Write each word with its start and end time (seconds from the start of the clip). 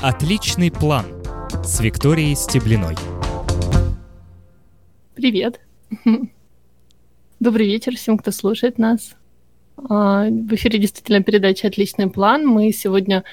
Отличный 0.00 0.70
план 0.70 1.06
с 1.64 1.80
Викторией 1.80 2.36
Стеблиной. 2.36 2.94
Привет. 5.16 5.58
Добрый 7.40 7.66
вечер 7.66 7.96
всем, 7.96 8.16
кто 8.16 8.30
слушает 8.30 8.78
нас. 8.78 9.16
А, 9.76 10.26
в 10.26 10.54
эфире 10.54 10.78
действительно 10.78 11.24
передача 11.24 11.66
«Отличный 11.66 12.08
план». 12.08 12.46
Мы 12.46 12.70
сегодня 12.70 13.24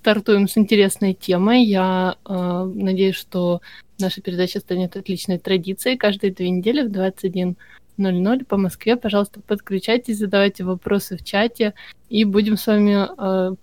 стартуем 0.00 0.48
с 0.48 0.56
интересной 0.56 1.12
темой. 1.12 1.64
Я 1.64 2.16
э, 2.24 2.32
надеюсь, 2.74 3.16
что 3.16 3.60
наша 3.98 4.22
передача 4.22 4.60
станет 4.60 4.96
отличной 4.96 5.38
традицией. 5.38 5.98
Каждые 5.98 6.32
две 6.32 6.48
недели 6.48 6.80
в 6.80 6.90
21.00 6.90 8.44
по 8.46 8.56
Москве, 8.56 8.96
пожалуйста, 8.96 9.42
подключайтесь, 9.46 10.16
задавайте 10.16 10.64
вопросы 10.64 11.18
в 11.18 11.24
чате, 11.24 11.74
и 12.08 12.24
будем 12.24 12.56
с 12.56 12.66
вами 12.66 13.06
э, 13.18 13.56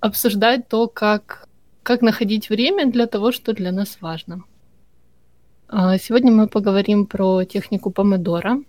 обсуждать 0.00 0.68
то, 0.68 0.88
как, 0.88 1.48
как 1.82 2.02
находить 2.02 2.50
время 2.50 2.90
для 2.90 3.06
того, 3.06 3.32
что 3.32 3.52
для 3.52 3.72
нас 3.72 3.98
важно. 4.00 4.42
А, 5.68 5.98
сегодня 5.98 6.32
мы 6.32 6.48
поговорим 6.48 7.06
про 7.06 7.44
технику 7.44 7.90
помидора. 7.90 8.62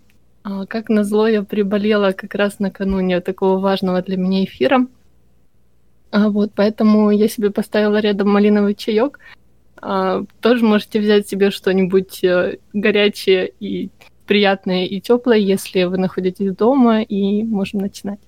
А, 0.44 0.66
как 0.66 0.88
назло, 0.88 1.26
я 1.26 1.42
приболела 1.42 2.12
как 2.12 2.34
раз 2.34 2.58
накануне 2.58 3.20
такого 3.20 3.58
важного 3.58 4.02
для 4.02 4.16
меня 4.16 4.44
эфира. 4.44 4.86
А, 6.10 6.28
вот, 6.28 6.52
поэтому 6.54 7.10
я 7.10 7.28
себе 7.28 7.50
поставила 7.50 7.98
рядом 7.98 8.30
малиновый 8.30 8.74
чаек. 8.74 9.18
Тоже 10.40 10.64
можете 10.64 11.00
взять 11.00 11.26
себе 11.26 11.50
что-нибудь 11.50 12.22
э, 12.22 12.58
горячее 12.72 13.52
и 13.58 13.90
приятное 14.28 14.86
и 14.86 15.00
теплое, 15.00 15.38
если 15.38 15.82
вы 15.82 15.98
находитесь 15.98 16.54
дома, 16.54 17.02
и 17.02 17.42
можем 17.42 17.80
начинать. 17.80 18.20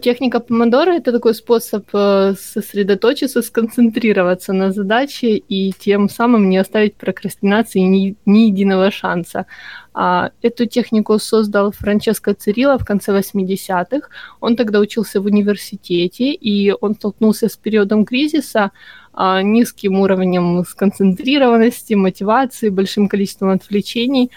Техника 0.00 0.40
помодора 0.40 0.94
это 0.94 1.12
такой 1.12 1.32
способ 1.32 1.88
э, 1.92 2.34
сосредоточиться, 2.36 3.40
сконцентрироваться 3.40 4.52
на 4.52 4.72
задаче 4.72 5.36
и 5.36 5.72
тем 5.78 6.08
самым 6.08 6.48
не 6.48 6.58
оставить 6.58 6.96
прокрастинации 6.96 7.78
ни, 7.78 8.16
ни 8.26 8.48
единого 8.48 8.90
шанса. 8.90 9.46
А, 9.94 10.32
эту 10.42 10.66
технику 10.66 11.20
создал 11.20 11.70
Франческо 11.70 12.34
Цирилла 12.34 12.78
в 12.78 12.84
конце 12.84 13.16
80-х. 13.16 14.08
Он 14.40 14.56
тогда 14.56 14.80
учился 14.80 15.20
в 15.20 15.26
университете, 15.26 16.32
и 16.32 16.72
он 16.72 16.96
столкнулся 16.96 17.48
с 17.48 17.56
периодом 17.56 18.04
кризиса, 18.04 18.72
а, 19.12 19.40
низким 19.42 20.00
уровнем 20.00 20.64
сконцентрированности, 20.64 21.94
мотивации, 21.94 22.70
большим 22.70 23.08
количеством 23.08 23.50
отвлечений. 23.50 24.32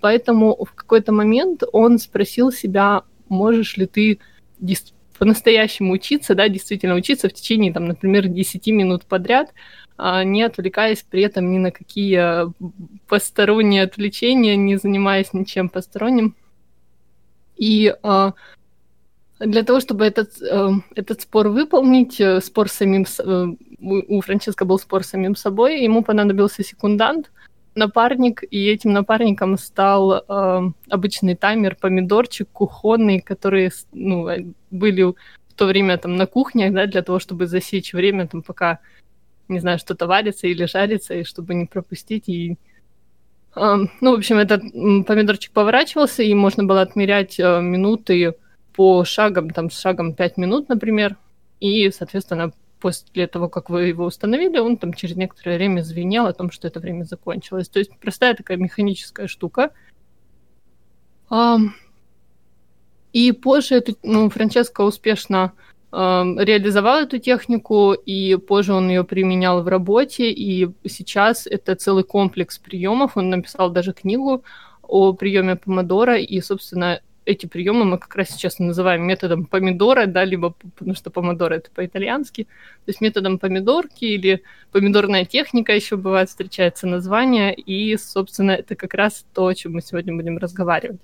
Поэтому 0.00 0.56
в 0.64 0.72
какой-то 0.72 1.10
момент 1.12 1.64
он 1.72 1.98
спросил 1.98 2.52
себя, 2.52 3.02
можешь 3.28 3.76
ли 3.76 3.86
ты 3.86 4.20
по-настоящему 5.18 5.92
учиться, 5.92 6.34
да, 6.34 6.48
действительно 6.48 6.94
учиться 6.94 7.28
в 7.28 7.32
течение, 7.32 7.72
там, 7.72 7.86
например, 7.86 8.28
10 8.28 8.66
минут 8.68 9.04
подряд, 9.04 9.52
а, 9.96 10.24
не 10.24 10.42
отвлекаясь 10.42 11.04
при 11.08 11.22
этом 11.22 11.50
ни 11.50 11.58
на 11.58 11.70
какие 11.70 12.52
посторонние 13.08 13.82
отвлечения, 13.82 14.56
не 14.56 14.76
занимаясь 14.76 15.32
ничем 15.32 15.70
посторонним. 15.70 16.36
И 17.56 17.94
а, 18.02 18.34
для 19.38 19.62
того, 19.62 19.80
чтобы 19.80 20.04
этот, 20.06 20.40
э, 20.40 20.70
этот 20.94 21.20
спор 21.20 21.48
выполнить, 21.48 22.20
э, 22.20 22.40
спор 22.40 22.68
самим, 22.68 23.04
э, 23.04 23.46
у 23.78 24.20
Франческо 24.22 24.64
был 24.64 24.78
спор 24.78 25.04
с 25.04 25.08
самим 25.08 25.36
собой, 25.36 25.82
ему 25.82 26.02
понадобился 26.02 26.62
секундант, 26.64 27.30
напарник, 27.76 28.42
и 28.50 28.66
этим 28.66 28.92
напарником 28.92 29.58
стал 29.58 30.24
э, 30.28 30.70
обычный 30.88 31.36
таймер, 31.36 31.76
помидорчик 31.76 32.48
кухонный, 32.50 33.20
которые 33.20 33.70
ну, 33.92 34.28
э, 34.28 34.46
были 34.70 35.02
в 35.02 35.14
то 35.54 35.66
время 35.66 35.98
там 35.98 36.16
на 36.16 36.26
кухне, 36.26 36.70
да, 36.70 36.86
для 36.86 37.02
того, 37.02 37.18
чтобы 37.18 37.46
засечь 37.46 37.92
время, 37.92 38.26
там, 38.26 38.42
пока, 38.42 38.80
не 39.48 39.60
знаю, 39.60 39.78
что-то 39.78 40.06
варится 40.06 40.46
или 40.46 40.64
жарится, 40.66 41.14
и 41.14 41.24
чтобы 41.24 41.54
не 41.54 41.66
пропустить. 41.66 42.28
И, 42.28 42.56
э, 43.54 43.76
ну, 44.00 44.10
в 44.14 44.18
общем, 44.18 44.38
этот 44.38 44.62
помидорчик 45.06 45.52
поворачивался, 45.52 46.22
и 46.22 46.34
можно 46.34 46.64
было 46.64 46.82
отмерять 46.82 47.38
э, 47.38 47.60
минуты 47.60 48.34
по 48.74 49.04
шагам, 49.04 49.50
там, 49.50 49.70
с 49.70 49.78
шагом 49.78 50.14
5 50.14 50.36
минут, 50.38 50.68
например, 50.68 51.16
и, 51.60 51.90
соответственно, 51.90 52.52
после 52.86 53.26
того, 53.26 53.48
как 53.48 53.68
вы 53.68 53.88
его 53.88 54.04
установили, 54.04 54.58
он 54.58 54.76
там 54.76 54.94
через 54.94 55.16
некоторое 55.16 55.56
время 55.56 55.82
звенел 55.82 56.26
о 56.26 56.32
том, 56.32 56.52
что 56.52 56.68
это 56.68 56.78
время 56.78 57.02
закончилось. 57.02 57.68
То 57.68 57.80
есть 57.80 57.90
простая 58.00 58.34
такая 58.34 58.58
механическая 58.58 59.26
штука. 59.26 59.72
И 63.12 63.32
позже 63.32 63.74
эту, 63.74 63.96
ну, 64.04 64.30
Франческо 64.30 64.82
успешно 64.82 65.52
реализовал 65.90 67.00
эту 67.00 67.18
технику, 67.18 67.92
и 67.92 68.36
позже 68.36 68.72
он 68.72 68.88
ее 68.88 69.02
применял 69.02 69.62
в 69.64 69.68
работе, 69.68 70.30
и 70.30 70.68
сейчас 70.88 71.48
это 71.48 71.74
целый 71.74 72.04
комплекс 72.04 72.58
приемов. 72.58 73.16
Он 73.16 73.30
написал 73.30 73.70
даже 73.70 73.92
книгу 73.92 74.44
о 74.82 75.12
приеме 75.12 75.56
помодора, 75.56 76.18
и, 76.18 76.40
собственно, 76.40 77.00
эти 77.26 77.46
приемы 77.46 77.84
мы 77.84 77.98
как 77.98 78.14
раз 78.16 78.28
сейчас 78.30 78.58
называем 78.58 79.02
методом 79.02 79.44
помидора, 79.44 80.06
да, 80.06 80.24
либо 80.24 80.50
потому 80.50 80.94
что 80.94 81.10
помидор 81.10 81.52
это 81.52 81.70
по-итальянски, 81.70 82.44
то 82.44 82.88
есть 82.88 83.00
методом 83.00 83.38
помидорки 83.38 84.04
или 84.04 84.42
помидорная 84.72 85.24
техника 85.24 85.74
еще 85.74 85.96
бывает 85.96 86.28
встречается 86.28 86.86
название, 86.86 87.54
и, 87.54 87.96
собственно, 87.96 88.52
это 88.52 88.76
как 88.76 88.94
раз 88.94 89.26
то, 89.34 89.48
о 89.48 89.54
чем 89.54 89.72
мы 89.74 89.82
сегодня 89.82 90.14
будем 90.14 90.38
разговаривать. 90.38 91.00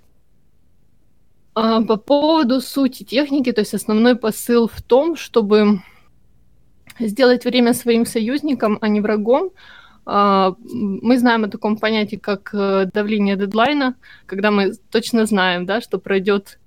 А 1.55 1.83
по 1.83 1.97
поводу 1.97 2.61
сути 2.61 3.03
техники, 3.03 3.53
то 3.53 3.61
есть 3.61 3.75
основной 3.75 4.17
посыл 4.17 4.69
в 4.69 4.81
том, 4.81 5.17
чтобы 5.17 5.83
сделать 6.99 7.45
время 7.45 7.75
своим 7.75 8.07
союзником, 8.07 8.79
а 8.81 8.89
не 8.89 9.01
врагом, 9.01 9.51
мы 10.05 11.19
знаем 11.19 11.45
о 11.45 11.49
таком 11.49 11.77
понятии, 11.77 12.17
как 12.17 12.51
э, 12.55 12.87
давление 12.93 13.37
дедлайна, 13.37 13.95
когда 14.27 14.51
мы 14.51 14.73
точно 14.91 15.27
знаем, 15.27 15.65
да, 15.65 15.81
что 15.81 15.99
пройдет 15.99 16.59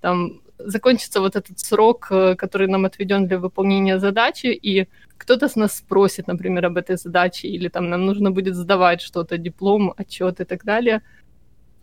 там 0.00 0.42
закончится 0.58 1.20
вот 1.20 1.36
этот 1.36 1.58
срок, 1.58 2.08
э, 2.10 2.34
который 2.36 2.68
нам 2.68 2.84
отведен 2.84 3.26
для 3.26 3.38
выполнения 3.38 3.98
задачи, 3.98 4.46
и 4.46 4.88
кто-то 5.16 5.48
с 5.48 5.56
нас 5.56 5.76
спросит, 5.76 6.26
например, 6.26 6.66
об 6.66 6.76
этой 6.76 6.96
задаче, 6.96 7.48
или 7.48 7.68
там 7.68 7.88
нам 7.88 8.06
нужно 8.06 8.30
будет 8.30 8.54
сдавать 8.56 9.00
что-то, 9.00 9.38
диплом, 9.38 9.94
отчет 9.96 10.40
и 10.40 10.44
так 10.44 10.64
далее. 10.64 11.02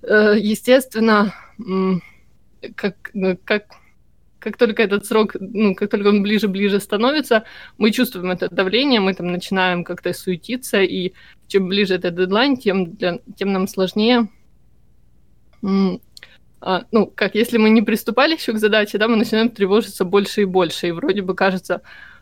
Э, 0.02 0.36
естественно, 0.38 1.34
как, 2.76 3.12
как 3.44 3.64
как 4.40 4.58
только 4.58 4.84
этот 4.84 5.06
срок, 5.06 5.36
ну, 5.40 5.76
как 5.76 5.90
только 5.90 6.08
он 6.08 6.24
ближе-ближе 6.24 6.80
становится, 6.80 7.44
мы 7.78 7.92
чувствуем 7.92 8.32
это 8.32 8.50
давление, 8.50 9.00
мы 9.00 9.14
там 9.14 9.28
начинаем 9.28 9.84
как-то 9.84 10.14
суетиться, 10.14 10.82
и 10.82 11.14
чем 11.48 11.68
ближе 11.68 11.96
этот 11.96 12.16
дедлайн, 12.16 12.58
тем, 12.58 12.96
для, 12.96 13.20
тем 13.36 13.52
нам 13.54 13.68
сложнее. 13.68 14.30
А, 16.62 16.84
ну, 16.92 17.08
как, 17.08 17.36
если 17.36 17.58
мы 17.58 17.70
не 17.70 17.82
приступали 17.82 18.36
еще 18.36 18.54
к 18.54 18.58
задаче, 18.58 18.98
да, 18.98 19.08
мы 19.08 19.16
начинаем 19.16 19.50
тревожиться 19.50 20.04
больше 20.04 20.42
и 20.42 20.46
больше, 20.46 20.88
и 20.88 20.92
вроде 20.92 21.22
бы 21.22 21.34
кажется, 21.34 21.82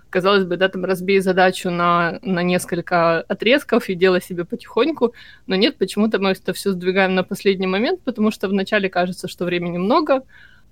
казалось 0.09 0.45
бы, 0.45 0.57
да, 0.57 0.69
там 0.69 0.85
разбей 0.85 1.19
задачу 1.19 1.71
на, 1.71 2.19
на 2.21 2.43
несколько 2.43 3.21
отрезков 3.21 3.89
и 3.89 3.95
делай 3.95 4.21
себе 4.21 4.45
потихоньку, 4.45 5.13
но 5.47 5.55
нет, 5.55 5.77
почему-то 5.77 6.19
мы 6.19 6.31
это 6.31 6.53
все 6.53 6.71
сдвигаем 6.71 7.15
на 7.15 7.23
последний 7.23 7.67
момент, 7.67 8.01
потому 8.03 8.31
что 8.31 8.47
вначале 8.47 8.89
кажется, 8.89 9.27
что 9.27 9.45
времени 9.45 9.77
много, 9.77 10.23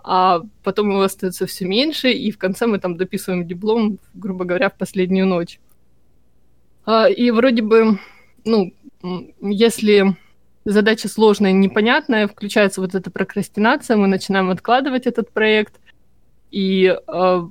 а 0.07 0.43
потом 0.63 0.91
его 0.91 1.01
остается 1.01 1.47
все 1.47 1.65
меньше, 1.65 2.11
и 2.11 2.29
в 2.29 2.37
конце 2.37 2.67
мы 2.67 2.77
там 2.77 2.95
дописываем 2.95 3.47
диплом, 3.47 3.97
грубо 4.13 4.45
говоря, 4.45 4.69
в 4.69 4.77
последнюю 4.77 5.25
ночь. 5.25 5.59
А, 6.85 7.09
и 7.09 7.31
вроде 7.31 7.63
бы, 7.63 7.99
ну, 8.45 8.71
если 9.41 10.15
задача 10.63 11.07
сложная, 11.07 11.53
непонятная, 11.53 12.27
включается 12.27 12.81
вот 12.81 12.93
эта 12.93 13.09
прокрастинация, 13.09 13.97
мы 13.97 14.05
начинаем 14.05 14.51
откладывать 14.51 15.07
этот 15.07 15.31
проект, 15.31 15.79
и 16.51 16.95
а, 17.07 17.49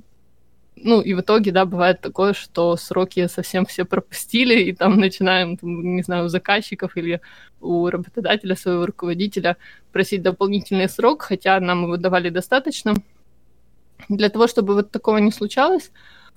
ну, 0.85 1.01
и 1.01 1.15
в 1.15 1.21
итоге, 1.21 1.51
да, 1.51 1.65
бывает 1.65 1.99
такое, 2.01 2.33
что 2.33 2.77
сроки 2.77 3.27
совсем 3.27 3.65
все 3.65 3.85
пропустили, 3.85 4.63
и 4.65 4.71
там 4.71 4.99
начинаем, 4.99 5.57
там, 5.57 5.95
не 5.95 6.03
знаю, 6.03 6.25
у 6.25 6.27
заказчиков 6.27 6.95
или 6.95 7.21
у 7.59 7.89
работодателя, 7.89 8.55
своего 8.55 8.85
руководителя 8.85 9.57
просить 9.91 10.21
дополнительный 10.21 10.87
срок, 10.87 11.23
хотя 11.23 11.59
нам 11.59 11.83
его 11.83 11.97
давали 11.97 12.29
достаточно. 12.29 12.93
Для 14.09 14.29
того, 14.29 14.45
чтобы 14.47 14.75
вот 14.75 14.91
такого 14.91 15.17
не 15.17 15.31
случалось, 15.31 15.91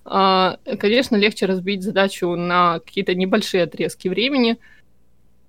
а, 0.06 0.56
конечно, 0.80 1.16
легче 1.16 1.44
разбить 1.44 1.82
задачу 1.82 2.34
на 2.34 2.80
какие-то 2.80 3.14
небольшие 3.14 3.64
отрезки 3.64 4.08
времени, 4.08 4.56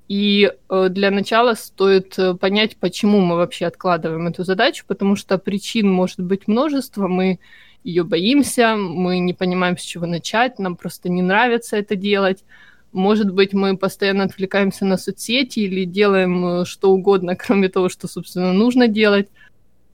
и 0.09 0.51
э, 0.69 0.87
для 0.89 1.11
начала 1.11 1.53
стоит 1.53 2.19
э, 2.19 2.33
понять, 2.33 2.75
почему 2.77 3.19
мы 3.19 3.35
вообще 3.37 3.67
откладываем 3.67 4.27
эту 4.27 4.43
задачу, 4.43 4.83
потому 4.87 5.15
что 5.15 5.37
причин 5.37 5.89
может 5.89 6.19
быть 6.19 6.47
множество. 6.47 7.07
Мы 7.07 7.39
ее 7.83 8.03
боимся, 8.03 8.75
мы 8.75 9.19
не 9.19 9.33
понимаем, 9.33 9.77
с 9.77 9.81
чего 9.81 10.05
начать, 10.05 10.59
нам 10.59 10.75
просто 10.75 11.09
не 11.09 11.21
нравится 11.21 11.77
это 11.77 11.95
делать. 11.95 12.43
Может 12.91 13.31
быть, 13.33 13.53
мы 13.53 13.77
постоянно 13.77 14.23
отвлекаемся 14.23 14.85
на 14.85 14.97
соцсети 14.97 15.59
или 15.59 15.85
делаем 15.85 16.45
э, 16.45 16.65
что 16.65 16.91
угодно, 16.91 17.35
кроме 17.39 17.69
того, 17.69 17.89
что, 17.89 18.07
собственно, 18.07 18.53
нужно 18.53 18.87
делать. 18.87 19.29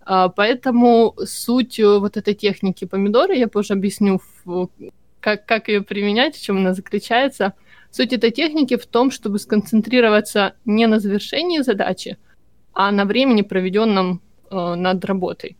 А, 0.02 0.30
поэтому 0.30 1.16
суть 1.26 1.80
э, 1.80 2.00
вот 2.00 2.18
этой 2.18 2.34
техники 2.34 2.86
помидора, 2.86 3.36
я 3.36 3.48
позже 3.48 3.74
объясню, 3.74 4.22
как, 5.20 5.46
как 5.46 5.68
ее 5.68 5.82
применять, 5.82 6.36
в 6.36 6.44
чем 6.44 6.58
она 6.58 6.74
заключается. 6.74 7.54
Суть 7.92 8.14
этой 8.14 8.32
техники 8.32 8.78
в 8.78 8.86
том, 8.86 9.10
чтобы 9.10 9.40
сконцентрироваться 9.40 10.54
не 10.66 10.88
на 10.88 11.00
завершении 11.00 11.62
задачи, 11.62 12.18
а 12.74 12.92
на 12.92 13.06
времени, 13.06 13.42
проведенном 13.42 14.22
э, 14.52 14.76
над 14.76 15.04
работой. 15.06 15.58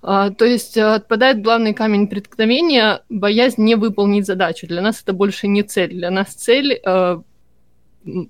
А, 0.00 0.30
то 0.30 0.44
есть 0.44 0.76
э, 0.76 0.82
отпадает 0.82 1.42
главный 1.42 1.74
камень 1.74 2.06
преткновения– 2.06 3.02
боязнь 3.08 3.62
не 3.62 3.74
выполнить 3.74 4.26
задачу. 4.26 4.66
Для 4.66 4.80
нас 4.80 5.02
это 5.02 5.12
больше 5.12 5.48
не 5.48 5.62
цель. 5.62 5.90
Для 5.90 6.10
нас 6.10 6.34
цель 6.34 6.80
э, 6.84 7.20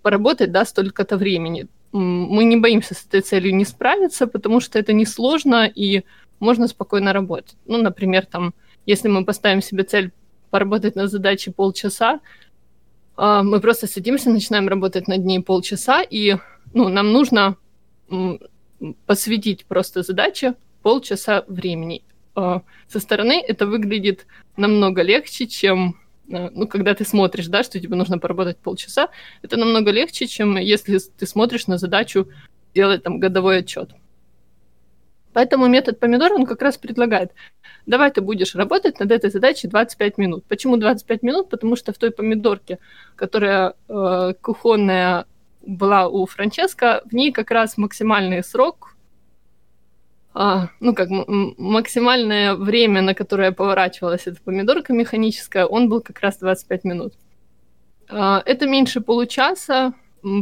поработать 0.02 0.50
да, 0.50 0.64
столько-то 0.64 1.16
времени. 1.16 1.66
Мы 1.92 2.44
не 2.44 2.56
боимся 2.56 2.94
с 2.94 3.04
этой 3.04 3.20
целью 3.20 3.54
не 3.54 3.64
справиться, 3.64 4.26
потому 4.26 4.60
что 4.60 4.78
это 4.78 4.92
несложно 4.92 5.66
и 5.66 6.04
можно 6.40 6.68
спокойно 6.68 7.12
работать. 7.12 7.56
Ну, 7.66 7.78
например, 7.78 8.26
там, 8.26 8.54
если 8.86 9.08
мы 9.08 9.24
поставим 9.24 9.62
себе 9.62 9.84
цель 9.84 10.12
поработать 10.50 10.96
на 10.96 11.06
задаче 11.06 11.50
полчаса, 11.50 12.20
э, 13.18 13.40
мы 13.42 13.60
просто 13.60 13.86
садимся, 13.86 14.30
начинаем 14.30 14.68
работать 14.68 15.06
над 15.06 15.22
ней 15.22 15.40
полчаса, 15.40 16.02
и 16.02 16.36
ну, 16.72 16.88
нам 16.88 17.12
нужно 17.12 17.56
посвятить 19.06 19.66
просто 19.66 20.02
задаче 20.02 20.54
полчаса 20.82 21.44
времени. 21.48 22.02
А, 22.34 22.62
со 22.88 23.00
стороны 23.00 23.42
это 23.46 23.66
выглядит 23.66 24.26
намного 24.56 25.02
легче, 25.02 25.46
чем 25.46 25.96
а, 26.32 26.50
ну, 26.52 26.68
когда 26.68 26.94
ты 26.94 27.04
смотришь, 27.04 27.46
да, 27.48 27.62
что 27.62 27.80
тебе 27.80 27.96
нужно 27.96 28.18
поработать 28.18 28.58
полчаса, 28.58 29.08
это 29.42 29.56
намного 29.56 29.90
легче, 29.90 30.26
чем 30.26 30.56
если 30.56 30.98
ты 30.98 31.26
смотришь 31.26 31.66
на 31.66 31.78
задачу 31.78 32.28
делать 32.74 33.02
там 33.02 33.18
годовой 33.18 33.58
отчет. 33.58 33.90
Поэтому 35.32 35.68
метод 35.68 36.00
помидора, 36.00 36.34
он 36.34 36.46
как 36.46 36.62
раз 36.62 36.78
предлагает, 36.78 37.32
давай 37.86 38.10
ты 38.10 38.20
будешь 38.20 38.54
работать 38.54 38.98
над 38.98 39.12
этой 39.12 39.30
задачей 39.30 39.68
25 39.68 40.18
минут. 40.18 40.44
Почему 40.48 40.76
25 40.76 41.22
минут? 41.22 41.48
Потому 41.48 41.76
что 41.76 41.92
в 41.92 41.98
той 41.98 42.10
помидорке, 42.10 42.78
которая 43.14 43.74
э, 43.88 44.34
кухонная 44.40 45.26
была 45.60 46.08
у 46.08 46.26
Франческо, 46.26 47.02
в 47.04 47.14
ней 47.14 47.30
как 47.30 47.50
раз 47.50 47.76
максимальный 47.76 48.42
срок 48.42 48.96
а, 50.34 50.68
ну 50.80 50.94
как 50.94 51.08
максимальное 51.10 52.54
время, 52.54 53.02
на 53.02 53.14
которое 53.14 53.52
поворачивалась 53.52 54.26
эта 54.26 54.40
помидорка 54.42 54.92
механическая, 54.92 55.66
он 55.66 55.88
был 55.88 56.00
как 56.00 56.20
раз 56.20 56.38
25 56.38 56.84
минут. 56.84 57.14
А, 58.08 58.42
это 58.44 58.66
меньше 58.66 59.00
получаса, 59.00 59.94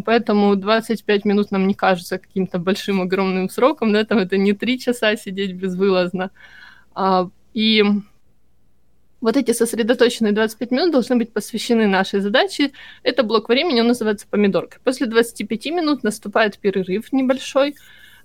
поэтому 0.04 0.54
25 0.56 1.24
минут 1.24 1.50
нам 1.50 1.66
не 1.66 1.74
кажется 1.74 2.18
каким-то 2.18 2.58
большим, 2.58 3.00
огромным 3.00 3.48
сроком, 3.48 3.92
да, 3.92 4.04
там 4.04 4.18
это 4.18 4.36
не 4.36 4.52
3 4.52 4.78
часа 4.78 5.16
сидеть 5.16 5.52
безвылазно. 5.52 6.30
А, 6.94 7.28
и 7.54 7.82
вот 9.20 9.36
эти 9.36 9.52
сосредоточенные 9.52 10.32
25 10.32 10.70
минут 10.70 10.92
должны 10.92 11.16
быть 11.16 11.32
посвящены 11.32 11.86
нашей 11.86 12.20
задаче. 12.20 12.72
Это 13.02 13.22
блок 13.22 13.48
времени, 13.48 13.80
он 13.80 13.88
называется 13.88 14.26
помидорка. 14.28 14.78
После 14.84 15.06
25 15.06 15.66
минут 15.66 16.02
наступает 16.02 16.58
перерыв 16.58 17.12
небольшой, 17.12 17.74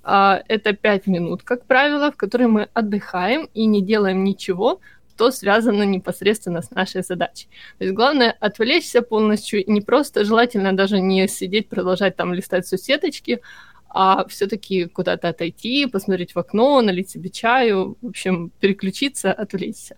это 0.04 0.74
5 0.74 1.08
минут, 1.08 1.44
как 1.44 1.66
правило, 1.66 2.12
в 2.12 2.16
которые 2.16 2.48
мы 2.48 2.70
отдыхаем 2.74 3.50
и 3.54 3.66
не 3.66 3.82
делаем 3.82 4.24
ничего, 4.24 4.80
что 5.22 5.30
связано 5.30 5.84
непосредственно 5.84 6.64
с 6.64 6.72
нашей 6.72 7.04
задачей. 7.04 7.48
То 7.78 7.84
есть 7.84 7.96
главное 7.96 8.36
отвлечься 8.40 9.04
полностью 9.04 9.64
не 9.68 9.80
просто, 9.80 10.26
желательно 10.26 10.76
даже 10.76 11.00
не 11.00 11.28
сидеть, 11.28 11.70
продолжать 11.70 12.16
там 12.16 12.34
листать 12.34 12.66
соцсеточки, 12.66 13.40
а 13.88 14.26
все-таки 14.30 14.86
куда-то 14.86 15.30
отойти, 15.30 15.86
посмотреть 15.86 16.34
в 16.34 16.40
окно, 16.40 16.82
налить 16.82 17.12
себе 17.12 17.30
чаю, 17.30 17.98
в 18.02 18.08
общем, 18.08 18.52
переключиться, 18.60 19.32
отвлечься. 19.32 19.96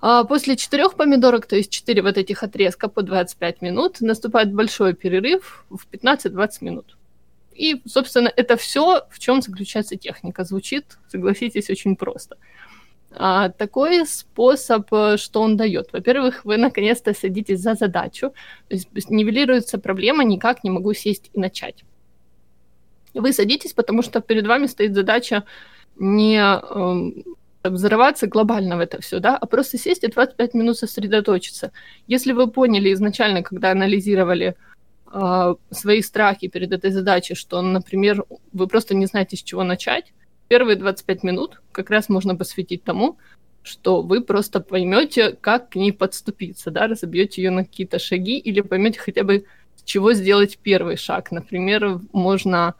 А 0.00 0.24
после 0.24 0.56
четырех 0.56 0.94
помидорок, 0.94 1.44
то 1.44 1.56
есть 1.56 1.70
четыре 1.70 2.00
вот 2.00 2.16
этих 2.16 2.42
отрезка 2.42 2.88
по 2.88 3.02
25 3.02 3.60
минут, 3.60 4.00
наступает 4.00 4.50
большой 4.50 4.94
перерыв 4.94 5.66
в 5.68 5.86
15-20 5.92 6.48
минут. 6.62 6.96
И, 7.56 7.82
собственно, 7.86 8.32
это 8.36 8.56
все, 8.56 9.06
в 9.10 9.18
чем 9.18 9.42
заключается 9.42 9.96
техника. 9.96 10.44
Звучит, 10.44 10.98
согласитесь, 11.08 11.70
очень 11.70 11.96
просто. 11.96 12.36
А, 13.18 13.48
такой 13.48 14.06
способ, 14.06 14.92
э, 14.92 15.16
что 15.16 15.40
он 15.40 15.56
дает? 15.56 15.92
Во-первых, 15.92 16.44
вы 16.44 16.58
наконец-то 16.58 17.14
садитесь 17.14 17.60
за 17.60 17.74
задачу, 17.74 18.30
то 18.68 18.74
есть 18.74 19.10
нивелируется 19.10 19.78
проблема, 19.78 20.24
никак 20.24 20.64
не 20.64 20.70
могу 20.70 20.92
сесть 20.92 21.30
и 21.32 21.40
начать. 21.40 21.84
Вы 23.14 23.32
садитесь, 23.32 23.72
потому 23.72 24.02
что 24.02 24.20
перед 24.20 24.46
вами 24.46 24.66
стоит 24.66 24.94
задача 24.94 25.44
не 25.98 26.38
э, 26.38 27.68
взорваться 27.70 28.26
глобально 28.26 28.76
в 28.76 28.80
это 28.80 29.00
все, 29.00 29.18
да, 29.18 29.36
а 29.36 29.46
просто 29.46 29.78
сесть 29.78 30.04
и 30.04 30.08
25 30.08 30.54
минут 30.54 30.76
сосредоточиться. 30.76 31.72
Если 32.06 32.32
вы 32.32 32.48
поняли 32.48 32.92
изначально, 32.92 33.42
когда 33.42 33.70
анализировали 33.70 34.56
свои 35.70 36.02
страхи 36.02 36.48
перед 36.48 36.72
этой 36.72 36.90
задачей, 36.90 37.34
что, 37.34 37.62
например, 37.62 38.24
вы 38.52 38.66
просто 38.66 38.94
не 38.94 39.06
знаете, 39.06 39.36
с 39.36 39.42
чего 39.42 39.64
начать, 39.64 40.12
первые 40.48 40.76
25 40.76 41.22
минут 41.22 41.60
как 41.72 41.90
раз 41.90 42.08
можно 42.08 42.36
посвятить 42.36 42.84
тому, 42.84 43.18
что 43.62 44.02
вы 44.02 44.20
просто 44.20 44.60
поймете, 44.60 45.32
как 45.32 45.70
к 45.70 45.76
ней 45.76 45.92
подступиться, 45.92 46.70
да, 46.70 46.86
разобьете 46.86 47.42
ее 47.42 47.50
на 47.50 47.64
какие-то 47.64 47.98
шаги 47.98 48.38
или 48.38 48.60
поймете 48.60 49.00
хотя 49.00 49.24
бы, 49.24 49.44
с 49.74 49.82
чего 49.82 50.12
сделать 50.12 50.58
первый 50.58 50.96
шаг. 50.96 51.32
Например, 51.32 52.00
можно 52.12 52.74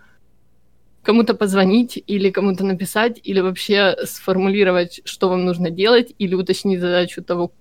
кому-то 1.02 1.34
позвонить 1.34 2.02
или 2.06 2.31
кому-то 2.31 2.64
написать, 2.64 3.20
или 3.23 3.40
вообще 3.40 3.96
сформулировать, 4.05 5.00
что 5.05 5.28
вам 5.28 5.44
нужно 5.44 5.70
делать, 5.70 6.14
или 6.19 6.34
уточнить 6.34 6.81
задачу 6.81 7.23
того, 7.23 7.52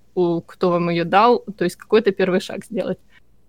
кто 0.46 0.70
вам 0.70 0.90
ее 0.90 1.04
дал, 1.04 1.40
то 1.40 1.64
есть 1.64 1.76
какой-то 1.76 2.12
первый 2.12 2.40
шаг 2.40 2.64
сделать. 2.66 3.00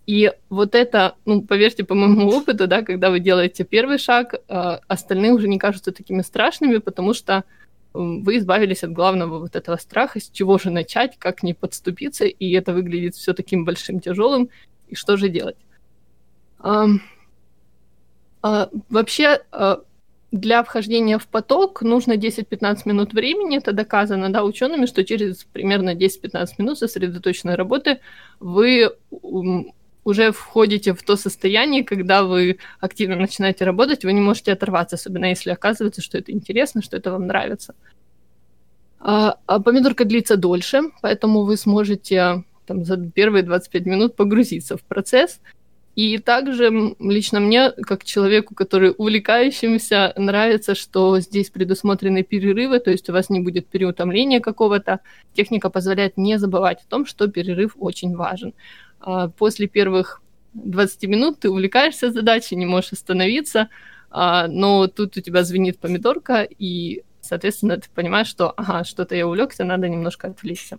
И 0.07 0.33
вот 0.51 0.75
это, 0.75 1.17
ну, 1.25 1.43
поверьте, 1.43 1.85
по 1.85 1.95
моему 1.95 2.29
опыту, 2.37 2.67
да, 2.67 2.83
когда 2.83 3.11
вы 3.11 3.21
делаете 3.21 3.65
первый 3.65 3.99
шаг, 3.99 4.35
э, 4.35 4.79
остальные 4.87 5.33
уже 5.33 5.49
не 5.49 5.59
кажутся 5.59 5.93
такими 5.93 6.23
страшными, 6.23 6.79
потому 6.79 7.13
что 7.13 7.45
вы 7.93 8.37
избавились 8.37 8.85
от 8.85 8.93
главного 8.93 9.39
вот 9.39 9.57
этого 9.57 9.77
страха, 9.77 10.21
с 10.21 10.29
чего 10.31 10.59
же 10.59 10.71
начать, 10.71 11.17
как 11.19 11.43
не 11.43 11.55
подступиться, 11.55 12.27
и 12.27 12.53
это 12.53 12.73
выглядит 12.73 13.15
все 13.15 13.33
таким 13.33 13.65
большим, 13.65 14.01
тяжелым, 14.01 14.51
и 14.89 14.95
что 14.95 15.17
же 15.17 15.29
делать. 15.29 15.57
А, 16.59 16.87
а, 18.43 18.69
вообще, 18.91 19.41
а, 19.51 19.81
для 20.31 20.63
вхождения 20.63 21.19
в 21.19 21.27
поток 21.27 21.83
нужно 21.83 22.17
10-15 22.17 22.83
минут 22.85 23.15
времени. 23.15 23.59
Это 23.59 23.73
доказано 23.73 24.31
да, 24.33 24.45
учеными, 24.45 24.87
что 24.87 25.05
через 25.05 25.45
примерно 25.45 25.95
10-15 25.95 26.47
минут 26.59 26.79
сосредоточенной 26.79 27.55
работы 27.55 28.01
вы 28.41 28.91
уже 30.07 30.31
входите 30.31 30.95
в 30.95 31.03
то 31.03 31.17
состояние, 31.17 31.83
когда 31.83 32.23
вы 32.23 32.59
активно 32.79 33.17
начинаете 33.17 33.65
работать, 33.65 34.05
вы 34.05 34.13
не 34.13 34.21
можете 34.21 34.53
оторваться, 34.53 34.95
особенно 34.95 35.27
если 35.27 35.51
оказывается, 35.51 36.01
что 36.01 36.17
это 36.17 36.31
интересно, 36.31 36.81
что 36.81 36.97
это 36.97 37.11
вам 37.11 37.27
нравится. 37.27 37.75
А, 39.01 39.37
а 39.47 39.59
помидорка 39.59 40.05
длится 40.05 40.37
дольше, 40.37 40.83
поэтому 41.03 41.43
вы 41.43 41.57
сможете 41.57 42.45
там, 42.67 42.85
за 42.85 42.97
первые 42.97 43.43
25 43.43 43.87
минут 43.87 44.15
погрузиться 44.15 44.77
в 44.77 44.83
процесс. 44.83 45.41
И 45.97 46.19
также 46.19 46.95
лично 47.01 47.41
мне, 47.41 47.73
как 47.73 48.05
человеку, 48.05 48.55
который 48.55 48.95
увлекающимся, 48.97 50.13
нравится, 50.17 50.77
что 50.77 51.19
здесь 51.19 51.51
предусмотрены 51.51 52.23
перерывы, 52.23 52.79
то 52.79 52.91
есть 52.93 53.09
у 53.11 53.13
вас 53.13 53.29
не 53.29 53.41
будет 53.41 53.67
переутомления 53.67 54.39
какого-то. 54.41 55.01
Техника 55.35 55.69
позволяет 55.69 56.17
не 56.17 56.39
забывать 56.39 56.83
о 56.83 56.91
том, 56.91 57.07
что 57.07 57.27
перерыв 57.27 57.75
очень 57.79 58.15
важен. 58.15 58.53
А, 59.01 59.29
после 59.29 59.67
первых 59.67 60.23
20 60.55 61.05
минут 61.05 61.41
ты 61.41 61.51
увлекаешься 61.51 62.11
задачей, 62.11 62.57
не 62.57 62.67
можешь 62.67 62.93
остановиться, 62.93 63.69
а, 64.11 64.49
но 64.49 64.87
тут 64.87 65.17
у 65.17 65.21
тебя 65.21 65.45
звенит 65.45 65.79
помидорка, 65.79 66.43
и, 66.43 67.03
соответственно, 67.21 67.77
ты 67.77 67.89
понимаешь, 67.95 68.29
что, 68.29 68.53
ага, 68.57 68.85
что-то 68.85 69.15
я 69.15 69.27
увлекся, 69.27 69.65
надо 69.65 69.89
немножко 69.89 70.29
отвлечься. 70.29 70.79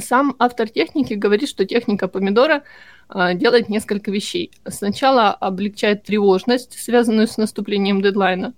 Сам 0.00 0.34
автор 0.38 0.68
техники 0.68 1.14
говорит, 1.14 1.48
что 1.48 1.64
техника 1.64 2.08
помидора 2.08 2.64
а, 3.08 3.34
делает 3.34 3.68
несколько 3.68 4.10
вещей. 4.10 4.50
Сначала 4.66 5.30
облегчает 5.32 6.02
тревожность, 6.02 6.78
связанную 6.78 7.28
с 7.28 7.36
наступлением 7.36 8.02
дедлайна. 8.02 8.54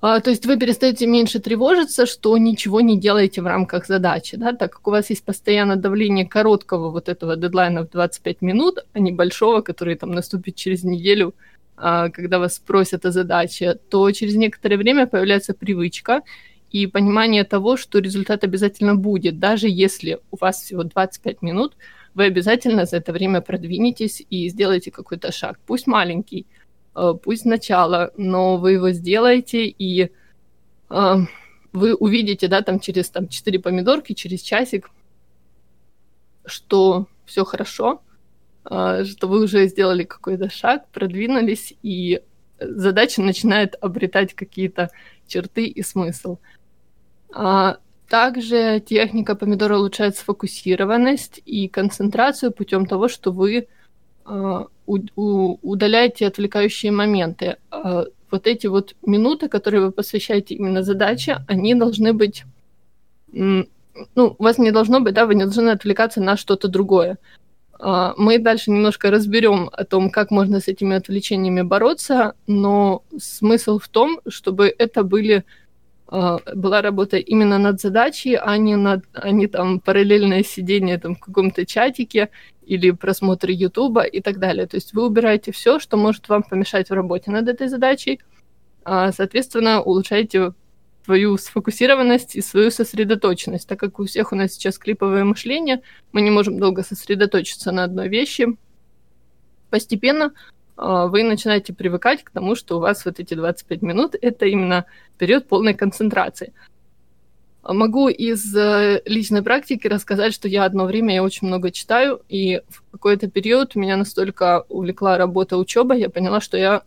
А, 0.00 0.20
то 0.20 0.30
есть 0.30 0.44
вы 0.44 0.58
перестаете 0.58 1.06
меньше 1.06 1.40
тревожиться, 1.40 2.04
что 2.06 2.36
ничего 2.36 2.80
не 2.80 3.00
делаете 3.00 3.40
в 3.40 3.46
рамках 3.46 3.86
задачи, 3.86 4.36
да, 4.36 4.52
так 4.52 4.72
как 4.72 4.86
у 4.86 4.90
вас 4.90 5.08
есть 5.10 5.24
постоянно 5.24 5.76
давление 5.76 6.26
короткого 6.26 6.90
вот 6.90 7.08
этого 7.08 7.36
дедлайна 7.36 7.82
в 7.82 7.90
25 7.90 8.42
минут, 8.42 8.78
а 8.92 8.98
не 8.98 9.12
большого, 9.12 9.62
который 9.62 9.96
там 9.96 10.10
наступит 10.10 10.54
через 10.54 10.84
неделю, 10.84 11.34
а, 11.76 12.10
когда 12.10 12.38
вас 12.38 12.54
спросят 12.56 13.06
о 13.06 13.10
задаче, 13.10 13.78
то 13.90 14.10
через 14.12 14.34
некоторое 14.34 14.76
время 14.76 15.06
появляется 15.06 15.54
привычка 15.54 16.22
и 16.70 16.86
понимание 16.86 17.44
того, 17.44 17.78
что 17.78 17.98
результат 17.98 18.44
обязательно 18.44 18.96
будет, 18.96 19.38
даже 19.38 19.66
если 19.68 20.18
у 20.30 20.36
вас 20.38 20.62
всего 20.62 20.82
25 20.82 21.40
минут, 21.40 21.74
вы 22.14 22.24
обязательно 22.24 22.84
за 22.84 22.98
это 22.98 23.12
время 23.12 23.40
продвинетесь 23.40 24.22
и 24.28 24.48
сделаете 24.48 24.90
какой-то 24.90 25.32
шаг, 25.32 25.58
пусть 25.66 25.86
маленький, 25.86 26.46
пусть 27.22 27.42
сначала, 27.42 28.10
но 28.16 28.56
вы 28.56 28.72
его 28.72 28.90
сделаете, 28.90 29.66
и 29.66 30.10
э, 30.90 31.16
вы 31.72 31.94
увидите, 31.94 32.48
да, 32.48 32.62
там 32.62 32.80
через 32.80 33.10
там, 33.10 33.28
4 33.28 33.58
помидорки, 33.58 34.14
через 34.14 34.40
часик, 34.40 34.90
что 36.46 37.06
все 37.26 37.44
хорошо, 37.44 38.02
а, 38.64 39.04
что 39.04 39.28
вы 39.28 39.44
уже 39.44 39.66
сделали 39.68 40.04
какой-то 40.04 40.50
шаг, 40.50 40.88
продвинулись, 40.88 41.74
и 41.82 42.22
задача 42.58 43.20
начинает 43.20 43.76
обретать 43.80 44.34
какие-то 44.34 44.90
черты 45.26 45.66
и 45.66 45.82
смысл. 45.82 46.38
А, 47.34 47.78
также 48.08 48.80
техника 48.80 49.34
помидора 49.34 49.76
улучшает 49.76 50.16
сфокусированность 50.16 51.42
и 51.44 51.68
концентрацию 51.68 52.52
путем 52.52 52.86
того, 52.86 53.08
что 53.08 53.32
вы 53.32 53.68
а, 54.26 54.66
удаляете 54.86 56.26
отвлекающие 56.26 56.92
моменты. 56.92 57.56
Вот 58.30 58.46
эти 58.46 58.66
вот 58.66 58.96
минуты, 59.02 59.48
которые 59.48 59.86
вы 59.86 59.92
посвящаете 59.92 60.54
именно 60.54 60.82
задаче, 60.82 61.44
они 61.48 61.74
должны 61.74 62.12
быть 62.12 62.44
ну, 64.14 64.36
у 64.38 64.42
вас 64.42 64.58
не 64.58 64.70
должно 64.70 65.00
быть, 65.00 65.14
да, 65.14 65.26
вы 65.26 65.34
не 65.34 65.44
должны 65.44 65.70
отвлекаться 65.70 66.20
на 66.20 66.36
что-то 66.36 66.68
другое. 66.68 67.18
А, 67.78 68.14
мы 68.16 68.38
дальше 68.38 68.70
немножко 68.70 69.10
разберем 69.10 69.70
о 69.72 69.84
том, 69.84 70.10
как 70.10 70.30
можно 70.30 70.60
с 70.60 70.68
этими 70.68 70.96
отвлечениями 70.96 71.62
бороться, 71.62 72.34
но 72.46 73.02
смысл 73.18 73.78
в 73.78 73.88
том, 73.88 74.20
чтобы 74.28 74.74
это 74.78 75.02
были 75.02 75.44
была 76.08 76.82
работа 76.82 77.16
именно 77.16 77.58
над 77.58 77.80
задачей, 77.80 78.34
а 78.34 78.56
не 78.56 78.76
над 78.76 79.04
а 79.12 79.30
не 79.30 79.48
там 79.48 79.80
параллельное 79.80 80.44
сидение 80.44 80.98
там 80.98 81.16
в 81.16 81.20
каком-то 81.20 81.66
чатике 81.66 82.30
или 82.64 82.92
просмотр 82.92 83.50
Ютуба 83.50 84.02
и 84.02 84.20
так 84.20 84.38
далее. 84.38 84.66
То 84.66 84.76
есть 84.76 84.92
вы 84.92 85.06
убираете 85.06 85.52
все, 85.52 85.78
что 85.78 85.96
может 85.96 86.28
вам 86.28 86.42
помешать 86.42 86.90
в 86.90 86.92
работе 86.92 87.30
над 87.30 87.48
этой 87.48 87.68
задачей, 87.68 88.20
а, 88.84 89.10
соответственно, 89.12 89.82
улучшаете 89.82 90.52
свою 91.04 91.38
сфокусированность 91.38 92.34
и 92.34 92.42
свою 92.42 92.70
сосредоточенность. 92.70 93.68
Так 93.68 93.78
как 93.78 94.00
у 94.00 94.04
всех 94.04 94.32
у 94.32 94.36
нас 94.36 94.52
сейчас 94.52 94.78
клиповое 94.78 95.24
мышление, 95.24 95.82
мы 96.12 96.20
не 96.20 96.30
можем 96.30 96.58
долго 96.58 96.82
сосредоточиться 96.82 97.70
на 97.70 97.84
одной 97.84 98.08
вещи. 98.08 98.48
Постепенно 99.70 100.32
вы 100.76 101.22
начинаете 101.22 101.72
привыкать 101.72 102.22
к 102.22 102.30
тому, 102.30 102.54
что 102.54 102.76
у 102.76 102.80
вас 102.80 103.04
вот 103.04 103.18
эти 103.18 103.34
25 103.34 103.82
минут— 103.82 104.14
это 104.20 104.46
именно 104.46 104.84
период 105.18 105.48
полной 105.48 105.74
концентрации. 105.74 106.52
Могу 107.62 108.08
из 108.08 108.54
э, 108.54 109.02
личной 109.06 109.42
практики 109.42 109.88
рассказать, 109.88 110.32
что 110.32 110.46
я 110.46 110.64
одно 110.64 110.84
время 110.84 111.14
я 111.14 111.22
очень 111.22 111.48
много 111.48 111.72
читаю, 111.72 112.22
и 112.28 112.62
в 112.68 112.82
какой-то 112.92 113.28
период 113.28 113.74
меня 113.74 113.96
настолько 113.96 114.64
увлекла 114.68 115.18
работа, 115.18 115.56
учеба, 115.56 115.94
я 115.94 116.08
поняла, 116.08 116.40
что 116.40 116.56
я 116.56 116.82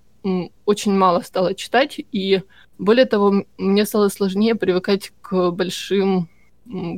очень 0.65 0.93
мало 0.93 1.21
стала 1.21 1.53
читать, 1.53 1.99
и 2.11 2.43
более 2.77 3.05
того, 3.05 3.45
мне 3.57 3.85
стало 3.85 4.09
сложнее 4.09 4.55
привыкать 4.55 5.11
к 5.21 5.51
большим 5.51 6.29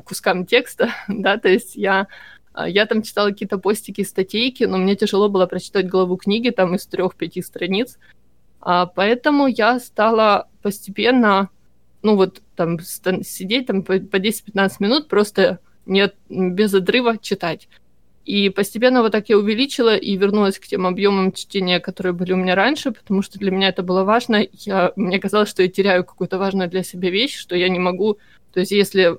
кускам 0.04 0.46
текста, 0.46 0.90
да, 1.08 1.38
то 1.38 1.50
есть 1.50 1.76
я, 1.76 2.02
а, 2.02 2.08
я 2.56 2.86
там 2.86 3.02
читала 3.02 3.30
какие-то 3.30 3.58
постики, 3.58 4.04
статейки, 4.04 4.66
но 4.66 4.78
мне 4.78 4.96
тяжело 4.96 5.30
было 5.30 5.46
прочитать 5.46 5.88
главу 5.88 6.18
книги 6.18 6.50
там 6.50 6.76
из 6.76 6.86
трех-пяти 6.86 7.42
страниц, 7.42 7.98
а, 8.60 8.86
поэтому 8.86 9.48
я 9.48 9.80
стала 9.80 10.48
постепенно, 10.62 11.50
ну 12.04 12.16
вот 12.16 12.42
там 12.56 12.80
сидеть 12.80 13.68
там 13.68 13.84
по 13.84 13.94
10-15 13.94 14.72
минут 14.80 15.08
просто 15.08 15.60
не, 15.86 16.12
без 16.30 16.74
отрыва 16.74 17.18
читать. 17.18 17.68
И 18.24 18.50
постепенно 18.50 19.02
вот 19.02 19.14
так 19.14 19.30
я 19.30 19.38
увеличила 19.38 19.96
и 19.96 20.16
вернулась 20.16 20.60
к 20.60 20.68
тем 20.68 20.86
объемам 20.86 21.32
чтения, 21.32 21.80
которые 21.80 22.14
были 22.14 22.34
у 22.34 22.38
меня 22.38 22.54
раньше, 22.54 22.92
потому 22.92 23.24
что 23.24 23.40
для 23.40 23.50
меня 23.50 23.70
это 23.70 23.82
было 23.82 24.04
важно. 24.04 24.46
Я, 24.52 24.94
мне 24.96 25.20
казалось, 25.20 25.50
что 25.50 25.64
я 25.64 25.70
теряю 25.70 26.06
какую-то 26.06 26.38
важную 26.38 26.70
для 26.70 26.84
себя 26.84 27.10
вещь, 27.10 27.36
что 27.36 27.56
я 27.56 27.68
не 27.68 27.80
могу... 27.80 28.20
То 28.54 28.60
есть 28.60 28.72
если 28.72 29.18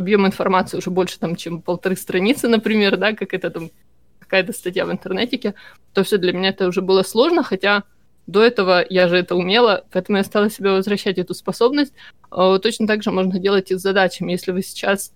объем 0.00 0.26
информации 0.26 0.76
уже 0.76 0.90
больше, 0.90 1.18
там, 1.18 1.36
чем 1.36 1.62
полторы 1.62 1.96
страницы, 1.96 2.48
например, 2.48 2.96
да, 2.96 3.12
как 3.12 3.32
это 3.32 3.50
там 3.50 3.70
какая-то 4.18 4.52
статья 4.52 4.86
в 4.86 4.92
интернете, 4.92 5.54
то 5.92 6.02
все 6.04 6.18
для 6.18 6.32
меня 6.32 6.50
это 6.50 6.66
уже 6.66 6.82
было 6.82 7.02
сложно, 7.02 7.42
хотя 7.42 7.84
до 8.26 8.42
этого 8.42 8.84
я 8.88 9.08
же 9.08 9.16
это 9.16 9.34
умела, 9.34 9.84
поэтому 9.90 10.18
я 10.18 10.24
стала 10.24 10.50
себе 10.50 10.70
возвращать 10.70 11.18
эту 11.18 11.34
способность. 11.34 11.92
А, 12.30 12.58
точно 12.58 12.86
так 12.86 13.02
же 13.02 13.10
можно 13.10 13.38
делать 13.38 13.70
и 13.70 13.76
с 13.76 13.80
задачами. 13.80 14.32
Если 14.32 14.52
вы 14.52 14.62
сейчас 14.62 15.12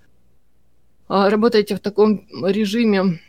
а, 1.06 1.30
работаете 1.30 1.76
в 1.76 1.80
таком 1.80 2.26
режиме, 2.44 3.20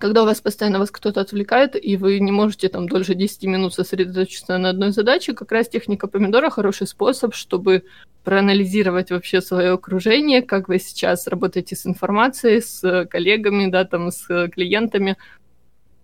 когда 0.00 0.22
у 0.22 0.24
вас 0.24 0.40
постоянно 0.40 0.78
вас 0.78 0.90
кто-то 0.90 1.20
отвлекает, 1.20 1.76
и 1.76 1.96
вы 1.98 2.20
не 2.20 2.32
можете 2.32 2.70
там 2.70 2.88
дольше 2.88 3.14
10 3.14 3.44
минут 3.44 3.74
сосредоточиться 3.74 4.56
на 4.56 4.70
одной 4.70 4.92
задаче, 4.92 5.34
как 5.34 5.52
раз 5.52 5.68
техника 5.68 6.08
помидора 6.08 6.48
хороший 6.48 6.86
способ, 6.86 7.34
чтобы 7.34 7.84
проанализировать 8.24 9.10
вообще 9.10 9.42
свое 9.42 9.72
окружение, 9.72 10.40
как 10.40 10.68
вы 10.68 10.78
сейчас 10.78 11.26
работаете 11.26 11.76
с 11.76 11.86
информацией, 11.86 12.62
с 12.62 13.06
коллегами, 13.10 13.70
да, 13.70 13.84
там, 13.84 14.10
с 14.10 14.48
клиентами, 14.48 15.18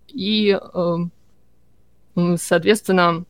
и, 0.09 0.55
эм, 0.73 1.11
соответственно, 2.37 3.25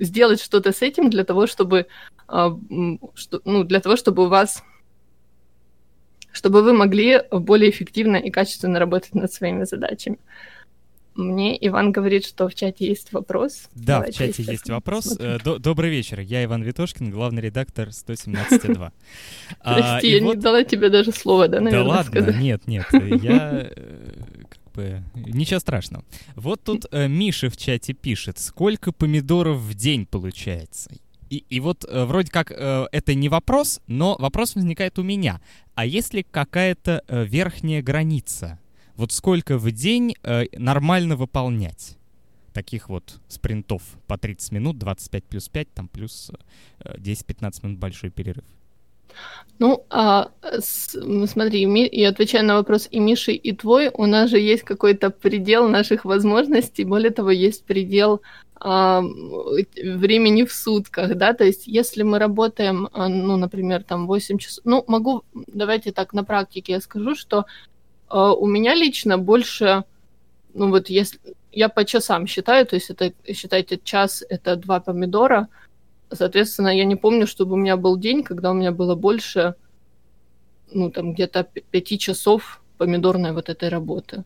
сделать 0.00 0.42
что-то 0.42 0.72
с 0.72 0.82
этим 0.82 1.08
для 1.08 1.24
того, 1.24 1.46
чтобы, 1.46 1.86
а, 2.26 2.48
ну, 2.68 3.64
для 3.64 3.80
того, 3.80 3.94
чтобы 3.94 4.24
у 4.24 4.28
вас 4.28 4.64
чтобы 6.36 6.62
вы 6.62 6.74
могли 6.74 7.22
более 7.30 7.70
эффективно 7.70 8.16
и 8.16 8.30
качественно 8.30 8.78
работать 8.78 9.14
над 9.14 9.32
своими 9.32 9.64
задачами. 9.64 10.18
Мне 11.14 11.56
Иван 11.66 11.92
говорит, 11.92 12.26
что 12.26 12.46
в 12.46 12.54
чате 12.54 12.86
есть 12.86 13.10
вопрос. 13.10 13.68
Да, 13.74 14.00
Давайте 14.00 14.12
в 14.12 14.26
чате 14.26 14.42
есть 14.42 14.68
вопрос. 14.68 15.16
Э, 15.18 15.38
добрый 15.42 15.88
вечер. 15.88 16.20
Я 16.20 16.44
Иван 16.44 16.62
Витошкин, 16.62 17.10
главный 17.10 17.40
редактор 17.40 17.88
117.2. 17.88 18.92
А, 19.60 19.74
Прости, 19.74 20.10
я 20.10 20.20
не 20.20 20.34
дала 20.34 20.62
тебе 20.62 20.90
даже 20.90 21.12
слова, 21.12 21.48
да, 21.48 21.60
наверное, 21.60 21.84
Да 21.84 21.88
ладно, 21.88 22.38
нет, 22.38 22.66
нет. 22.66 22.84
Я 22.92 23.70
э, 23.74 24.12
как 24.50 24.72
бы... 24.74 25.02
Ничего 25.14 25.58
страшного. 25.58 26.04
Вот 26.34 26.62
тут 26.62 26.84
э, 26.90 27.08
Миша 27.08 27.48
в 27.48 27.56
чате 27.56 27.94
пишет, 27.94 28.38
сколько 28.38 28.92
помидоров 28.92 29.56
в 29.56 29.74
день 29.74 30.04
получается? 30.04 30.90
И, 31.30 31.44
и 31.48 31.60
вот 31.60 31.84
э, 31.88 32.04
вроде 32.04 32.30
как 32.30 32.52
э, 32.52 32.86
это 32.92 33.14
не 33.14 33.28
вопрос, 33.28 33.80
но 33.86 34.16
вопрос 34.18 34.54
возникает 34.54 34.98
у 34.98 35.02
меня. 35.02 35.40
А 35.74 35.84
есть 35.84 36.14
ли 36.14 36.22
какая-то 36.22 37.02
э, 37.06 37.24
верхняя 37.24 37.82
граница? 37.82 38.58
Вот 38.94 39.12
сколько 39.12 39.58
в 39.58 39.70
день 39.72 40.14
э, 40.22 40.44
нормально 40.56 41.16
выполнять? 41.16 41.96
Таких 42.52 42.88
вот 42.88 43.20
спринтов 43.28 43.82
по 44.06 44.16
30 44.16 44.52
минут, 44.52 44.78
25 44.78 45.24
плюс 45.24 45.48
5, 45.48 45.74
там 45.74 45.88
плюс 45.88 46.30
э, 46.78 46.96
10-15 46.98 47.66
минут 47.66 47.78
большой 47.78 48.10
перерыв. 48.10 48.44
Ну, 49.58 49.84
а, 49.88 50.30
смотри, 50.60 51.62
и 51.86 52.04
отвечая 52.04 52.42
на 52.42 52.56
вопрос 52.56 52.88
и 52.90 52.98
Миши, 52.98 53.32
и 53.32 53.52
твой, 53.52 53.90
у 53.92 54.04
нас 54.04 54.30
же 54.30 54.38
есть 54.38 54.64
какой-то 54.64 55.10
предел 55.10 55.68
наших 55.68 56.04
возможностей, 56.04 56.84
более 56.84 57.10
того, 57.10 57.30
есть 57.30 57.64
предел 57.64 58.20
а, 58.60 59.00
времени 59.00 60.44
в 60.44 60.52
сутках, 60.52 61.14
да, 61.14 61.32
то 61.32 61.44
есть 61.44 61.66
если 61.66 62.02
мы 62.02 62.18
работаем, 62.18 62.88
а, 62.92 63.08
ну, 63.08 63.36
например, 63.36 63.82
там 63.82 64.06
8 64.06 64.38
часов, 64.38 64.64
ну, 64.66 64.84
могу, 64.88 65.22
давайте 65.46 65.90
так, 65.92 66.12
на 66.12 66.24
практике 66.24 66.72
я 66.72 66.80
скажу, 66.80 67.14
что 67.14 67.46
а, 68.08 68.34
у 68.34 68.46
меня 68.46 68.74
лично 68.74 69.16
больше, 69.16 69.84
ну, 70.52 70.68
вот 70.68 70.90
если, 70.90 71.18
я 71.50 71.70
по 71.70 71.86
часам 71.86 72.26
считаю, 72.26 72.66
то 72.66 72.76
есть 72.76 72.90
это, 72.90 73.12
считайте, 73.32 73.80
час— 73.82 74.22
это 74.28 74.56
два 74.56 74.80
помидора, 74.80 75.48
соответственно, 76.12 76.68
я 76.68 76.84
не 76.84 76.96
помню, 76.96 77.26
чтобы 77.26 77.54
у 77.54 77.56
меня 77.56 77.76
был 77.76 77.96
день, 77.96 78.22
когда 78.22 78.50
у 78.50 78.54
меня 78.54 78.72
было 78.72 78.94
больше, 78.94 79.54
ну, 80.72 80.90
там, 80.90 81.14
где-то 81.14 81.48
пяти 81.70 81.98
часов 81.98 82.62
помидорной 82.78 83.32
вот 83.32 83.48
этой 83.48 83.68
работы 83.68 84.24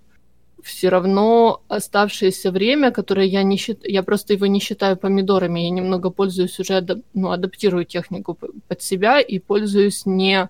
все 0.62 0.88
равно 0.88 1.62
оставшееся 1.68 2.50
время, 2.50 2.90
которое 2.90 3.26
я 3.26 3.42
не 3.42 3.56
считаю, 3.56 3.92
я 3.92 4.02
просто 4.02 4.34
его 4.34 4.46
не 4.46 4.60
считаю 4.60 4.96
помидорами, 4.96 5.60
я 5.60 5.70
немного 5.70 6.10
пользуюсь 6.10 6.58
уже, 6.60 6.84
ну, 7.14 7.30
адаптирую 7.30 7.84
технику 7.84 8.38
под 8.68 8.82
себя 8.82 9.20
и 9.20 9.38
пользуюсь 9.38 10.06
не 10.06 10.48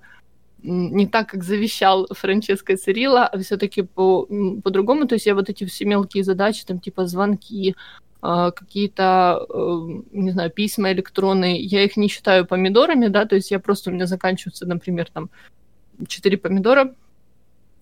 не 0.62 1.06
так, 1.06 1.30
как 1.30 1.42
завещал 1.42 2.06
Франческо 2.10 2.76
Цирилла, 2.76 3.26
а 3.26 3.38
все-таки 3.38 3.80
по, 3.80 4.26
по-другому. 4.62 5.06
То 5.06 5.14
есть 5.14 5.24
я 5.24 5.34
вот 5.34 5.48
эти 5.48 5.64
все 5.64 5.86
мелкие 5.86 6.22
задачи, 6.22 6.66
там 6.66 6.80
типа 6.80 7.06
звонки, 7.06 7.74
какие-то, 8.20 9.46
э, 9.48 9.88
не 10.12 10.30
знаю, 10.30 10.50
письма 10.50 10.92
электронные, 10.92 11.60
я 11.60 11.84
их 11.84 11.96
не 11.96 12.08
считаю 12.08 12.46
помидорами, 12.46 13.06
да, 13.06 13.24
то 13.24 13.34
есть 13.34 13.50
я 13.50 13.58
просто, 13.58 13.90
у 13.90 13.92
меня 13.92 14.06
заканчиваются, 14.06 14.66
например, 14.66 15.08
там 15.12 15.30
4 16.06 16.36
помидора, 16.36 16.94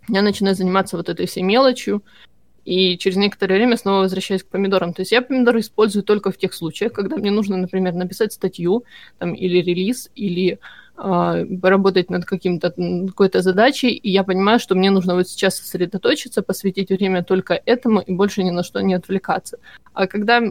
я 0.09 0.23
начинаю 0.23 0.54
заниматься 0.54 0.97
вот 0.97 1.09
этой 1.09 1.26
всей 1.26 1.42
мелочью, 1.42 2.02
и 2.64 2.99
через 2.99 3.16
некоторое 3.16 3.54
время 3.54 3.76
снова 3.76 4.00
возвращаюсь 4.00 4.42
к 4.42 4.49
помидорам. 4.49 4.92
То 4.92 5.00
есть 5.00 5.11
я 5.11 5.23
помидоры 5.23 5.61
использую 5.61 6.02
только 6.02 6.30
в 6.30 6.37
тех 6.37 6.52
случаях, 6.52 6.92
когда 6.92 7.16
мне 7.16 7.30
нужно, 7.30 7.57
например, 7.57 7.95
написать 7.95 8.35
статью 8.35 8.85
там, 9.18 9.33
или 9.33 9.59
релиз, 9.59 10.11
или 10.14 10.59
э, 10.99 11.47
поработать 11.62 12.11
над 12.11 12.25
каким-то, 12.25 12.75
какой-то 13.09 13.40
задачей, 13.40 13.90
и 13.90 14.11
я 14.11 14.25
понимаю, 14.25 14.59
что 14.59 14.75
мне 14.75 14.90
нужно 14.90 15.14
вот 15.14 15.28
сейчас 15.28 15.57
сосредоточиться, 15.57 16.43
посвятить 16.43 16.90
время 16.90 17.23
только 17.23 17.55
этому 17.55 18.00
и 18.00 18.12
больше 18.12 18.43
ни 18.43 18.50
на 18.50 18.62
что 18.62 18.81
не 18.81 18.95
отвлекаться. 18.95 19.59
А 19.95 20.07
когда 20.07 20.43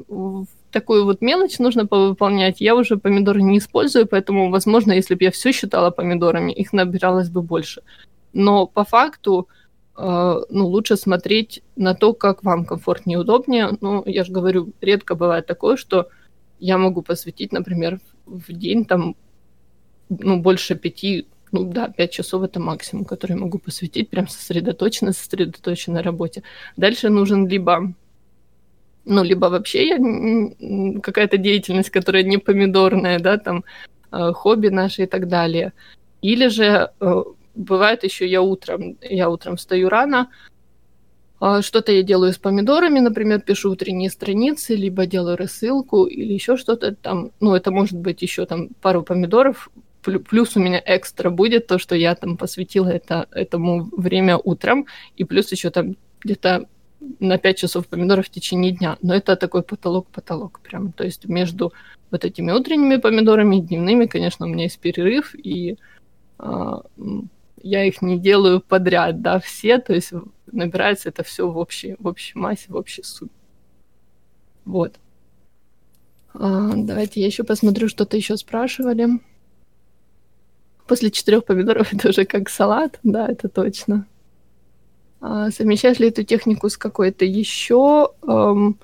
такую 0.72 1.06
вот 1.06 1.22
мелочь 1.22 1.60
нужно 1.60 1.86
повыполнять, 1.86 2.62
я 2.62 2.76
уже 2.76 2.98
помидоры 2.98 3.42
не 3.42 3.58
использую, 3.58 4.08
поэтому, 4.08 4.50
возможно, 4.50 4.94
если 4.94 5.16
бы 5.16 5.24
я 5.24 5.32
все 5.32 5.52
считала 5.52 5.92
помидорами, 5.92 6.52
их 6.52 6.74
набиралось 6.74 7.30
бы 7.30 7.42
больше. 7.42 7.82
Но 8.34 8.68
по 8.68 8.84
факту, 8.84 9.48
э, 9.98 10.42
ну, 10.50 10.68
лучше 10.68 10.98
смотреть 10.98 11.64
на 11.76 11.94
то, 11.94 12.14
как 12.14 12.44
вам 12.44 12.66
комфортнее 12.66 13.18
и 13.18 13.22
удобнее. 13.22 13.70
Ну, 13.82 14.04
я 14.06 14.24
же 14.24 14.32
говорю, 14.32 14.74
редко 14.82 15.16
бывает 15.16 15.48
такое, 15.48 15.78
что 15.78 16.08
я 16.60 16.78
могу 16.78 17.02
посвятить, 17.02 17.52
например, 17.52 18.00
в 18.26 18.52
день 18.52 18.86
там, 18.86 19.16
ну, 20.10 20.40
больше 20.40 20.76
пяти, 20.76 21.28
ну 21.52 21.64
да, 21.64 21.90
пять 21.90 22.12
часов 22.12 22.44
это 22.44 22.60
максимум, 22.60 23.06
который 23.06 23.34
я 23.34 23.38
могу 23.38 23.58
посвятить 23.60 24.10
прям 24.10 24.28
сосредоточенно, 24.28 25.14
сосредоточенно 25.14 26.04
работе. 26.04 26.44
Дальше 26.78 27.10
нужен 27.10 27.48
либо 27.48 27.94
ну, 29.08 29.24
либо 29.24 29.46
вообще 29.46 29.88
я, 29.88 29.98
какая-то 31.02 31.38
деятельность, 31.38 31.90
которая 31.90 32.24
не 32.24 32.38
помидорная, 32.38 33.20
да, 33.20 33.38
там, 33.38 33.64
э, 34.12 34.32
хобби 34.34 34.68
наши 34.68 35.04
и 35.04 35.06
так 35.06 35.28
далее. 35.28 35.72
Или 36.22 36.50
же 36.50 36.92
э, 37.00 37.24
бывает 37.56 38.04
еще 38.04 38.28
я 38.28 38.42
утром, 38.42 38.98
я 39.02 39.30
утром 39.30 39.56
встаю 39.56 39.90
рано, 39.90 40.30
э, 41.42 41.62
что-то 41.62 41.92
я 41.94 42.04
делаю 42.04 42.34
с 42.34 42.38
помидорами, 42.38 43.00
например, 43.00 43.40
пишу 43.40 43.72
утренние 43.72 44.10
страницы, 44.10 44.76
либо 44.76 45.06
делаю 45.06 45.38
рассылку, 45.38 46.06
или 46.06 46.34
еще 46.34 46.58
что-то 46.58 46.94
там, 46.94 47.32
ну, 47.40 47.56
это 47.56 47.72
может 47.72 47.98
быть 47.98 48.22
еще 48.22 48.46
там 48.46 48.70
пару 48.82 49.04
помидоров, 49.04 49.70
плюс 50.20 50.56
у 50.56 50.60
меня 50.60 50.82
экстра 50.86 51.30
будет 51.30 51.68
то, 51.68 51.80
что 51.80 51.96
я 51.96 52.16
там 52.16 52.38
посвятила 52.38 52.90
это, 52.90 53.28
этому 53.32 53.90
время 53.96 54.38
утром, 54.38 54.86
и 55.16 55.24
плюс 55.24 55.52
еще 55.52 55.70
там 55.70 55.96
где-то 56.22 56.68
на 57.20 57.38
5 57.38 57.58
часов 57.58 57.88
помидоров 57.88 58.26
в 58.26 58.30
течение 58.30 58.72
дня. 58.72 58.98
Но 59.02 59.14
это 59.14 59.36
такой 59.36 59.64
потолок-потолок 59.64 60.60
прям. 60.62 60.92
То 60.92 61.04
есть 61.04 61.26
между 61.26 61.74
вот 62.12 62.26
этими 62.26 62.52
утренними 62.52 62.98
помидорами 62.98 63.58
и 63.58 63.62
дневными, 63.62 64.06
конечно, 64.06 64.46
у 64.46 64.50
меня 64.50 64.64
есть 64.64 64.80
перерыв, 64.80 65.36
и 65.36 65.78
а, 66.40 66.82
я 67.62 67.84
их 67.84 68.02
не 68.02 68.20
делаю 68.20 68.62
подряд, 68.62 69.22
да, 69.22 69.40
все, 69.40 69.78
то 69.78 69.94
есть 69.94 70.14
набирается 70.52 71.10
это 71.10 71.24
все 71.24 71.50
в 71.50 71.58
общей, 71.58 71.96
в 72.00 72.08
общей 72.08 72.38
массе, 72.38 72.66
в 72.70 72.76
общей 72.76 73.04
сумме. 73.04 73.32
Вот. 74.66 74.96
А, 76.34 76.74
давайте 76.76 77.20
я 77.20 77.28
еще 77.28 77.44
посмотрю, 77.44 77.90
что-то 77.90 78.16
еще 78.16 78.38
спрашивали. 78.38 79.20
После 80.88 81.12
четырех 81.12 81.46
помидоров 81.46 81.94
это 81.94 82.10
уже 82.10 82.26
как 82.26 82.50
салат, 82.50 83.00
да, 83.04 83.28
это 83.28 83.50
точно. 83.50 84.06
А, 85.20 85.50
совмещаешь 85.52 86.00
ли 86.00 86.10
эту 86.10 86.24
технику 86.24 86.70
с 86.70 86.78
какой-то 86.78 87.26
еще? 87.26 88.12
Эм, 88.28 88.78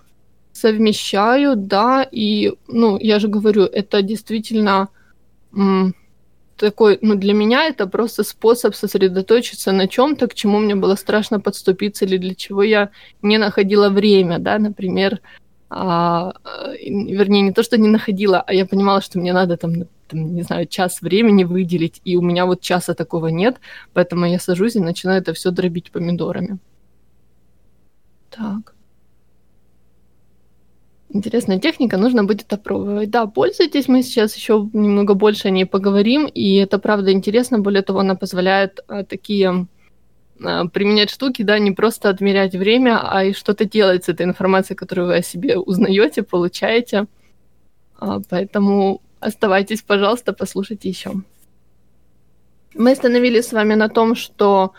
совмещаю, 0.52 1.56
да, 1.56 2.08
и, 2.12 2.54
ну, 2.68 2.98
я 3.00 3.20
же 3.20 3.28
говорю, 3.28 3.64
это 3.64 4.02
действительно 4.02 4.90
м, 5.56 5.96
такой, 6.58 6.98
ну, 7.02 7.16
для 7.16 7.34
меня 7.34 7.66
это 7.66 7.88
просто 7.88 8.24
способ 8.24 8.76
сосредоточиться 8.76 9.72
на 9.72 9.88
чем-то, 9.88 10.28
к 10.28 10.34
чему 10.34 10.60
мне 10.60 10.76
было 10.76 10.96
страшно 10.96 11.40
подступиться, 11.40 12.06
или 12.06 12.18
для 12.18 12.36
чего 12.36 12.64
я 12.64 12.90
не 13.22 13.38
находила 13.38 13.90
время, 13.90 14.40
да, 14.40 14.58
например, 14.60 15.22
а, 15.76 16.34
вернее, 16.82 17.42
не 17.42 17.52
то, 17.52 17.64
что 17.64 17.78
не 17.78 17.88
находила, 17.88 18.42
а 18.42 18.54
я 18.54 18.66
понимала, 18.66 19.02
что 19.02 19.20
мне 19.20 19.34
надо 19.34 19.58
там 19.58 19.74
там, 20.08 20.36
не 20.36 20.44
знаю, 20.44 20.68
час 20.68 21.02
времени 21.02 21.44
выделить, 21.44 22.02
и 22.06 22.16
у 22.18 22.22
меня 22.22 22.46
вот 22.46 22.62
часа 22.62 22.94
такого 22.94 23.28
нет, 23.28 23.56
поэтому 23.94 24.26
я 24.26 24.40
сажусь 24.40 24.76
и 24.76 24.80
начинаю 24.80 25.22
это 25.22 25.34
все 25.34 25.52
дробить 25.52 25.92
помидорами. 25.92 26.60
Так. 28.30 28.76
Интересная 31.10 31.60
техника, 31.60 31.98
нужно 31.98 32.24
будет 32.24 32.52
опробовать. 32.54 33.10
Да, 33.10 33.28
пользуйтесь, 33.28 33.88
мы 33.88 34.04
сейчас 34.04 34.36
еще 34.36 34.70
немного 34.74 35.14
больше 35.14 35.48
о 35.48 35.52
ней 35.52 35.66
поговорим, 35.66 36.26
и 36.26 36.56
это 36.56 36.80
правда 36.80 37.12
интересно, 37.12 37.60
более 37.60 37.84
того, 37.84 38.00
она 38.00 38.16
позволяет 38.16 38.80
а, 38.88 39.04
такие 39.04 39.68
применять 40.74 41.10
штуки, 41.10 41.44
да, 41.44 41.60
не 41.60 41.72
просто 41.72 42.10
отмерять 42.10 42.56
время, 42.56 43.00
а 43.04 43.24
и 43.24 43.34
что-то 43.34 43.66
делать 43.66 44.06
с 44.06 44.10
этой 44.10 44.26
информацией, 44.26 44.76
которую 44.76 45.08
вы 45.08 45.16
о 45.18 45.22
себе 45.22 45.58
узнаете, 45.58 46.24
получаете. 46.24 47.08
А, 48.00 48.20
поэтому 48.30 49.02
Оставайтесь, 49.24 49.82
пожалуйста, 49.82 50.34
послушайте 50.34 50.90
еще. 50.90 51.14
Мы 52.76 52.92
остановились 52.92 53.48
с 53.48 53.54
вами 53.54 53.76
на 53.76 53.88
том, 53.88 54.16
что 54.16 54.74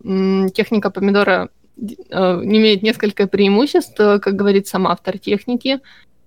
техника 0.00 0.90
помидора 0.90 1.48
э, 1.76 1.82
имеет 1.82 2.82
несколько 2.82 3.26
преимуществ, 3.26 3.96
как 3.96 4.36
говорит 4.36 4.68
сам 4.68 4.86
автор 4.86 5.18
техники. 5.18 5.80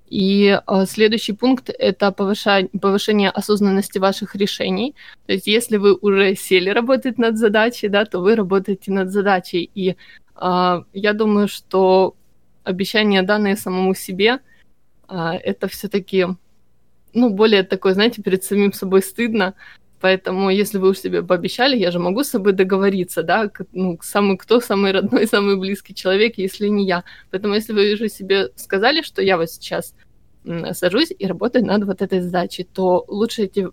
И 0.10 0.60
э, 0.66 0.86
следующий 0.86 1.34
пункт— 1.34 1.70
это 1.80 2.12
повышение, 2.12 2.70
повышение 2.82 3.30
осознанности 3.30 4.00
ваших 4.00 4.36
решений. 4.36 4.96
То 5.26 5.34
есть 5.34 5.48
если 5.48 5.78
вы 5.78 5.96
уже 5.96 6.36
сели 6.36 6.70
работать 6.70 7.18
над 7.18 7.38
задачей, 7.38 7.90
да, 7.90 8.06
то 8.06 8.20
вы 8.20 8.36
работаете 8.36 8.92
над 8.92 9.12
задачей. 9.12 9.70
И 9.76 9.96
э, 10.36 10.84
я 10.94 11.14
думаю, 11.14 11.48
что 11.48 12.16
обещания, 12.64 13.22
данные 13.22 13.58
самому 13.58 13.94
себе, 13.96 14.40
э, 15.10 15.16
это 15.44 15.68
все-таки 15.68 16.28
ну, 17.14 17.30
более 17.30 17.64
такой, 17.64 17.94
знаете, 17.94 18.22
перед 18.22 18.44
самим 18.44 18.74
собой 18.74 19.02
стыдно. 19.02 19.56
Поэтому, 20.00 20.50
если 20.50 20.78
вы 20.78 20.90
уж 20.90 21.00
себе 21.00 21.24
пообещали, 21.24 21.76
я 21.76 21.92
же 21.92 22.00
могу 22.00 22.24
с 22.24 22.30
собой 22.30 22.54
договориться, 22.54 23.24
да, 23.24 23.52
ну, 23.74 23.98
самый 24.02 24.38
кто 24.38 24.60
самый 24.60 24.92
родной, 24.92 25.28
самый 25.32 25.58
близкий 25.58 25.96
человек, 25.96 26.38
если 26.38 26.68
не 26.68 26.86
я. 26.86 27.04
Поэтому, 27.32 27.56
если 27.56 27.74
вы 27.74 27.94
уже 27.94 28.10
себе 28.10 28.50
сказали, 28.56 29.02
что 29.02 29.22
я 29.22 29.38
вот 29.38 29.50
сейчас 29.50 29.96
сажусь 30.74 31.12
и 31.18 31.28
работаю 31.28 31.66
над 31.66 31.84
вот 31.84 32.02
этой 32.02 32.22
задачей, 32.22 32.64
то 32.64 33.04
лучше 33.08 33.44
эти 33.44 33.68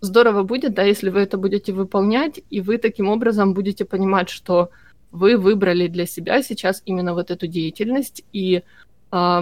здорово 0.00 0.42
будет, 0.42 0.74
да, 0.74 0.82
если 0.82 1.10
вы 1.10 1.20
это 1.20 1.38
будете 1.38 1.72
выполнять, 1.72 2.40
и 2.50 2.60
вы 2.60 2.78
таким 2.78 3.08
образом 3.08 3.54
будете 3.54 3.84
понимать, 3.84 4.28
что 4.28 4.70
вы 5.10 5.36
выбрали 5.36 5.88
для 5.88 6.06
себя 6.06 6.42
сейчас 6.42 6.82
именно 6.84 7.14
вот 7.14 7.30
эту 7.30 7.46
деятельность, 7.46 8.24
и 8.32 8.62
э, 9.10 9.40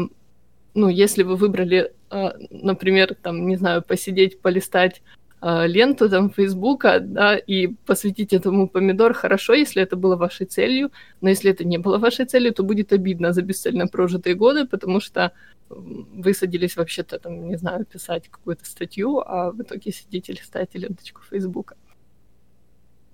ну, 0.77 0.89
если 0.89 1.23
вы 1.25 1.37
выбрали, 1.37 1.93
а, 2.11 2.35
например, 2.51 3.17
там, 3.21 3.49
не 3.49 3.57
знаю, 3.57 3.83
посидеть, 3.83 4.41
полистать 4.41 5.03
а, 5.03 5.26
ленту 5.67 6.09
там 6.09 6.31
Фейсбука, 6.31 6.99
да, 7.01 7.37
и 7.37 7.69
посвятить 7.87 8.33
этому 8.33 8.69
помидор, 8.69 9.13
хорошо, 9.15 9.55
если 9.55 9.83
это 9.83 9.97
было 9.97 10.17
вашей 10.17 10.47
целью, 10.47 10.91
но 11.21 11.29
если 11.29 11.51
это 11.51 11.65
не 11.65 11.79
было 11.79 11.99
вашей 11.99 12.25
целью, 12.27 12.53
то 12.53 12.65
будет 12.65 12.93
обидно 12.93 13.33
за 13.33 13.43
бесцельно 13.43 13.87
прожитые 13.87 14.35
годы, 14.35 14.67
потому 14.67 15.01
что 15.01 15.33
вы 15.69 16.35
садились 16.35 16.77
вообще-то, 16.77 17.19
там, 17.19 17.49
не 17.49 17.57
знаю, 17.57 17.85
писать 17.85 18.29
какую-то 18.29 18.65
статью, 18.65 19.21
а 19.21 19.51
в 19.53 19.63
итоге 19.63 19.93
сидите 19.93 20.33
листаете 20.33 20.79
ленточку 20.79 21.23
Фейсбука. 21.31 21.77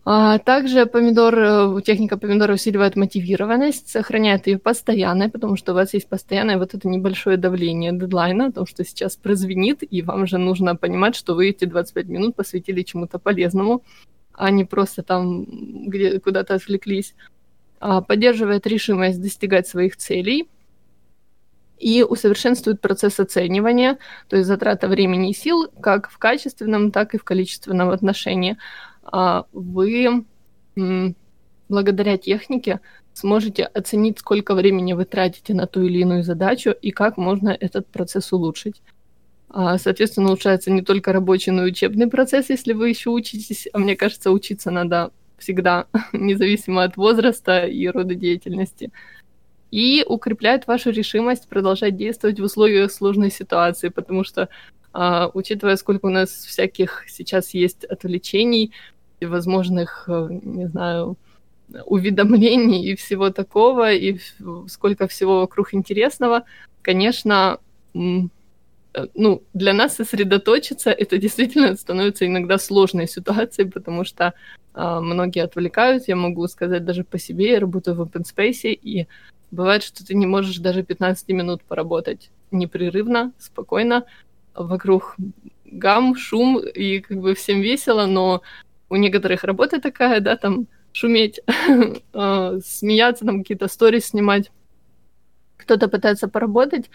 А 0.04 0.38
также 0.38 0.86
помидор, 0.86 1.38
э, 1.38 1.80
техника 1.82 2.16
помидора 2.16 2.54
усиливает 2.54 2.96
мотивированность, 2.96 3.88
сохраняет 3.88 4.48
ее 4.48 4.58
постоянной, 4.58 5.28
потому 5.28 5.56
что 5.56 5.72
у 5.72 5.74
вас 5.76 5.94
есть 5.94 6.08
постоянное 6.08 6.58
вот 6.58 6.74
это 6.74 6.88
небольшое 6.88 7.36
давление 7.36 7.92
дедлайна, 7.92 8.46
о 8.46 8.52
том, 8.52 8.66
что 8.66 8.84
сейчас 8.84 9.14
прозвенит, 9.14 9.84
и 9.88 10.02
вам 10.02 10.26
же 10.26 10.38
нужно 10.38 10.74
понимать, 10.74 11.14
что 11.14 11.36
вы 11.36 11.50
эти 11.50 11.66
25 11.66 12.08
минут 12.08 12.34
посвятили 12.34 12.82
чему-то 12.82 13.20
полезному, 13.20 13.84
а 14.32 14.50
не 14.50 14.64
просто 14.64 15.04
там 15.04 15.46
где 15.88 16.18
куда-то 16.18 16.54
отвлеклись. 16.54 17.14
А 17.78 18.00
поддерживает 18.00 18.66
решимость 18.66 19.22
достигать 19.22 19.68
своих 19.68 19.96
целей 19.96 20.48
и 21.78 22.02
усовершенствует 22.02 22.80
процесс 22.80 23.20
оценивания, 23.20 23.98
то 24.28 24.36
есть 24.36 24.48
затрата 24.48 24.88
времени 24.88 25.30
и 25.30 25.34
сил 25.34 25.68
как 25.80 26.10
в 26.10 26.18
качественном, 26.18 26.90
так 26.90 27.14
и 27.14 27.18
в 27.18 27.24
количественном 27.24 27.90
отношении– 27.90 28.58
вы 29.52 30.24
благодаря 31.68 32.18
технике 32.18 32.80
сможете 33.14 33.64
оценить, 33.64 34.18
сколько 34.18 34.54
времени 34.54 34.92
вы 34.92 35.04
тратите 35.04 35.54
на 35.54 35.66
ту 35.66 35.82
или 35.82 36.00
иную 36.00 36.22
задачу 36.22 36.70
и 36.70 36.90
как 36.90 37.16
можно 37.16 37.50
этот 37.50 37.86
процесс 37.86 38.32
улучшить. 38.32 38.82
А, 39.48 39.76
соответственно, 39.78 40.28
улучшается 40.28 40.70
не 40.70 40.82
только 40.82 41.12
рабочий, 41.12 41.50
но 41.50 41.66
и 41.66 41.70
учебный 41.70 42.06
процесс, 42.06 42.48
если 42.48 42.72
вы 42.72 42.88
еще 42.88 43.10
учитесь. 43.10 43.68
А 43.72 43.78
мне 43.78 43.96
кажется, 43.96 44.30
учиться 44.30 44.70
надо 44.70 45.10
всегда, 45.38 45.86
независимо 46.12 46.84
от 46.84 46.96
возраста 46.96 47.66
и 47.66 47.86
рода 47.88 48.14
деятельности. 48.14 48.90
И 49.70 50.04
укрепляет 50.06 50.66
вашу 50.66 50.90
решимость 50.90 51.48
продолжать 51.48 51.96
действовать 51.96 52.40
в 52.40 52.44
условиях 52.44 52.92
сложной 52.92 53.30
ситуации, 53.30 53.88
потому 53.88 54.24
что, 54.24 54.48
а, 54.92 55.30
учитывая, 55.34 55.76
сколько 55.76 56.06
у 56.06 56.10
нас 56.10 56.30
всяких 56.30 57.04
сейчас 57.08 57.52
есть 57.54 57.84
отвлечений, 57.84 58.72
возможных, 59.24 60.04
э, 60.08 60.28
не 60.42 60.68
знаю, 60.68 61.16
уведомлений 61.86 62.84
и 62.92 62.96
всего 62.96 63.30
такого, 63.30 63.92
и 63.92 64.18
сколько 64.68 65.06
всего 65.06 65.40
вокруг 65.40 65.74
интересного, 65.74 66.44
конечно, 66.82 67.58
э, 67.94 67.98
ну, 69.14 69.42
для 69.54 69.72
нас 69.72 69.96
сосредоточиться, 69.96 70.90
это 70.90 71.18
действительно 71.24 71.76
становится 71.76 72.26
иногда 72.26 72.58
сложной 72.58 73.08
ситуацией, 73.08 73.68
потому 73.68 74.04
что 74.04 74.34
э, 74.74 75.00
многие 75.00 75.44
отвлекают, 75.44 76.08
я 76.08 76.16
могу 76.16 76.46
сказать 76.48 76.84
даже 76.84 77.04
по 77.04 77.18
себе, 77.18 77.52
я 77.52 77.60
работаю 77.60 77.96
в 77.96 78.02
open 78.02 78.24
space, 78.24 78.72
и 78.72 79.06
бывает, 79.50 79.82
что 79.82 80.04
ты 80.04 80.14
не 80.14 80.26
можешь 80.26 80.58
даже 80.58 80.82
15 80.82 81.28
минут 81.28 81.62
поработать 81.62 82.30
непрерывно, 82.50 83.32
спокойно, 83.38 84.04
вокруг 84.54 85.16
гам, 85.64 86.14
шум, 86.16 86.58
и 86.58 87.00
как 87.00 87.18
бы 87.18 87.34
всем 87.34 87.60
весело, 87.60 88.06
но 88.06 88.42
у 88.92 88.96
некоторых 88.96 89.44
работа 89.44 89.80
такая, 89.80 90.20
да, 90.20 90.36
там 90.36 90.66
шуметь, 90.92 91.40
а, 92.12 92.58
смеяться, 92.60 93.24
там 93.24 93.42
какие-то 93.42 93.68
сторис 93.68 94.08
снимать. 94.08 94.50
Кто-то 95.56 95.88
пытается 95.88 96.28
поработать, 96.28 96.90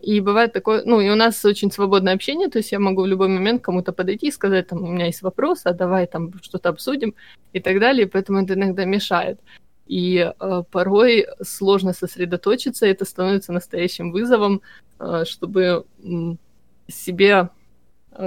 и 0.00 0.20
бывает 0.20 0.52
такое, 0.52 0.82
ну, 0.84 1.00
и 1.00 1.10
у 1.10 1.16
нас 1.16 1.44
очень 1.44 1.72
свободное 1.72 2.14
общение, 2.14 2.48
то 2.48 2.58
есть 2.58 2.70
я 2.70 2.78
могу 2.78 3.02
в 3.02 3.06
любой 3.06 3.28
момент 3.28 3.62
кому-то 3.62 3.92
подойти 3.92 4.28
и 4.28 4.32
сказать, 4.32 4.68
там, 4.68 4.84
у 4.84 4.86
меня 4.92 5.06
есть 5.06 5.22
вопрос, 5.22 5.62
а 5.64 5.72
давай 5.72 6.06
там 6.06 6.32
что-то 6.40 6.68
обсудим 6.68 7.14
и 7.52 7.60
так 7.60 7.80
далее, 7.80 8.06
поэтому 8.06 8.40
это 8.40 8.54
иногда 8.54 8.84
мешает. 8.84 9.40
И 9.88 10.18
э, 10.18 10.62
порой 10.70 11.26
сложно 11.42 11.92
сосредоточиться, 11.92 12.86
это 12.86 13.04
становится 13.04 13.52
настоящим 13.52 14.12
вызовом, 14.12 14.62
э, 15.00 15.24
чтобы 15.26 15.84
себе 16.86 17.48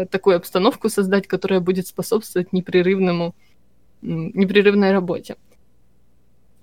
такую 0.10 0.38
обстановку 0.38 0.90
создать, 0.90 1.28
которая 1.28 1.60
будет 1.60 1.88
способствовать 1.88 2.54
непрерывному, 2.54 3.36
э, 4.02 4.06
непрерывной 4.06 4.92
работе. 4.92 5.36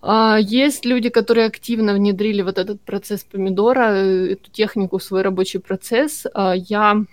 А 0.02 0.38
есть 0.40 0.86
люди, 0.86 1.10
которые 1.10 1.46
активно 1.46 1.94
внедрили 1.94 2.42
вот 2.42 2.58
этот 2.58 2.80
процесс 2.80 3.22
помидора, 3.24 3.92
э, 3.94 4.32
эту 4.32 4.50
технику 4.50 4.98
свой 4.98 5.22
рабочий 5.22 5.60
процесс. 5.60 6.26
А 6.34 6.54
я 6.54 7.04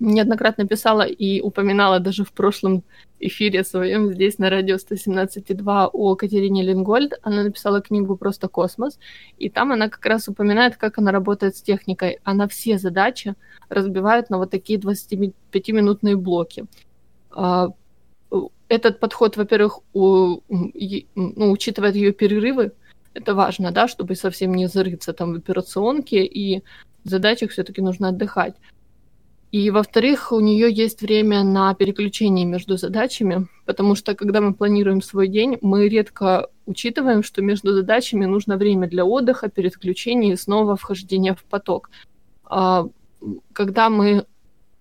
неоднократно 0.00 0.66
писала 0.66 1.02
и 1.02 1.40
упоминала 1.40 2.00
даже 2.00 2.24
в 2.24 2.32
прошлом 2.32 2.82
эфире 3.20 3.64
своем 3.64 4.12
здесь 4.12 4.38
на 4.38 4.50
радио 4.50 4.76
117.2 4.76 5.90
о 5.92 6.14
Катерине 6.16 6.62
Лингольд. 6.62 7.14
Она 7.22 7.42
написала 7.42 7.80
книгу 7.80 8.16
«Просто 8.16 8.48
космос», 8.48 8.98
и 9.38 9.48
там 9.50 9.72
она 9.72 9.88
как 9.88 10.04
раз 10.06 10.28
упоминает, 10.28 10.76
как 10.76 10.98
она 10.98 11.12
работает 11.12 11.56
с 11.56 11.62
техникой. 11.62 12.18
Она 12.24 12.46
все 12.48 12.78
задачи 12.78 13.34
разбивает 13.68 14.30
на 14.30 14.38
вот 14.38 14.50
такие 14.50 14.78
25-минутные 14.78 16.16
блоки. 16.16 16.66
А, 17.30 17.68
этот 18.68 19.00
подход, 19.00 19.36
во-первых, 19.36 19.80
у, 19.92 20.40
ну, 20.48 21.50
учитывает 21.50 21.96
ее 21.96 22.12
перерывы, 22.12 22.72
это 23.14 23.34
важно, 23.34 23.72
да, 23.72 23.88
чтобы 23.88 24.14
совсем 24.14 24.54
не 24.54 24.68
зарыться 24.68 25.12
там 25.12 25.32
в 25.32 25.36
операционке, 25.36 26.24
и 26.24 26.62
в 27.04 27.08
задачах 27.08 27.50
все-таки 27.50 27.80
нужно 27.80 28.08
отдыхать. 28.08 28.54
И, 29.50 29.70
во-вторых, 29.70 30.30
у 30.30 30.40
нее 30.40 30.70
есть 30.70 31.00
время 31.00 31.42
на 31.42 31.74
переключение 31.74 32.44
между 32.44 32.76
задачами, 32.76 33.48
потому 33.64 33.94
что, 33.94 34.14
когда 34.14 34.42
мы 34.42 34.52
планируем 34.52 35.00
свой 35.00 35.26
день, 35.26 35.56
мы 35.62 35.88
редко 35.88 36.48
учитываем, 36.66 37.22
что 37.22 37.40
между 37.40 37.72
задачами 37.72 38.26
нужно 38.26 38.58
время 38.58 38.88
для 38.88 39.06
отдыха, 39.06 39.48
переключения 39.48 40.34
и 40.34 40.36
снова 40.36 40.76
вхождения 40.76 41.34
в 41.34 41.44
поток. 41.44 41.88
А, 42.44 42.88
когда 43.54 43.88
мы 43.88 44.26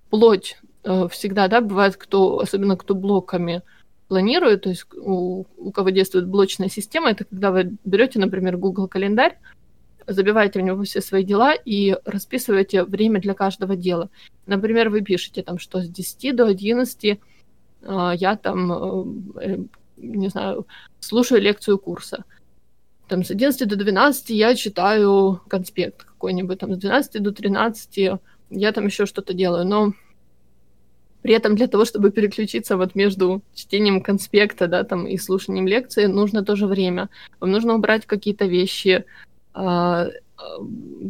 плоть 0.10 0.58
э, 0.84 1.08
всегда, 1.10 1.48
да, 1.48 1.62
бывает, 1.62 1.96
кто, 1.96 2.40
особенно 2.40 2.76
кто 2.76 2.94
блоками 2.94 3.62
планирует, 4.10 4.64
то 4.64 4.70
есть 4.70 4.86
у, 4.96 5.46
у 5.58 5.72
кого 5.72 5.92
действует 5.92 6.28
блочная 6.28 6.70
система, 6.70 7.12
это 7.12 7.24
когда 7.24 7.52
вы 7.52 7.78
берете, 7.86 8.20
например, 8.20 8.58
Google 8.58 8.90
календарь, 8.90 9.38
забиваете 10.08 10.60
в 10.60 10.64
него 10.64 10.84
все 10.84 11.02
свои 11.02 11.24
дела 11.24 11.54
и 11.54 11.98
расписываете 12.06 12.84
время 12.84 13.20
для 13.20 13.34
каждого 13.34 13.76
дела. 13.76 14.10
Например, 14.46 14.90
вы 14.90 15.02
пишете 15.02 15.44
там, 15.44 15.60
что 15.60 15.82
с 15.82 15.90
10 15.90 16.36
до 16.36 16.46
11 16.46 17.04
э, 17.06 17.18
я 18.16 18.36
там, 18.38 18.72
э, 19.38 19.58
не 19.98 20.30
знаю, 20.30 20.66
слушаю 21.00 21.42
лекцию 21.42 21.78
курса. 21.78 22.24
Там 23.08 23.24
с 23.24 23.32
11 23.32 23.68
до 23.68 23.76
12 23.76 24.30
я 24.32 24.56
читаю 24.56 25.42
конспект 25.48 26.04
какой-нибудь, 26.04 26.60
там 26.60 26.74
с 26.74 26.78
12 26.78 27.22
до 27.22 27.32
13 27.32 28.20
я 28.50 28.72
там 28.72 28.86
еще 28.86 29.06
что-то 29.06 29.34
делаю. 29.34 29.66
Но 29.66 29.94
при 31.22 31.34
этом 31.34 31.56
для 31.56 31.68
того, 31.68 31.84
чтобы 31.84 32.12
переключиться 32.12 32.78
вот 32.78 32.96
между 32.96 33.42
чтением 33.54 34.02
конспекта, 34.02 34.68
да, 34.68 34.84
там, 34.84 35.08
и 35.08 35.18
слушанием 35.18 35.68
лекции, 35.68 36.06
нужно 36.06 36.44
тоже 36.44 36.68
время. 36.68 37.10
Вам 37.40 37.52
нужно 37.52 37.76
убрать 37.76 38.06
какие-то 38.06 38.46
вещи, 38.46 39.04
а, 39.04 39.27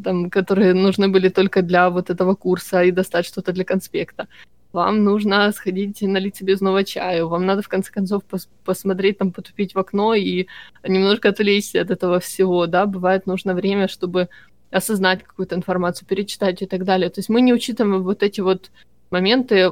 там, 0.04 0.30
которые 0.30 0.74
нужны 0.74 1.10
были 1.10 1.30
только 1.30 1.62
для 1.62 1.90
вот 1.90 2.10
этого 2.10 2.36
курса 2.36 2.84
и 2.84 2.92
достать 2.92 3.26
что-то 3.26 3.52
для 3.52 3.66
конспекта. 3.66 4.28
Вам 4.74 5.04
нужно 5.04 5.52
сходить 5.52 6.02
и 6.02 6.08
налить 6.08 6.36
себе 6.36 6.58
снова 6.58 6.84
чаю. 6.84 7.28
Вам 7.28 7.46
надо, 7.46 7.62
в 7.62 7.68
конце 7.68 7.92
концов, 7.92 8.24
пос 8.24 8.50
посмотреть, 8.64 9.18
там, 9.18 9.32
потупить 9.32 9.76
в 9.76 9.80
окно 9.80 10.14
и 10.14 10.48
немножко 10.84 11.30
отвлечься 11.30 11.82
от 11.82 11.90
этого 11.90 12.20
всего, 12.20 12.68
да. 12.68 12.86
Бывает 12.86 13.28
нужно 13.28 13.54
время, 13.54 13.88
чтобы 13.88 14.30
осознать 14.72 15.24
какую-то 15.24 15.56
информацию, 15.56 16.08
перечитать 16.08 16.62
и 16.62 16.66
так 16.66 16.84
далее. 16.84 17.10
То 17.10 17.20
есть 17.20 17.30
мы 17.30 17.42
не 17.42 17.54
учитываем 17.54 18.04
вот 18.04 18.24
эти 18.24 18.42
вот 18.42 18.72
моменты 19.10 19.72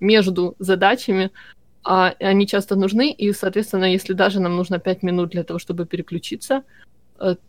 между 0.00 0.56
задачами, 0.58 1.30
а 1.84 2.14
они 2.20 2.46
часто 2.46 2.76
нужны, 2.76 3.12
и, 3.12 3.32
соответственно, 3.32 3.92
если 3.92 4.12
даже 4.12 4.40
нам 4.40 4.56
нужно 4.56 4.78
5 4.78 5.02
минут 5.02 5.30
для 5.30 5.42
того, 5.42 5.58
чтобы 5.58 5.86
переключиться, 5.86 6.54
э, 6.54 6.62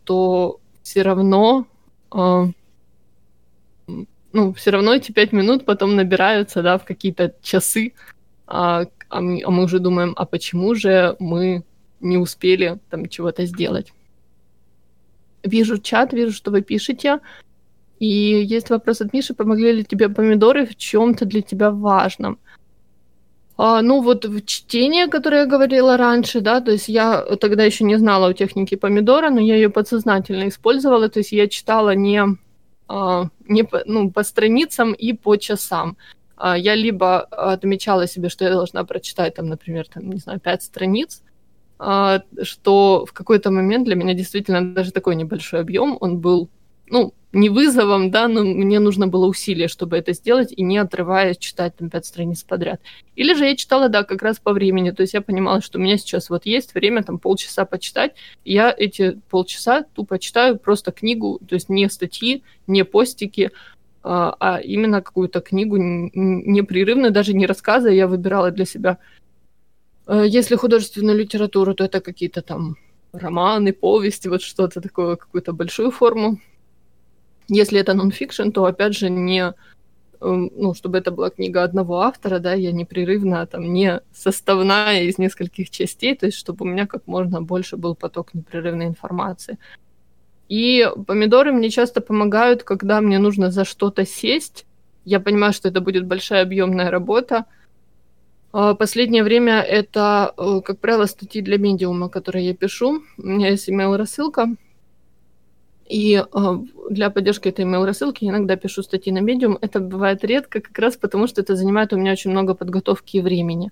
то 0.04 0.60
все 0.82 1.02
равно 1.02 1.66
э, 2.14 2.46
ну, 4.34 4.52
все 4.52 4.70
равно 4.70 4.94
эти 4.94 5.12
5 5.12 5.32
минут 5.32 5.64
потом 5.64 5.94
набираются, 5.94 6.62
да, 6.62 6.76
в 6.76 6.84
какие-то 6.84 7.34
часы, 7.40 7.92
а, 8.46 8.86
а, 9.08 9.20
мы, 9.20 9.42
а 9.44 9.50
мы 9.50 9.62
уже 9.62 9.78
думаем, 9.78 10.12
а 10.16 10.26
почему 10.26 10.74
же 10.74 11.16
мы 11.20 11.62
не 12.00 12.18
успели 12.18 12.78
там 12.90 13.08
чего-то 13.08 13.46
сделать. 13.46 13.92
Вижу 15.44 15.78
чат, 15.78 16.12
вижу, 16.12 16.32
что 16.32 16.50
вы 16.50 16.62
пишете. 16.62 17.20
И 18.00 18.06
есть 18.06 18.70
вопрос 18.70 19.00
от 19.00 19.12
Миши, 19.12 19.34
помогли 19.34 19.72
ли 19.72 19.84
тебе 19.84 20.08
помидоры 20.08 20.66
в 20.66 20.74
чем-то 20.74 21.24
для 21.26 21.40
тебя 21.40 21.70
важном? 21.70 22.38
А, 23.56 23.82
ну 23.82 24.02
вот 24.02 24.24
в 24.24 24.44
чтение, 24.44 25.06
которое 25.06 25.42
я 25.42 25.46
говорила 25.46 25.96
раньше, 25.96 26.40
да, 26.40 26.60
то 26.60 26.72
есть 26.72 26.88
я 26.88 27.20
тогда 27.40 27.64
еще 27.64 27.84
не 27.84 27.96
знала 27.98 28.28
о 28.28 28.34
технике 28.34 28.76
помидора, 28.76 29.30
но 29.30 29.40
я 29.40 29.54
ее 29.54 29.70
подсознательно 29.70 30.48
использовала, 30.48 31.08
то 31.08 31.20
есть 31.20 31.32
я 31.32 31.46
читала 31.48 31.94
не, 31.94 32.22
а, 32.88 33.28
не 33.46 33.62
по, 33.62 33.82
ну, 33.86 34.10
по 34.10 34.24
страницам 34.24 34.92
и 34.92 35.12
по 35.12 35.36
часам. 35.36 35.96
А, 36.36 36.58
я 36.58 36.74
либо 36.74 37.20
отмечала 37.20 38.08
себе, 38.08 38.28
что 38.28 38.44
я 38.44 38.50
должна 38.50 38.84
прочитать, 38.84 39.34
там, 39.34 39.48
например, 39.48 39.86
там, 39.88 40.10
не 40.10 40.18
знаю, 40.18 40.40
пять 40.40 40.64
страниц, 40.64 41.22
а, 41.78 42.22
что 42.42 43.06
в 43.06 43.12
какой-то 43.12 43.52
момент 43.52 43.84
для 43.84 43.94
меня 43.94 44.14
действительно 44.14 44.74
даже 44.74 44.90
такой 44.90 45.14
небольшой 45.14 45.60
объем, 45.60 45.96
он 46.00 46.18
был, 46.18 46.48
ну, 46.88 47.14
не 47.34 47.48
вызовом, 47.50 48.10
да, 48.10 48.28
но 48.28 48.44
мне 48.44 48.78
нужно 48.78 49.08
было 49.08 49.26
усилие, 49.26 49.68
чтобы 49.68 49.96
это 49.96 50.12
сделать, 50.12 50.52
и 50.52 50.62
не 50.62 50.78
отрываясь 50.78 51.36
читать 51.36 51.74
там 51.76 51.90
пять 51.90 52.06
страниц 52.06 52.44
подряд. 52.44 52.80
Или 53.16 53.34
же 53.34 53.44
я 53.44 53.56
читала, 53.56 53.88
да, 53.88 54.04
как 54.04 54.22
раз 54.22 54.38
по 54.38 54.52
времени, 54.52 54.92
то 54.92 55.02
есть 55.02 55.14
я 55.14 55.20
понимала, 55.20 55.60
что 55.60 55.78
у 55.78 55.82
меня 55.82 55.98
сейчас 55.98 56.30
вот 56.30 56.46
есть 56.46 56.74
время 56.74 57.02
там 57.02 57.18
полчаса 57.18 57.64
почитать, 57.64 58.12
я 58.44 58.74
эти 58.76 59.18
полчаса 59.30 59.84
тупо 59.94 60.18
читаю 60.18 60.58
просто 60.58 60.92
книгу, 60.92 61.40
то 61.46 61.56
есть 61.56 61.68
не 61.68 61.88
статьи, 61.90 62.44
не 62.68 62.84
постики, 62.84 63.50
а, 64.04 64.36
а 64.38 64.60
именно 64.60 65.02
какую-то 65.02 65.40
книгу 65.40 65.76
непрерывную, 65.76 67.10
даже 67.10 67.34
не 67.34 67.46
рассказы, 67.46 67.90
я 67.90 68.06
выбирала 68.06 68.52
для 68.52 68.64
себя. 68.64 68.98
Э, 70.06 70.24
если 70.26 70.54
художественную 70.54 71.18
литературу, 71.18 71.74
то 71.74 71.84
это 71.84 72.00
какие-то 72.00 72.42
там 72.42 72.76
романы, 73.12 73.72
повести, 73.72 74.28
вот 74.28 74.42
что-то 74.42 74.80
такое, 74.80 75.16
какую-то 75.16 75.52
большую 75.52 75.90
форму 75.90 76.38
если 77.48 77.80
это 77.80 77.94
нонфикшн, 77.94 78.50
то 78.50 78.64
опять 78.64 78.96
же 78.96 79.10
не 79.10 79.54
эм, 80.20 80.50
ну, 80.56 80.74
чтобы 80.74 80.98
это 80.98 81.10
была 81.10 81.30
книга 81.30 81.62
одного 81.62 82.00
автора, 82.00 82.38
да, 82.38 82.54
я 82.54 82.72
непрерывно, 82.72 83.46
там, 83.46 83.72
не 83.72 84.00
составная 84.12 85.02
из 85.02 85.18
нескольких 85.18 85.70
частей, 85.70 86.14
то 86.14 86.26
есть 86.26 86.38
чтобы 86.38 86.64
у 86.64 86.68
меня 86.68 86.86
как 86.86 87.06
можно 87.06 87.42
больше 87.42 87.76
был 87.76 87.94
поток 87.94 88.34
непрерывной 88.34 88.86
информации. 88.86 89.58
И 90.48 90.86
помидоры 91.06 91.52
мне 91.52 91.70
часто 91.70 92.00
помогают, 92.00 92.64
когда 92.64 93.00
мне 93.00 93.18
нужно 93.18 93.50
за 93.50 93.64
что-то 93.64 94.04
сесть. 94.04 94.66
Я 95.04 95.20
понимаю, 95.20 95.52
что 95.52 95.68
это 95.68 95.80
будет 95.80 96.06
большая 96.06 96.42
объемная 96.42 96.90
работа. 96.90 97.46
А, 98.52 98.74
последнее 98.74 99.24
время 99.24 99.60
это, 99.60 100.32
э, 100.36 100.60
как 100.64 100.78
правило, 100.78 101.06
статьи 101.06 101.42
для 101.42 101.58
медиума, 101.58 102.08
которые 102.08 102.46
я 102.46 102.54
пишу. 102.54 103.02
У 103.18 103.26
меня 103.26 103.48
есть 103.48 103.68
email-рассылка, 103.68 104.54
и 105.86 106.14
э, 106.14 106.58
для 106.90 107.10
поддержки 107.10 107.48
этой 107.48 107.64
email-рассылки 107.64 108.24
иногда 108.24 108.56
пишу 108.56 108.82
статьи 108.82 109.12
на 109.12 109.18
Medium. 109.18 109.58
Это 109.60 109.80
бывает 109.80 110.24
редко, 110.24 110.60
как 110.60 110.78
раз 110.78 110.96
потому, 110.96 111.26
что 111.26 111.42
это 111.42 111.56
занимает 111.56 111.92
у 111.92 111.96
меня 111.96 112.12
очень 112.12 112.30
много 112.30 112.54
подготовки 112.54 113.18
и 113.18 113.20
времени. 113.20 113.70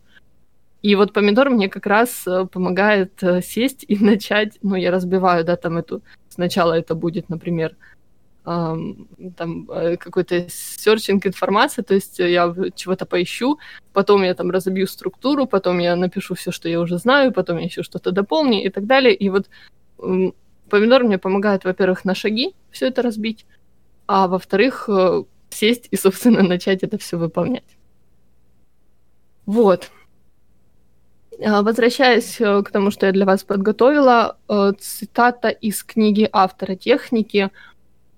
И 0.83 0.95
вот 0.97 1.13
помидор 1.13 1.49
мне 1.49 1.69
как 1.69 1.87
раз 1.87 2.27
э, 2.27 2.47
помогает 2.47 3.23
э, 3.23 3.41
сесть 3.41 3.85
и 3.89 3.97
начать, 4.05 4.59
ну, 4.63 4.75
я 4.75 4.91
разбиваю, 4.91 5.45
да, 5.45 5.57
там 5.57 5.79
эту, 5.79 6.03
сначала 6.29 6.75
это 6.75 6.95
будет, 6.95 7.31
например, 7.31 7.77
эм, 8.45 9.09
там 9.37 9.71
э, 9.71 9.97
какой-то 9.97 10.47
серчинг 10.51 11.27
информации, 11.27 11.83
то 11.83 11.95
есть 11.95 12.19
я 12.19 12.53
чего-то 12.75 13.07
поищу, 13.07 13.59
потом 13.93 14.23
я 14.25 14.35
там 14.35 14.51
разобью 14.51 14.87
структуру, 14.87 15.47
потом 15.47 15.79
я 15.79 15.97
напишу 15.97 16.35
все, 16.35 16.51
что 16.51 16.69
я 16.69 16.81
уже 16.81 16.99
знаю, 16.99 17.33
потом 17.33 17.59
я 17.59 17.65
еще 17.65 17.83
что-то 17.85 18.11
дополню 18.11 18.63
и 18.63 18.69
так 18.69 18.87
далее. 18.87 19.15
И 19.15 19.31
вот 19.31 19.49
помидор 20.73 21.05
мне 21.05 21.19
помогает, 21.19 21.65
во-первых, 21.65 22.07
на 22.07 22.15
шаги 22.15 22.55
все 22.71 22.87
это 22.89 23.03
разбить, 23.03 23.45
а 24.07 24.27
во-вторых, 24.27 24.89
э, 24.89 25.25
сесть 25.51 25.89
и, 25.91 25.97
собственно, 26.05 26.43
начать 26.43 26.83
это 26.83 26.97
все 26.97 27.19
выполнять. 27.19 27.77
Вот. 29.45 29.91
А, 31.45 31.63
возвращаясь 31.63 32.41
э, 32.41 32.63
к 32.63 32.71
тому, 32.71 32.91
что 32.91 33.05
я 33.05 33.13
для 33.13 33.27
вас 33.27 33.45
подготовила, 33.45 34.39
э, 34.49 34.73
цитата 34.81 35.51
из 35.51 35.85
книги 35.85 36.27
автора 36.33 36.75
техники 36.75 37.51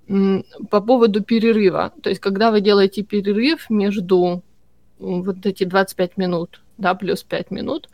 по 0.07 0.81
поводу 0.81 1.25
перерыва. 1.25 1.93
То 2.03 2.11
есть, 2.11 2.21
когда 2.21 2.51
вы 2.51 2.61
делаете 2.61 3.03
перерыв 3.03 3.69
между 3.71 4.43
вот 4.99 5.47
эти 5.47 5.65
25 5.65 6.19
минут, 6.19 6.61
да, 6.77 6.95
плюс 6.95 7.25
5 7.25 7.51
минут, 7.51 7.89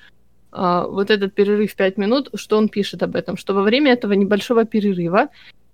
вот 0.53 1.11
этот 1.11 1.35
перерыв 1.35 1.75
5 1.75 1.97
минут, 1.97 2.31
что 2.35 2.59
он 2.59 2.69
пишет 2.69 3.03
об 3.03 3.17
этом? 3.17 3.37
Что 3.37 3.55
во 3.55 3.63
время 3.63 3.93
этого 3.93 4.13
небольшого 4.13 4.65
перерыва 4.65 5.29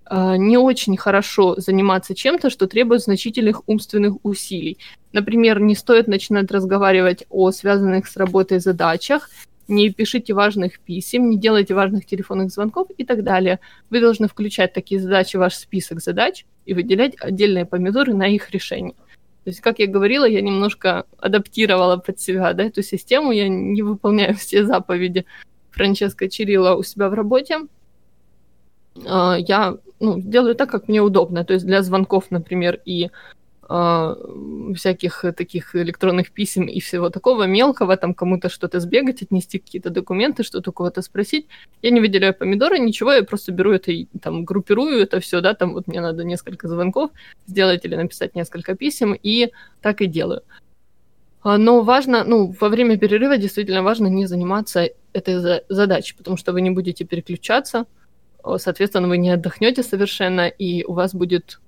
а, 0.09 0.37
не 0.37 0.57
очень 0.57 0.97
хорошо 0.97 1.57
заниматься 1.57 2.15
чем-то, 2.15 2.49
что 2.51 2.69
требует 2.69 3.03
значительных 3.03 3.63
умственных 3.69 4.15
усилий. 4.23 4.79
Например, 5.13 5.61
не 5.61 5.75
стоит 5.75 6.07
начинать 6.07 6.51
разговаривать 6.51 7.25
о 7.29 7.51
связанных 7.51 8.07
с 8.07 8.17
работой 8.17 8.61
задачах, 8.61 9.29
не 9.69 9.91
пишите 9.91 10.33
важных 10.33 10.79
писем, 10.79 11.29
не 11.29 11.39
делайте 11.39 11.75
важных 11.75 12.07
телефонных 12.07 12.53
звонков 12.53 12.89
и 12.97 13.05
так 13.05 13.25
далее. 13.25 13.59
Вы 13.91 14.01
должны 14.01 14.29
включать 14.29 14.73
такие 14.73 15.01
задачи 15.01 15.37
в 15.37 15.41
ваш 15.41 15.55
список 15.55 16.01
задач 16.01 16.47
и 16.67 16.75
выделять 16.75 17.15
отдельные 17.19 17.67
помидоры 17.67 18.15
на 18.15 18.29
их 18.29 18.51
решение. 18.51 18.95
То 19.47 19.51
есть, 19.51 19.61
как 19.61 19.79
я 19.79 19.87
говорила, 19.87 20.25
я 20.25 20.41
немножко 20.41 21.07
адаптировала 21.19 21.99
под 21.99 22.19
себя 22.19 22.53
да, 22.53 22.65
эту 22.65 22.83
систему, 22.83 23.31
я 23.31 23.49
не 23.49 23.81
выполняю 23.81 24.35
все 24.39 24.67
заповеди 24.67 25.25
Франческо 25.71 26.29
Чирилла 26.29 26.75
у 26.75 26.83
себя 26.83 27.09
в 27.09 27.15
работе. 27.15 27.59
А, 29.07 29.37
я 29.39 29.77
ну, 30.01 30.21
делаю 30.21 30.57
так, 30.57 30.69
как 30.69 30.89
мне 30.89 31.01
удобно. 31.01 31.45
То 31.45 31.53
есть 31.53 31.65
для 31.65 31.83
звонков, 31.83 32.25
например, 32.31 32.81
и 32.85 33.11
всяких 33.69 35.25
таких 35.37 35.75
электронных 35.75 36.31
писем 36.31 36.67
и 36.67 36.79
всего 36.81 37.11
такого 37.11 37.45
мелкого, 37.45 37.97
там 37.97 38.15
кому-то 38.15 38.49
что-то 38.49 38.79
сбегать, 38.81 39.23
отнести 39.23 39.59
какие-то 39.59 39.91
документы, 39.91 40.45
что-то 40.45 40.71
у 40.71 40.73
кого-то 40.73 41.03
спросить. 41.03 41.49
Я 41.83 41.91
не 41.91 42.01
выделяю 42.01 42.33
помидоры, 42.33 42.79
ничего, 42.79 43.13
я 43.13 43.25
просто 43.25 43.53
беру 43.53 43.73
это 43.73 43.91
и 43.91 44.07
там 44.23 44.45
группирую 44.45 45.03
это 45.03 45.19
все, 45.19 45.41
да, 45.41 45.55
там 45.55 45.73
вот 45.73 45.89
мне 45.89 46.01
надо 46.01 46.23
несколько 46.23 46.69
звонков 46.69 47.11
сделать 47.47 47.85
или 47.85 47.97
написать 47.97 48.37
несколько 48.37 48.77
писем, 48.77 49.15
и 49.21 49.51
так 49.81 50.01
и 50.01 50.07
делаю. 50.07 50.43
А, 51.43 51.59
но 51.59 51.83
важно, 51.83 52.25
ну, 52.25 52.55
во 52.61 52.69
время 52.69 52.99
перерыва 52.99 53.37
действительно 53.37 53.83
важно 53.83 54.09
не 54.09 54.27
заниматься 54.27 54.91
этой 55.13 55.63
задачей, 55.69 56.15
потому 56.17 56.37
что 56.37 56.53
вы 56.53 56.61
не 56.61 56.71
будете 56.71 57.05
переключаться, 57.05 57.87
соответственно, 58.59 59.09
вы 59.09 59.19
не 59.19 59.31
отдохнете 59.31 59.83
совершенно, 59.83 60.49
и 60.49 60.85
у 60.85 60.93
вас 60.93 61.15
будет, 61.15 61.61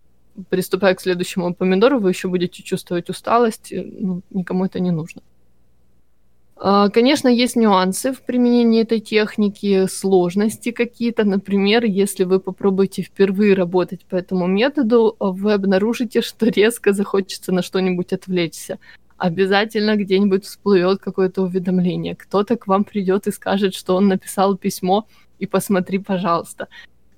приступая 0.49 0.95
к 0.95 1.01
следующему 1.01 1.55
помидору, 1.55 2.01
вы 2.01 2.11
еще 2.11 2.29
будете 2.29 2.63
чувствовать 2.63 3.11
усталость, 3.11 3.73
ну, 3.73 4.23
никому 4.31 4.65
это 4.65 4.81
не 4.81 4.91
нужно. 4.91 5.23
А, 6.61 6.89
конечно, 6.89 7.29
есть 7.29 7.57
нюансы 7.57 8.13
в 8.13 8.23
применении 8.23 8.83
этой 8.83 8.99
техники, 8.99 9.87
сложности 9.87 10.73
какие-то. 10.73 11.25
Например, 11.25 11.85
если 11.85 12.25
вы 12.25 12.41
попробуете 12.41 13.03
впервые 13.03 13.55
работать 13.55 14.05
по 14.05 14.17
этому 14.17 14.47
методу, 14.47 15.15
вы 15.21 15.53
обнаружите, 15.53 16.21
что 16.21 16.47
резко 16.47 16.93
захочется 16.93 17.53
на 17.53 17.63
что-нибудь 17.63 18.13
отвлечься. 18.13 18.79
Обязательно 19.17 19.97
где-нибудь 19.97 20.45
всплывет 20.45 21.01
какое-то 21.01 21.43
уведомление. 21.43 22.17
Кто-то 22.17 22.57
к 22.57 22.67
вам 22.67 22.85
придет 22.85 23.27
и 23.27 23.33
скажет, 23.33 23.75
что 23.75 23.95
он 23.95 24.09
написал 24.09 24.57
письмо 24.57 25.07
и 25.39 25.47
посмотри, 25.47 25.99
пожалуйста. 25.99 26.67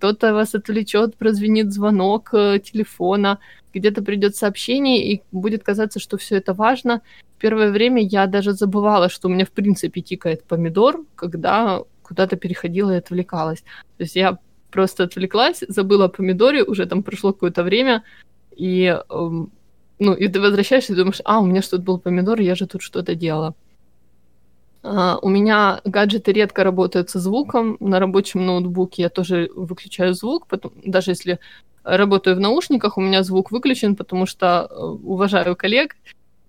Кто-то 0.00 0.32
вас 0.32 0.54
отвлечет, 0.54 1.16
прозвенит 1.16 1.74
звонок 1.74 2.30
э, 2.32 2.58
телефона, 2.58 3.38
где-то 3.74 4.02
придет 4.02 4.34
сообщение, 4.34 5.12
и 5.12 5.22
будет 5.30 5.62
казаться, 5.62 6.00
что 6.00 6.16
все 6.16 6.36
это 6.36 6.54
важно. 6.54 7.02
В 7.36 7.40
первое 7.40 7.70
время 7.70 8.02
я 8.02 8.26
даже 8.26 8.54
забывала, 8.54 9.10
что 9.10 9.28
у 9.28 9.30
меня 9.30 9.44
в 9.44 9.50
принципе 9.50 10.00
тикает 10.00 10.42
помидор, 10.44 11.04
когда 11.16 11.82
куда-то 12.02 12.36
переходила 12.36 12.92
и 12.92 12.96
отвлекалась. 12.96 13.60
То 13.98 14.04
есть 14.04 14.16
я 14.16 14.38
просто 14.70 15.04
отвлеклась, 15.04 15.62
забыла 15.68 16.06
о 16.06 16.08
помидоре, 16.08 16.64
уже 16.64 16.86
там 16.86 17.02
прошло 17.02 17.34
какое-то 17.34 17.62
время, 17.62 18.02
и, 18.56 18.96
эм, 19.10 19.52
ну, 19.98 20.14
и 20.14 20.28
ты 20.28 20.40
возвращаешься 20.40 20.94
и 20.94 20.96
думаешь, 20.96 21.20
а, 21.26 21.40
у 21.40 21.46
меня 21.46 21.60
что-то 21.60 21.82
был 21.82 21.98
помидор, 21.98 22.40
я 22.40 22.54
же 22.54 22.66
тут 22.66 22.80
что-то 22.80 23.14
делала. 23.14 23.54
Uh, 24.82 25.18
у 25.20 25.28
меня 25.28 25.82
гаджеты 25.84 26.32
редко 26.32 26.64
работают 26.64 27.10
со 27.10 27.18
звуком. 27.18 27.76
На 27.80 28.00
рабочем 28.00 28.46
ноутбуке 28.46 29.02
я 29.02 29.08
тоже 29.10 29.50
выключаю 29.54 30.14
звук, 30.14 30.46
потом, 30.46 30.72
даже 30.82 31.10
если 31.10 31.38
работаю 31.84 32.36
в 32.36 32.40
наушниках, 32.40 32.96
у 32.96 33.02
меня 33.02 33.22
звук 33.22 33.50
выключен, 33.50 33.94
потому 33.94 34.24
что 34.24 34.68
uh, 34.70 35.00
уважаю 35.04 35.54
коллег 35.54 35.96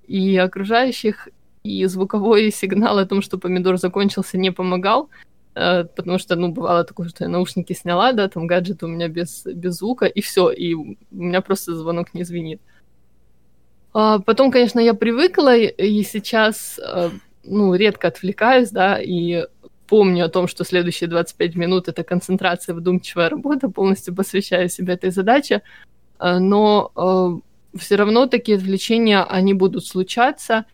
и 0.07 0.37
окружающих, 0.37 1.27
и 1.63 1.85
звуковой 1.85 2.51
сигнал 2.55 2.99
о 2.99 3.05
том, 3.05 3.21
что 3.21 3.37
помидор 3.37 3.77
закончился, 3.77 4.37
не 4.37 4.51
помогал, 4.51 5.09
uh, 5.55 5.83
потому 5.93 6.17
что, 6.17 6.37
ну, 6.37 6.53
бывало 6.53 6.85
такое, 6.85 7.09
что 7.09 7.25
я 7.25 7.29
наушники 7.29 7.73
сняла, 7.73 8.13
да, 8.13 8.29
там 8.29 8.47
гаджет 8.47 8.81
у 8.81 8.87
меня 8.87 9.09
без, 9.09 9.43
без 9.45 9.73
звука, 9.79 10.05
и 10.05 10.21
все, 10.21 10.51
и 10.51 10.73
у 10.73 10.95
меня 11.11 11.41
просто 11.41 11.75
звонок 11.75 12.13
не 12.13 12.23
звенит. 12.23 12.61
Потом, 13.91 14.51
конечно, 14.51 14.79
я 14.79 14.93
привыкла, 14.93 15.53
и 15.57 16.03
сейчас 16.03 16.79
ну, 17.43 17.73
редко 17.75 18.07
отвлекаюсь, 18.07 18.69
да, 18.69 18.99
и 19.01 19.45
помню 19.87 20.25
о 20.25 20.29
том, 20.29 20.47
что 20.47 20.63
следующие 20.63 21.09
25 21.09 21.55
минут 21.55 21.87
это 21.87 22.03
концентрация, 22.03 22.73
вдумчивая 22.75 23.29
работа, 23.29 23.69
полностью 23.69 24.15
посвящаю 24.15 24.69
себе 24.69 24.93
этой 24.93 25.11
задаче, 25.11 25.61
э, 26.19 26.37
но 26.39 26.91
э, 26.95 27.77
все 27.77 27.95
равно 27.95 28.27
такие 28.27 28.57
отвлечения, 28.57 29.23
они 29.23 29.53
будут 29.53 29.85
случаться, 29.85 30.65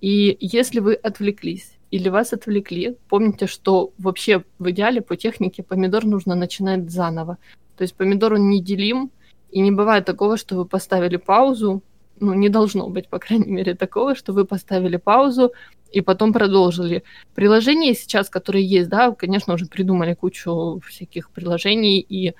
и 0.00 0.36
если 0.40 0.80
вы 0.80 0.94
отвлеклись 0.94 1.72
или 1.90 2.08
вас 2.08 2.32
отвлекли, 2.32 2.96
помните, 3.08 3.46
что 3.46 3.92
вообще 3.98 4.44
в 4.58 4.70
идеале 4.70 5.00
по 5.00 5.16
технике 5.16 5.62
помидор 5.62 6.04
нужно 6.04 6.34
начинать 6.34 6.90
заново. 6.90 7.38
То 7.76 7.82
есть 7.82 7.94
помидор 7.94 8.34
он 8.34 8.48
неделим, 8.48 9.10
и 9.50 9.60
не 9.60 9.72
бывает 9.72 10.04
такого, 10.04 10.36
что 10.36 10.54
вы 10.54 10.64
поставили 10.64 11.16
паузу, 11.16 11.82
ну, 12.20 12.34
не 12.34 12.48
должно 12.48 12.88
быть, 12.88 13.08
по 13.08 13.18
крайней 13.18 13.50
мере, 13.50 13.74
такого, 13.74 14.14
что 14.14 14.32
вы 14.32 14.44
поставили 14.44 14.96
паузу 14.96 15.52
и 15.90 16.00
потом 16.00 16.32
продолжили. 16.32 17.02
Приложения 17.34 17.94
сейчас, 17.94 18.28
которые 18.28 18.64
есть, 18.64 18.88
да, 18.88 19.10
конечно, 19.12 19.54
уже 19.54 19.66
придумали 19.66 20.14
кучу 20.14 20.80
всяких 20.86 21.30
приложений 21.30 22.06
и 22.08 22.28
э, 22.28 22.32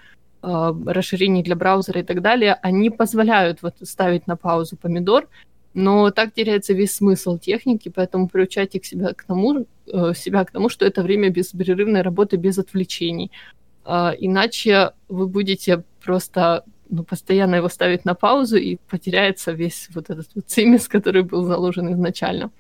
расширений 0.87 1.43
для 1.43 1.57
браузера 1.57 2.01
и 2.01 2.05
так 2.05 2.23
далее, 2.23 2.55
они 2.63 2.91
позволяют 2.91 3.63
вот 3.63 3.75
ставить 3.83 4.27
на 4.27 4.37
паузу 4.37 4.77
помидор, 4.77 5.27
но 5.75 6.11
так 6.11 6.33
теряется 6.35 6.75
весь 6.75 6.95
смысл 6.95 7.39
техники, 7.39 7.93
поэтому 7.95 8.29
приучайте 8.29 8.81
к 8.81 8.85
себя 8.85 9.15
к 9.15 9.25
тому, 9.25 9.67
э, 9.87 10.13
себя 10.15 10.45
к 10.45 10.51
тому, 10.51 10.69
что 10.69 10.85
это 10.85 11.03
время 11.03 11.31
беспрерывной 11.31 12.03
работы 12.03 12.37
без 12.37 12.59
отвлечений. 12.59 13.31
Э, 13.85 14.13
иначе 14.19 14.93
вы 15.09 15.27
будете 15.27 15.85
просто 16.05 16.65
ну, 16.91 17.05
постоянно 17.05 17.57
его 17.57 17.69
ставить 17.69 18.05
на 18.05 18.15
паузу, 18.15 18.57
и 18.57 18.77
потеряется 18.89 19.53
весь 19.53 19.89
вот 19.95 20.11
этот 20.11 20.29
вот 20.35 20.45
цимис, 20.47 20.89
который 20.89 21.23
был 21.23 21.45
заложен 21.45 21.93
изначально. 21.93 22.51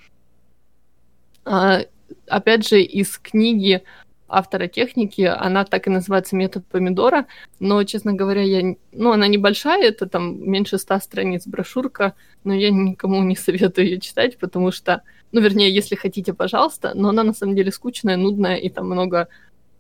А, 1.45 1.81
опять 2.27 2.69
же, 2.69 2.81
из 2.81 3.19
книги 3.19 3.83
автора 4.29 4.69
техники, 4.69 5.23
она 5.23 5.64
так 5.64 5.87
и 5.87 5.90
называется 5.90 6.37
«Метод 6.37 6.64
помидора», 6.66 7.27
но, 7.59 7.83
честно 7.85 8.12
говоря, 8.12 8.43
я, 8.43 8.77
ну, 8.93 9.11
она 9.12 9.27
небольшая, 9.27 9.88
это 9.88 10.07
там 10.07 10.49
меньше 10.49 10.79
ста 10.79 11.01
страниц 11.01 11.47
брошюрка, 11.47 12.14
но 12.45 12.55
я 12.55 12.71
никому 12.71 13.23
не 13.25 13.37
советую 13.37 13.88
ее 13.88 14.01
читать, 14.01 14.38
потому 14.38 14.71
что, 14.71 15.03
ну, 15.33 15.40
вернее, 15.40 15.75
если 15.75 15.97
хотите, 15.97 16.33
пожалуйста, 16.33 16.93
но 16.95 17.09
она 17.09 17.25
на 17.25 17.35
самом 17.35 17.57
деле 17.57 17.73
скучная, 17.73 18.16
нудная, 18.16 18.57
и 18.57 18.69
там 18.69 18.87
много 18.87 19.29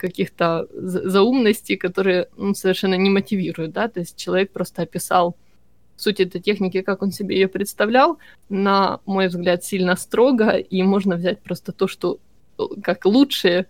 каких-то 0.00 0.66
заумностей, 0.72 1.76
которые 1.76 2.28
ну, 2.36 2.54
совершенно 2.54 2.94
не 2.94 3.10
мотивируют, 3.10 3.72
да, 3.72 3.88
то 3.88 4.00
есть 4.00 4.16
человек 4.16 4.50
просто 4.50 4.82
описал 4.82 5.36
суть 5.96 6.20
этой 6.20 6.40
техники, 6.40 6.80
как 6.80 7.02
он 7.02 7.12
себе 7.12 7.36
ее 7.36 7.48
представлял, 7.48 8.18
на 8.48 9.00
мой 9.04 9.28
взгляд, 9.28 9.64
сильно 9.64 9.96
строго, 9.96 10.56
и 10.56 10.82
можно 10.82 11.16
взять 11.16 11.40
просто 11.40 11.72
то, 11.72 11.86
что 11.86 12.18
как 12.82 13.04
лучшее, 13.04 13.66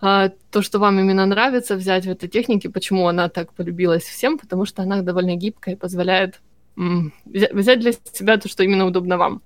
а, 0.00 0.30
то, 0.50 0.62
что 0.62 0.78
вам 0.78 1.00
именно 1.00 1.26
нравится, 1.26 1.76
взять 1.76 2.06
в 2.06 2.10
этой 2.10 2.28
технике, 2.28 2.70
почему 2.70 3.08
она 3.08 3.28
так 3.28 3.52
полюбилась 3.52 4.04
всем, 4.04 4.38
потому 4.38 4.64
что 4.64 4.82
она 4.82 5.02
довольно 5.02 5.36
гибкая 5.36 5.74
и 5.74 5.78
позволяет 5.78 6.40
м- 6.76 7.12
взять 7.24 7.80
для 7.80 7.92
себя 7.92 8.36
то, 8.36 8.48
что 8.48 8.62
именно 8.62 8.86
удобно 8.86 9.18
вам. 9.18 9.42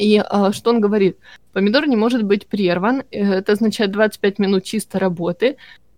И 0.00 0.16
а, 0.16 0.52
что 0.52 0.70
он 0.70 0.80
говорит? 0.80 1.18
Помидор 1.52 1.86
не 1.86 1.96
может 1.96 2.22
быть 2.22 2.46
прерван. 2.46 3.02
Э, 3.10 3.34
это 3.34 3.52
означает 3.52 3.92
25 3.92 4.38
минут 4.38 4.64
чисто 4.64 4.98
работы. 4.98 5.56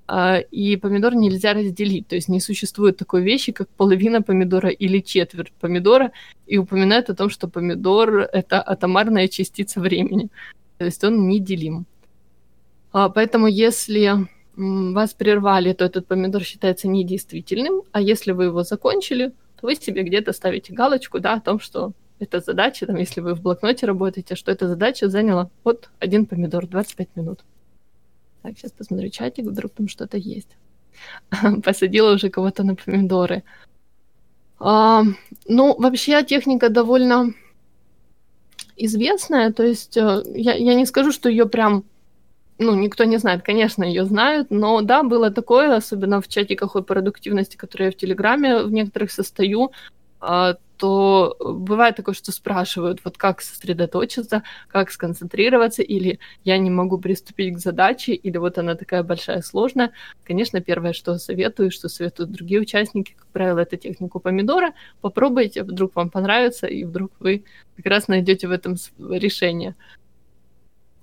А, 0.09 0.39
и 0.39 0.77
помидор 0.77 1.15
нельзя 1.15 1.55
разделить. 1.55 2.09
То 2.09 2.17
есть 2.17 2.29
не 2.29 2.41
существует 2.41 2.97
такой 2.97 3.23
вещи, 3.23 3.53
как 3.53 3.69
половина 3.69 4.21
помидора 4.21 4.71
или 4.71 4.99
четверть 4.99 5.53
помидора. 5.53 6.11
И 6.49 6.59
упоминает 6.59 7.11
о 7.11 7.15
том, 7.15 7.31
что 7.31 7.47
помидор— 7.47 8.29
это 8.33 8.61
атомарная 8.61 9.29
частица 9.29 9.81
времени. 9.81 10.29
То 10.79 10.85
есть 10.85 11.05
он 11.05 11.29
неделим. 11.29 11.87
А, 12.93 13.09
поэтому 13.09 13.47
если 13.47 14.27
вас 14.57 15.15
прервали, 15.15 15.73
то 15.73 15.85
этот 15.85 16.07
помидор 16.07 16.43
считается 16.43 16.89
недействительным, 16.89 17.83
а 17.93 18.01
если 18.01 18.33
вы 18.33 18.45
его 18.45 18.65
закончили, 18.65 19.29
то 19.61 19.67
вы 19.67 19.77
себе 19.77 20.03
где-то 20.03 20.33
ставите 20.33 20.75
галочку, 20.75 21.21
да, 21.21 21.35
о 21.35 21.41
том, 21.41 21.59
что 21.59 21.93
эта 22.23 22.41
задача, 22.41 22.87
там, 22.87 22.97
если 22.97 23.21
вы 23.21 23.35
в 23.35 23.43
блокноте 23.43 23.87
работаете, 23.87 24.37
что 24.37 24.53
эта 24.53 24.69
задача 24.69 25.09
заняла 25.09 25.51
вот 25.65 25.91
один 25.99 26.27
помидор, 26.27 26.67
25 26.67 27.17
минут. 27.17 27.41
Так, 28.43 28.57
сейчас 28.57 28.73
посмотрю 28.73 29.11
чатик, 29.11 29.47
вдруг 29.47 29.73
там 29.73 29.89
что-то 29.89 30.17
есть. 30.17 30.57
Посадила 31.65 32.15
уже 32.15 32.31
кого-то 32.31 32.63
на 32.63 32.77
помидоры. 32.77 33.43
А, 34.61 35.03
ну, 35.49 35.75
вообще 35.79 36.23
техника 36.25 36.69
довольно 36.69 37.35
известная, 38.77 39.53
то 39.53 39.65
есть 39.65 39.97
э, 39.97 40.23
я, 40.35 40.55
я 40.55 40.75
не 40.75 40.87
скажу, 40.87 41.11
что 41.11 41.29
ее 41.29 41.47
прям 41.47 41.85
ну, 42.59 42.77
никто 42.77 43.05
не 43.05 43.17
знает, 43.19 43.43
конечно, 43.43 43.83
ее 43.83 44.05
знают, 44.05 44.51
но 44.51 44.81
да, 44.83 45.03
было 45.03 45.31
такое, 45.31 45.75
особенно 45.75 46.21
в 46.21 46.29
чате 46.29 46.55
какой 46.55 46.85
продуктивности, 46.85 47.57
который 47.57 47.87
я 47.87 47.91
в 47.91 47.97
Телеграме 47.97 48.63
в 48.63 48.71
некоторых 48.71 49.11
состою, 49.11 49.73
то 50.83 51.37
бывает 51.39 51.95
такое, 51.95 52.15
что 52.15 52.33
спрашивают, 52.33 53.01
вот 53.05 53.17
как 53.17 53.41
сосредоточиться, 53.41 54.43
как 54.69 54.91
сконцентрироваться, 54.91 55.83
или 55.83 56.19
я 56.43 56.59
не 56.59 56.71
могу 56.71 56.99
приступить 56.99 57.55
к 57.55 57.59
задаче, 57.59 58.15
или 58.15 58.37
вот 58.37 58.59
она 58.59 58.75
такая 58.75 59.05
большая, 59.05 59.43
сложная. 59.43 59.93
Конечно, 60.25 60.61
первое, 60.61 60.93
что 60.93 61.19
советую, 61.19 61.71
что 61.71 61.89
советуют 61.89 62.33
другие 62.33 62.61
участники, 62.61 63.15
как 63.17 63.27
правило, 63.29 63.61
это 63.61 63.77
технику 63.77 64.19
помидора. 64.19 64.75
Попробуйте, 65.01 65.63
вдруг 65.63 65.95
вам 65.95 66.11
понравится, 66.11 66.67
и 66.67 66.83
вдруг 66.85 67.13
вы 67.21 67.45
как 67.77 67.87
раз 67.87 68.09
найдете 68.09 68.49
в 68.49 68.51
этом 68.51 68.77
решение. 68.99 69.77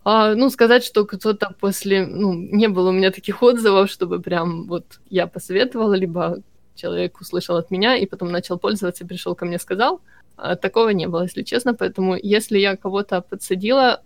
А, 0.03 0.36
ну, 0.36 0.49
сказать, 0.49 0.84
что 0.84 1.05
кто-то 1.05 1.55
после... 1.60 2.05
Ну, 2.05 2.34
не 2.34 2.67
было 2.67 2.89
у 2.89 2.93
меня 2.93 3.12
таких 3.12 3.43
отзывов, 3.43 3.89
чтобы 3.89 4.19
прям 4.21 4.67
вот 4.67 4.99
я 5.10 5.27
посоветовала, 5.27 5.93
либо 5.93 6.39
человек 6.80 7.22
услышал 7.22 7.58
от 7.58 7.72
меня 7.72 7.96
и 7.96 8.06
потом 8.06 8.32
начал 8.32 8.60
пользоваться, 8.60 9.06
пришел 9.06 9.36
ко 9.36 9.46
мне, 9.46 9.60
сказал. 9.60 10.02
А, 10.38 10.56
такого 10.56 10.89
не 10.89 11.08
было, 11.08 11.24
если 11.24 11.44
честно. 11.44 11.74
Поэтому 11.74 12.15
если 12.15 12.60
я 12.60 12.76
кого-то 12.76 13.22
подсадила, 13.22 14.02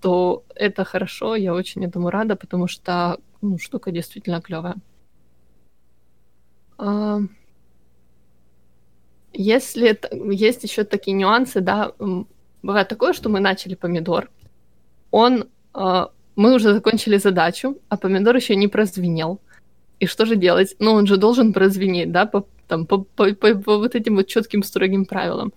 то 0.00 0.42
это 0.54 0.84
хорошо, 0.84 1.36
я 1.36 1.54
очень 1.54 1.84
этому 1.84 2.10
рада, 2.10 2.36
потому 2.36 2.68
что 2.68 3.18
ну, 3.40 3.58
штука 3.58 3.90
действительно 3.90 4.40
клевая. 4.40 4.76
А, 6.78 7.20
если 9.32 9.98
есть 10.34 10.64
еще 10.64 10.84
такие 10.84 11.16
нюансы, 11.16 11.60
да, 11.60 11.92
бывает 12.62 12.88
такое, 12.88 13.12
что 13.12 13.28
мы 13.28 13.40
начали 13.40 13.74
помидор, 13.74 14.30
он, 15.10 15.48
э, 15.74 16.06
мы 16.36 16.54
уже 16.54 16.72
закончили 16.74 17.18
задачу, 17.18 17.78
а 17.88 17.96
помидор 17.96 18.36
еще 18.36 18.56
не 18.56 18.68
прозвенел. 18.68 19.40
И 20.02 20.06
что 20.06 20.26
же 20.26 20.34
делать? 20.34 20.74
Ну, 20.80 20.94
он 20.94 21.06
же 21.06 21.16
должен 21.16 21.52
прозвенеть, 21.52 22.10
да, 22.10 22.26
по, 22.26 22.44
там, 22.66 22.86
по, 22.86 22.98
по, 22.98 23.32
по, 23.34 23.54
по 23.54 23.78
вот 23.78 23.94
этим 23.94 24.16
вот 24.16 24.26
четким 24.26 24.64
строгим 24.64 25.04
правилам. 25.04 25.52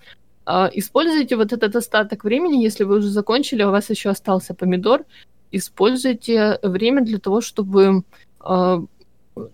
Э, 0.45 0.69
используйте 0.71 1.35
вот 1.35 1.51
этот 1.51 1.75
остаток 1.75 2.23
времени, 2.23 2.63
если 2.63 2.83
вы 2.83 2.97
уже 2.97 3.07
закончили, 3.07 3.63
а 3.63 3.69
у 3.69 3.71
вас 3.71 3.89
еще 3.89 4.09
остался 4.09 4.53
помидор, 4.53 5.03
используйте 5.51 6.59
время 6.61 7.01
для 7.03 7.17
того, 7.17 7.41
чтобы 7.41 8.03
э, 8.45 8.81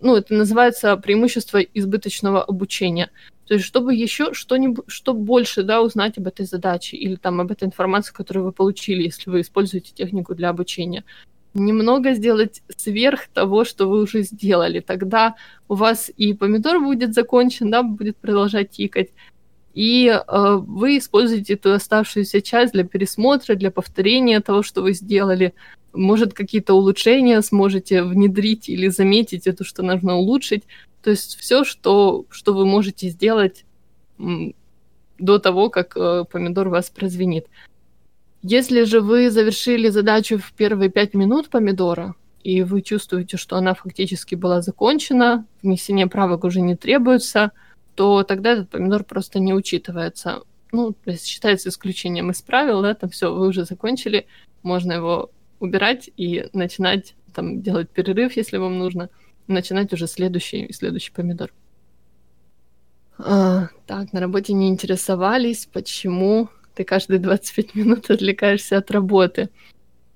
ну, 0.01 0.15
это 0.15 0.33
называется 0.33 0.97
преимущество 0.97 1.59
избыточного 1.59 2.43
обучения. 2.43 3.11
То 3.47 3.53
есть, 3.53 3.65
чтобы 3.65 3.95
еще 3.95 4.33
что-нибудь, 4.33 4.83
что 4.87 5.13
больше, 5.13 5.63
да, 5.63 5.81
узнать 5.81 6.17
об 6.17 6.27
этой 6.27 6.45
задаче 6.45 6.97
или 6.97 7.15
там 7.15 7.39
об 7.39 7.49
этой 7.49 7.63
информации, 7.63 8.13
которую 8.13 8.43
вы 8.43 8.51
получили, 8.51 9.03
если 9.03 9.29
вы 9.29 9.39
используете 9.39 9.93
технику 9.93 10.35
для 10.35 10.49
обучения. 10.49 11.05
Немного 11.53 12.13
сделать 12.13 12.61
сверх 12.77 13.27
того, 13.27 13.65
что 13.65 13.89
вы 13.89 14.01
уже 14.01 14.23
сделали. 14.23 14.79
Тогда 14.79 15.35
у 15.67 15.75
вас 15.75 16.09
и 16.15 16.33
помидор 16.33 16.79
будет 16.79 17.13
закончен, 17.13 17.69
да, 17.69 17.83
будет 17.83 18.17
продолжать 18.17 18.71
тикать, 18.71 19.09
и 19.73 20.07
э, 20.07 20.55
вы 20.67 20.97
используете 20.97 21.53
эту 21.53 21.73
оставшуюся 21.73 22.41
часть 22.41 22.73
для 22.73 22.83
пересмотра, 22.83 23.55
для 23.55 23.71
повторения 23.71 24.41
того, 24.41 24.63
что 24.63 24.81
вы 24.81 24.93
сделали. 24.93 25.53
Может, 25.93 26.33
какие-то 26.33 26.73
улучшения 26.73 27.41
сможете 27.41 28.03
внедрить 28.03 28.69
или 28.69 28.87
заметить 28.89 29.47
это, 29.47 29.63
что 29.63 29.83
нужно 29.83 30.15
улучшить. 30.15 30.63
То 31.01 31.09
есть 31.09 31.37
все, 31.37 31.63
что, 31.63 32.25
что 32.29 32.53
вы 32.53 32.65
можете 32.65 33.09
сделать 33.09 33.65
до 34.17 35.39
того, 35.39 35.69
как 35.69 35.95
э, 35.95 36.25
помидор 36.29 36.69
вас 36.69 36.89
прозвенит. 36.89 37.47
Если 38.43 38.83
же 38.85 39.01
вы 39.01 39.29
завершили 39.29 39.89
задачу 39.89 40.39
в 40.39 40.53
первые 40.53 40.89
пять 40.89 41.13
минут 41.13 41.49
помидора, 41.49 42.15
и 42.43 42.63
вы 42.63 42.81
чувствуете, 42.81 43.37
что 43.37 43.55
она 43.55 43.75
фактически 43.75 44.33
была 44.33 44.61
закончена, 44.61 45.45
внесение 45.61 46.07
правок 46.07 46.43
уже 46.43 46.61
не 46.61 46.75
требуется, 46.75 47.51
то 47.93 48.23
тогда 48.23 48.53
этот 48.53 48.69
помидор 48.69 49.03
просто 49.03 49.39
не 49.39 49.53
учитывается. 49.53 50.41
Ну, 50.71 50.93
то 50.93 51.11
есть 51.11 51.25
считается 51.25 51.69
исключением 51.69 52.31
из 52.31 52.41
правил, 52.41 52.81
да, 52.81 52.95
там 52.95 53.11
все, 53.11 53.31
вы 53.31 53.47
уже 53.47 53.65
закончили, 53.65 54.25
можно 54.63 54.93
его 54.93 55.29
убирать 55.59 56.09
и 56.17 56.49
начинать 56.53 57.13
там 57.35 57.61
делать 57.61 57.89
перерыв, 57.89 58.35
если 58.37 58.57
вам 58.57 58.79
нужно 58.79 59.09
начинать 59.47 59.93
уже 59.93 60.07
следующий 60.07 60.71
следующий 60.73 61.11
помидор. 61.11 61.53
А, 63.19 63.67
так, 63.85 64.13
на 64.13 64.19
работе 64.19 64.53
не 64.53 64.69
интересовались, 64.69 65.67
почему 65.71 66.49
ты 66.75 66.83
каждые 66.83 67.19
25 67.19 67.75
минут 67.75 68.09
отвлекаешься 68.09 68.77
от 68.77 68.91
работы. 68.91 69.49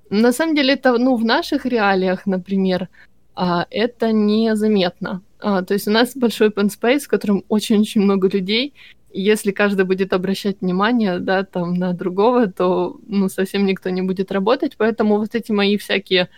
На 0.09 0.31
самом 0.31 0.55
деле 0.55 0.73
это, 0.73 0.97
ну, 0.97 1.15
в 1.15 1.25
наших 1.25 1.65
реалиях, 1.65 2.25
например, 2.25 2.89
а, 3.35 3.65
это 3.69 4.11
незаметно. 4.11 5.21
А, 5.39 5.63
то 5.63 5.73
есть 5.73 5.87
у 5.87 5.91
нас 5.91 6.15
большой 6.15 6.49
open 6.49 6.69
space, 6.69 7.01
в 7.01 7.07
котором 7.07 7.43
очень-очень 7.49 8.01
много 8.01 8.29
людей, 8.29 8.73
если 9.15 9.51
каждый 9.51 9.85
будет 9.85 10.13
обращать 10.13 10.61
внимание, 10.61 11.19
да, 11.19 11.43
там, 11.43 11.73
на 11.73 11.93
другого, 11.93 12.47
то, 12.47 12.99
ну, 13.07 13.29
совсем 13.29 13.65
никто 13.65 13.89
не 13.89 14.01
будет 14.01 14.31
работать, 14.31 14.75
поэтому 14.77 15.17
вот 15.17 15.35
эти 15.35 15.51
мои 15.51 15.77
всякие 15.77 16.29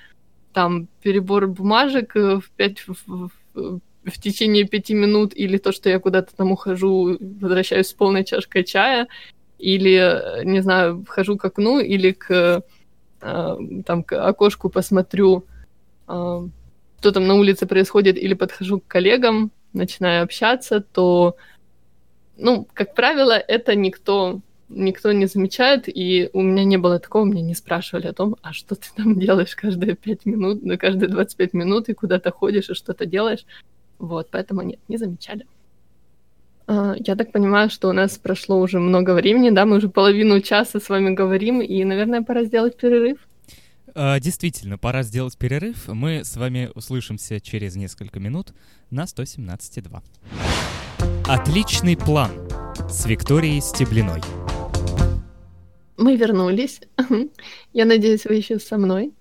там 0.53 0.87
перебор 1.01 1.47
бумажек 1.47 2.15
э, 2.15 2.39
в, 2.39 2.49
5, 2.51 2.79
в, 2.87 2.95
в, 3.07 3.79
в 4.05 4.21
течение 4.21 4.65
пяти 4.65 4.93
минут, 4.93 5.33
или 5.35 5.57
то, 5.57 5.71
что 5.71 5.89
я 5.89 5.99
куда-то 5.99 6.35
там 6.35 6.51
ухожу, 6.51 7.17
возвращаюсь 7.19 7.87
с 7.87 7.93
полной 7.93 8.23
чашкой 8.23 8.63
чая, 8.63 9.07
или, 9.59 9.95
э, 9.95 10.43
не 10.43 10.61
знаю, 10.61 11.03
вхожу 11.03 11.37
к 11.37 11.45
окну, 11.45 11.79
или 11.79 12.11
к, 12.11 12.63
э, 13.21 13.57
там, 13.85 14.03
к 14.03 14.27
окошку 14.27 14.69
посмотрю, 14.69 15.45
что 16.05 17.11
там 17.11 17.27
на 17.27 17.35
улице 17.35 17.65
происходит, 17.65 18.17
или 18.17 18.33
подхожу 18.33 18.79
к 18.79 18.87
коллегам, 18.87 19.51
начинаю 19.73 20.23
общаться, 20.23 20.79
то, 20.79 21.35
ну, 22.37 22.67
как 22.73 22.95
правило, 22.95 23.33
это 23.33 23.75
никто 23.75 24.41
никто 24.69 25.11
не 25.11 25.25
замечает, 25.27 25.83
и 25.87 26.29
у 26.33 26.41
меня 26.41 26.65
не 26.65 26.77
было 26.77 26.99
такого, 26.99 27.25
меня 27.25 27.41
не 27.41 27.55
спрашивали 27.55 28.07
о 28.07 28.13
том, 28.13 28.35
а 28.41 28.53
что 28.53 28.75
ты 28.75 28.87
там 28.95 29.19
делаешь 29.19 29.55
каждые 29.55 29.95
5 29.95 30.25
минут, 30.25 30.63
на 30.63 30.77
каждые 30.77 31.09
25 31.09 31.53
минут, 31.53 31.89
и 31.89 31.93
куда 31.93 32.19
то 32.19 32.31
ходишь, 32.31 32.69
и 32.69 32.73
что-то 32.73 33.05
делаешь. 33.05 33.45
Вот, 33.99 34.27
поэтому 34.29 34.61
нет, 34.61 34.79
не 34.87 34.97
замечали. 34.97 35.45
А, 36.67 36.95
я 36.99 37.15
так 37.15 37.31
понимаю, 37.31 37.69
что 37.69 37.89
у 37.89 37.93
нас 37.93 38.17
прошло 38.17 38.59
уже 38.59 38.79
много 38.79 39.13
времени, 39.13 39.49
да, 39.49 39.65
мы 39.65 39.77
уже 39.77 39.87
половину 39.87 40.41
часа 40.41 40.79
с 40.79 40.89
вами 40.89 41.11
говорим, 41.11 41.61
и, 41.61 41.83
наверное, 41.85 42.21
пора 42.21 42.43
сделать 42.43 42.77
перерыв. 42.77 43.17
А, 43.95 44.19
действительно, 44.19 44.77
пора 44.77 45.03
сделать 45.03 45.37
перерыв. 45.37 45.87
Мы 45.87 46.25
с 46.25 46.35
вами 46.35 46.69
услышимся 46.75 47.39
через 47.39 47.75
несколько 47.75 48.19
минут 48.19 48.53
на 48.91 49.05
117.2. 49.05 50.01
Отличный 51.27 51.95
план 51.95 52.31
с 52.89 53.05
Викторией 53.05 53.61
Стеблиной. 53.61 54.21
Мы 55.97 56.15
вернулись. 56.15 56.81
Я 57.73 57.85
надеюсь, 57.85 58.25
вы 58.25 58.35
еще 58.35 58.59
со 58.59 58.77
мной. 58.77 59.13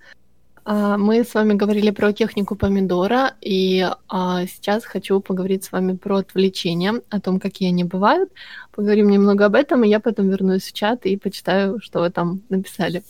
А, 0.68 0.98
мы 0.98 1.22
с 1.22 1.32
вами 1.32 1.54
говорили 1.54 1.92
про 1.92 2.12
технику 2.12 2.56
помидора, 2.56 3.34
и 3.40 3.88
а, 4.08 4.46
сейчас 4.46 4.84
хочу 4.84 5.20
поговорить 5.20 5.62
с 5.62 5.70
вами 5.70 5.94
про 5.94 6.16
отвлечения, 6.16 7.02
о 7.08 7.20
том, 7.20 7.38
какие 7.38 7.68
они 7.68 7.84
бывают. 7.84 8.32
Поговорим 8.72 9.08
немного 9.08 9.44
об 9.44 9.54
этом, 9.54 9.84
и 9.84 9.88
я 9.88 10.00
потом 10.00 10.28
вернусь 10.28 10.64
в 10.64 10.72
чат 10.72 11.06
и 11.06 11.16
почитаю, 11.16 11.80
что 11.80 12.00
вы 12.00 12.10
там 12.10 12.42
написали. 12.48 13.04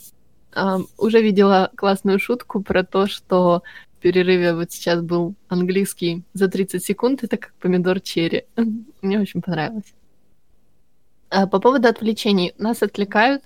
А, 0.54 0.80
уже 0.98 1.22
видела 1.22 1.70
классную 1.74 2.18
шутку 2.18 2.62
про 2.62 2.84
то, 2.84 3.06
что 3.06 3.62
в 3.94 4.02
перерыве 4.02 4.54
вот 4.54 4.70
сейчас 4.72 5.00
был 5.00 5.34
английский 5.48 6.24
за 6.34 6.48
30 6.48 6.84
секунд, 6.84 7.24
это 7.24 7.38
как 7.38 7.54
помидор 7.54 8.00
черри. 8.00 8.44
Мне 9.00 9.18
очень 9.18 9.40
понравилось. 9.40 9.94
А, 11.28 11.46
по 11.46 11.58
поводу 11.58 11.88
отвлечений. 11.88 12.54
Нас 12.58 12.82
отвлекают, 12.82 13.42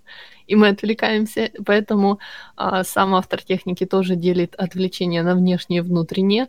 и 0.46 0.54
мы 0.54 0.68
отвлекаемся, 0.68 1.50
поэтому 1.64 2.18
а, 2.56 2.84
сам 2.84 3.14
автор 3.14 3.42
техники 3.42 3.86
тоже 3.86 4.16
делит 4.16 4.54
отвлечения 4.56 5.22
на 5.22 5.34
внешние 5.34 5.78
и 5.78 5.82
внутренние. 5.82 6.48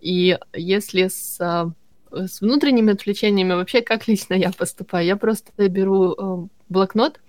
И 0.00 0.38
если 0.52 1.08
с, 1.08 1.38
а, 1.40 1.70
с 2.10 2.40
внутренними 2.40 2.92
отвлечениями 2.92 3.54
вообще 3.54 3.82
как 3.82 4.08
лично 4.08 4.34
я 4.34 4.52
поступаю, 4.52 5.06
я 5.06 5.16
просто 5.16 5.68
беру 5.68 6.12
а, 6.12 6.48
блокнот 6.68 7.20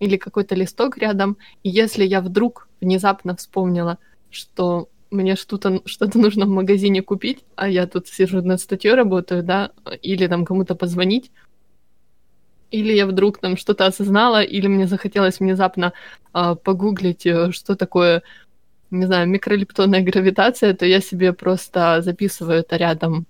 или 0.00 0.16
какой-то 0.16 0.54
листок 0.54 0.96
рядом, 0.98 1.36
и 1.62 1.68
если 1.68 2.04
я 2.04 2.22
вдруг 2.22 2.68
внезапно 2.80 3.36
вспомнила, 3.36 3.98
что 4.30 4.88
мне 5.10 5.36
что-то 5.36 5.82
что 5.84 6.08
нужно 6.18 6.46
в 6.46 6.48
магазине 6.48 7.02
купить, 7.02 7.44
а 7.54 7.68
я 7.68 7.86
тут 7.86 8.08
сижу 8.08 8.42
над 8.42 8.60
статьей 8.60 8.94
работаю, 8.94 9.42
да, 9.42 9.72
или 10.02 10.26
там 10.26 10.44
кому-то 10.44 10.74
позвонить, 10.74 11.30
или 12.70 12.92
я 12.92 13.06
вдруг 13.06 13.38
там 13.38 13.56
что-то 13.56 13.86
осознала, 13.86 14.42
или 14.42 14.66
мне 14.66 14.86
захотелось 14.86 15.40
внезапно 15.40 15.92
э, 16.34 16.56
погуглить, 16.62 17.26
что 17.52 17.76
такое, 17.76 18.22
не 18.90 19.06
знаю, 19.06 19.28
микролептонная 19.28 20.02
гравитация, 20.02 20.74
то 20.74 20.86
я 20.86 21.00
себе 21.00 21.32
просто 21.32 22.02
записываю 22.02 22.60
это 22.60 22.76
рядом 22.76 23.26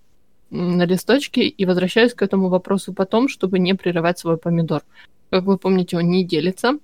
на 0.51 0.85
листочке 0.85 1.47
и 1.47 1.65
возвращаюсь 1.65 2.15
к 2.15 2.23
этому 2.23 2.49
вопросу 2.49 2.93
потом, 2.93 3.29
чтобы 3.29 3.59
не 3.59 3.75
прерывать 3.75 4.19
свой 4.19 4.37
помидор. 4.37 4.83
Как 5.31 5.45
вы 5.45 5.59
помните, 5.59 5.97
он 5.97 6.11
не 6.11 6.25
делится. 6.25 6.79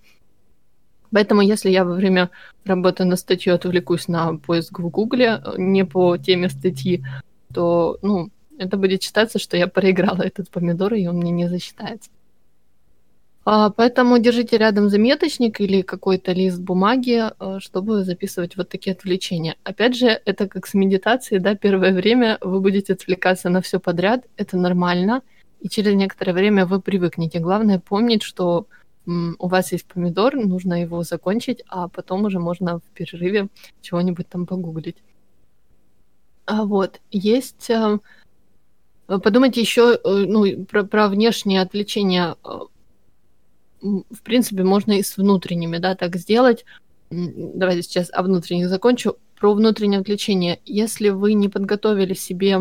Поэтому, 1.13 1.41
если 1.41 1.71
я 1.71 1.85
во 1.85 1.95
время 1.95 2.31
работы 2.65 3.05
на 3.05 3.17
статью 3.17 3.55
отвлекусь 3.55 4.09
на 4.09 4.37
поиск 4.37 4.79
в 4.79 4.89
Гугле 4.89 5.41
э, 5.45 5.55
не 5.57 5.85
по 5.85 6.17
теме 6.17 6.49
статьи, 6.49 7.05
то, 7.53 7.99
ну, 8.03 8.31
это 8.59 8.77
будет 8.77 9.03
считаться, 9.03 9.39
что 9.39 9.57
я 9.57 9.67
проиграла 9.67 10.23
этот 10.23 10.51
помидор, 10.51 10.95
и 10.95 11.07
он 11.07 11.17
мне 11.17 11.31
не 11.31 11.49
засчитается. 11.49 12.11
А, 13.49 13.70
поэтому 13.70 14.18
держите 14.18 14.59
рядом 14.59 14.88
заметочник 14.88 15.61
или 15.61 15.82
какой-то 15.82 16.32
лист 16.32 16.59
бумаги, 16.61 17.22
э, 17.38 17.61
чтобы 17.61 18.03
записывать 18.03 18.57
вот 18.57 18.68
такие 18.68 18.92
отвлечения. 18.92 19.55
Опять 19.62 19.94
же, 19.94 20.20
это 20.24 20.49
как 20.49 20.66
с 20.66 20.74
медитацией, 20.74 21.40
да, 21.40 21.55
первое 21.55 21.92
время 21.92 22.38
вы 22.40 22.61
будете 22.61 22.94
отвлекаться 22.94 23.49
на 23.49 23.61
все 23.61 23.78
подряд, 23.78 24.24
это 24.36 24.57
нормально, 24.57 25.22
и 25.61 25.68
через 25.68 25.94
некоторое 25.94 26.32
время 26.32 26.66
вы 26.66 26.80
привыкнете. 26.80 27.38
Главное 27.38 27.78
помнить, 27.78 28.24
что 28.24 28.66
у 29.07 29.47
вас 29.47 29.70
есть 29.70 29.86
помидор, 29.86 30.34
нужно 30.34 30.82
его 30.82 31.05
закончить, 31.05 31.62
а 31.68 31.86
потом 31.86 32.24
уже 32.24 32.40
можно 32.40 32.80
в 32.80 32.82
перерыве 32.94 33.47
чего-нибудь 33.80 34.28
там 34.28 34.47
погуглить. 34.47 34.97
А 36.47 36.64
вот, 36.64 37.01
есть... 37.12 37.70
Э, 37.70 38.01
подумайте 39.07 39.61
еще 39.61 40.01
э, 40.03 40.24
ну, 40.26 40.64
про, 40.64 40.82
про 40.82 41.07
внешнее 41.07 41.61
отвлечение 41.61 42.34
в 43.81 44.22
принципе, 44.22 44.62
можно 44.62 44.93
и 44.93 45.03
с 45.03 45.16
внутренними, 45.16 45.79
да, 45.79 45.95
так 45.95 46.16
сделать. 46.16 46.64
Давайте 47.11 47.83
сейчас 47.83 48.11
о 48.12 48.22
внутренних 48.22 48.68
закончу. 48.68 49.16
Про 49.39 49.55
внутреннее 49.55 50.01
отвлечение. 50.01 50.61
Если 50.64 51.11
вы 51.11 51.35
не 51.35 51.49
подготовили 51.49 52.14
себе 52.14 52.61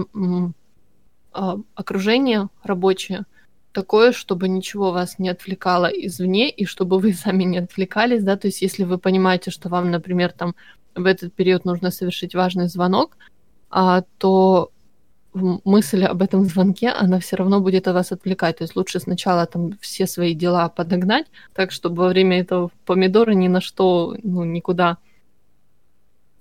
а, 1.31 1.57
окружение 1.73 2.49
рабочее, 2.63 3.25
такое, 3.71 4.11
чтобы 4.11 4.47
ничего 4.47 4.91
вас 4.91 5.19
не 5.19 5.29
отвлекало 5.29 5.87
извне, 5.87 6.49
и 6.49 6.65
чтобы 6.65 6.99
вы 6.99 7.13
сами 7.25 7.43
не 7.43 7.59
отвлекались, 7.59 8.23
да, 8.23 8.37
то 8.37 8.47
есть 8.47 8.61
если 8.61 8.83
вы 8.83 8.97
понимаете, 8.97 9.51
что 9.51 9.69
вам, 9.69 9.91
например, 9.91 10.31
там 10.31 10.55
в 10.95 11.05
этот 11.05 11.33
период 11.33 11.65
нужно 11.65 11.91
совершить 11.91 12.35
важный 12.35 12.67
звонок, 12.67 13.17
а, 13.69 14.03
то 14.17 14.71
мысль 15.35 16.05
об 16.05 16.21
этом 16.21 16.45
звонке, 16.45 16.89
она 16.89 17.19
все 17.19 17.35
равно 17.35 17.59
будет 17.59 17.87
вас 17.87 18.11
отвлекать. 18.11 18.57
То 18.57 18.63
есть 18.63 18.75
лучше 18.75 18.99
сначала 18.99 19.45
там 19.45 19.77
все 19.81 20.07
свои 20.07 20.33
дела 20.33 20.69
подогнать, 20.69 21.27
так, 21.53 21.71
чтобы 21.71 22.03
во 22.03 22.07
время 22.09 22.39
этого 22.39 22.71
помидора 22.85 23.31
ни 23.31 23.47
на 23.47 23.61
что, 23.61 24.15
ну, 24.23 24.43
никуда 24.45 24.97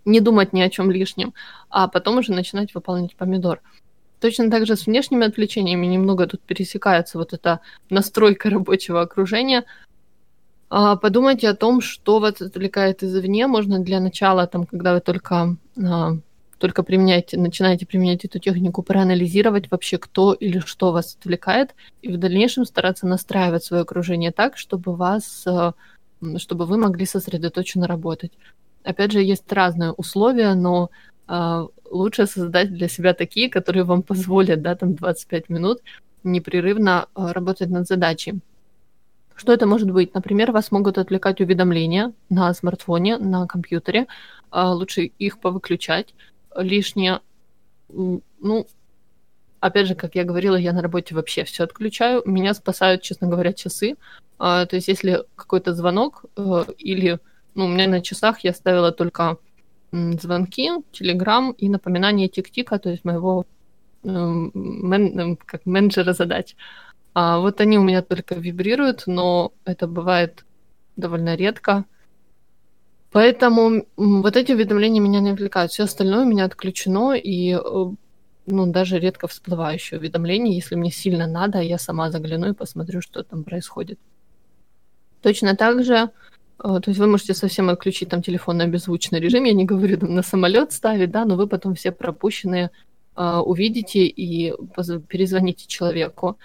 не 0.05 0.20
думать 0.20 0.53
ни 0.53 0.61
о 0.61 0.70
чем 0.70 0.90
лишнем, 0.90 1.34
а 1.70 1.88
потом 1.88 2.18
уже 2.18 2.32
начинать 2.32 2.74
выполнять 2.74 3.16
помидор. 3.16 3.61
Точно 4.20 4.51
так 4.51 4.66
же 4.66 4.76
с 4.76 4.86
внешними 4.86 5.26
отвлечениями 5.26 5.86
немного 5.86 6.26
тут 6.26 6.40
пересекается 6.42 7.18
вот 7.18 7.32
эта 7.32 7.61
настройка 7.90 8.49
рабочего 8.51 9.01
окружения. 9.03 9.64
А, 10.70 10.97
подумайте 10.97 11.49
о 11.49 11.55
том, 11.55 11.80
что 11.80 12.20
вас 12.20 12.40
отвлекает 12.40 13.03
извне. 13.03 13.47
Можно 13.47 13.80
для 13.80 14.01
начала, 14.01 14.47
там, 14.47 14.66
когда 14.66 14.95
вы 14.95 15.01
только 15.01 15.57
а, 15.76 16.12
только 16.65 16.83
применяете, 16.83 17.37
начинаете 17.37 17.85
применять 17.85 18.25
эту 18.25 18.39
технику, 18.39 18.83
проанализировать 18.83 19.71
вообще, 19.71 19.99
кто 19.99 20.33
или 20.33 20.61
что 20.61 20.93
вас 20.93 21.15
отвлекает, 21.15 21.75
и 22.01 22.11
в 22.11 22.17
дальнейшем 22.17 22.65
стараться 22.65 23.07
настраивать 23.07 23.65
свое 23.65 23.83
окружение 23.83 24.33
так, 24.33 24.57
чтобы 24.57 24.97
вас, 24.97 25.45
э, 25.47 25.73
чтобы 26.39 26.65
вы 26.65 26.79
могли 26.79 27.05
сосредоточенно 27.05 27.87
работать. 27.87 28.33
Опять 28.83 29.12
же, 29.12 29.21
есть 29.21 29.53
разные 29.53 29.93
условия, 29.93 30.55
но 30.55 30.89
э, 31.29 31.67
лучше 31.91 32.27
создать 32.27 32.73
для 32.73 32.89
себя 32.89 33.12
такие, 33.12 33.51
которые 33.51 33.85
вам 33.85 34.03
позволят, 34.03 34.62
да, 34.62 34.75
там 34.75 34.95
25 34.95 35.51
минут 35.51 35.83
непрерывно 36.23 37.09
э, 37.15 37.33
работать 37.33 37.69
над 37.69 37.87
задачей. 37.87 38.41
Что 39.37 39.53
это 39.53 39.67
может 39.67 39.91
быть? 39.91 40.15
Например, 40.15 40.51
вас 40.51 40.73
могут 40.73 40.97
отвлекать 40.97 41.43
уведомления 41.43 42.15
на 42.31 42.55
смартфоне, 42.55 43.19
на 43.19 43.47
компьютере. 43.47 44.07
Лучше 44.51 45.11
их 45.19 45.41
повыключать 45.41 46.15
лишнее. 46.57 47.21
Ну, 47.89 48.67
опять 49.61 49.87
же, 49.87 49.95
как 49.95 50.15
я 50.15 50.25
говорила, 50.25 50.57
я 50.57 50.73
на 50.73 50.83
работе 50.83 51.15
вообще 51.15 51.45
все 51.45 51.65
отключаю. 51.65 52.23
Меня 52.25 52.55
спасают, 52.55 53.03
честно 53.03 53.29
говоря, 53.29 53.53
часы. 53.53 53.97
А, 54.39 54.67
то 54.67 54.77
есть, 54.77 54.89
если 54.89 55.25
какой-то 55.37 55.75
звонок 55.75 56.25
э, 56.37 56.65
или, 56.79 57.19
ну, 57.55 57.67
у 57.67 57.69
меня 57.69 57.89
на 57.89 58.01
часах 58.03 58.41
я 58.41 58.53
ставила 58.53 58.93
только 58.93 59.39
звонки, 59.93 60.71
телеграм 60.93 61.53
и 61.53 61.69
напоминание 61.69 62.29
тик-тика, 62.29 62.79
то 62.79 62.91
есть 62.91 63.05
моего 63.05 63.47
э, 64.03 64.09
мен, 64.09 65.37
как 65.37 65.67
менеджера 65.67 66.13
задач. 66.13 66.57
А 67.15 67.39
вот 67.39 67.61
они 67.61 67.79
у 67.79 67.85
меня 67.85 68.03
только 68.03 68.35
вибрируют, 68.35 69.05
но 69.07 69.53
это 69.65 69.87
бывает 69.87 70.45
довольно 70.97 71.37
редко. 71.37 71.85
Поэтому 73.15 73.87
вот 73.97 74.37
эти 74.37 74.51
уведомления 74.51 75.01
меня 75.01 75.21
не 75.21 75.31
отвлекают. 75.31 75.71
Все 75.71 75.85
остальное 75.85 76.25
у 76.25 76.29
меня 76.29 76.47
отключено, 76.47 77.12
и 77.12 77.55
э, 77.55 77.59
ну, 78.47 78.67
даже 78.73 78.99
редко 78.99 79.29
всплывающие 79.29 80.01
уведомления. 80.01 80.57
Если 80.57 80.75
мне 80.75 80.91
сильно 80.91 81.29
надо, 81.29 81.61
я 81.61 81.79
сама 81.79 82.11
загляну 82.11 82.49
и 82.49 82.55
посмотрю, 82.55 83.01
что 83.01 83.23
там 83.23 83.45
происходит. 83.45 84.01
Точно 85.23 85.55
так 85.55 85.85
же, 85.85 85.95
э, 85.95 86.09
то 86.59 86.83
есть 86.87 86.99
вы 86.99 87.07
можете 87.07 87.35
совсем 87.35 87.69
отключить 87.69 88.09
там 88.09 88.21
телефон 88.21 88.57
на 88.57 88.67
беззвучный 88.67 89.21
режим, 89.21 89.45
я 89.45 89.53
не 89.53 89.65
говорю 89.65 89.97
там 89.97 90.12
на 90.12 90.23
самолет 90.23 90.73
ставить, 90.73 91.12
да, 91.12 91.25
но 91.25 91.37
вы 91.37 91.47
потом 91.47 91.77
все 91.77 91.93
пропущенные 91.93 92.73
uh, 93.15 93.41
увидите 93.43 94.07
и 94.07 94.53
перезвоните 95.09 95.69
человеку. 95.69 96.37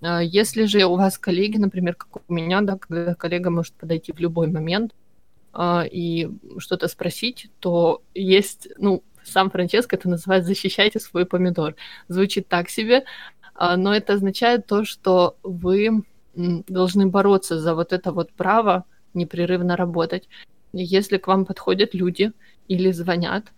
Если 0.00 0.64
же 0.64 0.86
у 0.86 0.96
вас 0.96 1.18
коллеги, 1.18 1.58
например, 1.58 1.96
как 1.96 2.22
у 2.26 2.32
меня, 2.32 2.62
да, 2.62 2.78
когда 2.78 3.14
коллега 3.14 3.50
может 3.50 3.74
подойти 3.74 4.12
в 4.12 4.20
любой 4.20 4.46
момент, 4.46 4.94
и 5.90 6.28
что-то 6.58 6.88
спросить, 6.88 7.50
то 7.60 8.02
есть, 8.14 8.68
ну, 8.78 9.02
сам 9.24 9.50
Франческо 9.50 9.96
это 9.96 10.08
называет 10.08 10.44
«защищайте 10.44 11.00
свой 11.00 11.26
помидор». 11.26 11.74
Звучит 12.08 12.48
так 12.48 12.70
себе, 12.70 13.04
а, 13.54 13.76
но 13.76 13.94
это 13.94 14.14
означает 14.14 14.66
то, 14.66 14.84
что 14.84 15.36
вы 15.42 16.04
должны 16.34 17.06
бороться 17.06 17.58
за 17.58 17.74
вот 17.74 17.92
это 17.92 18.12
вот 18.12 18.32
право 18.32 18.84
непрерывно 19.14 19.76
работать. 19.76 20.28
Если 20.72 21.18
к 21.18 21.26
вам 21.26 21.44
подходят 21.44 21.94
люди 21.94 22.32
или 22.68 22.92
звонят, 22.92 23.52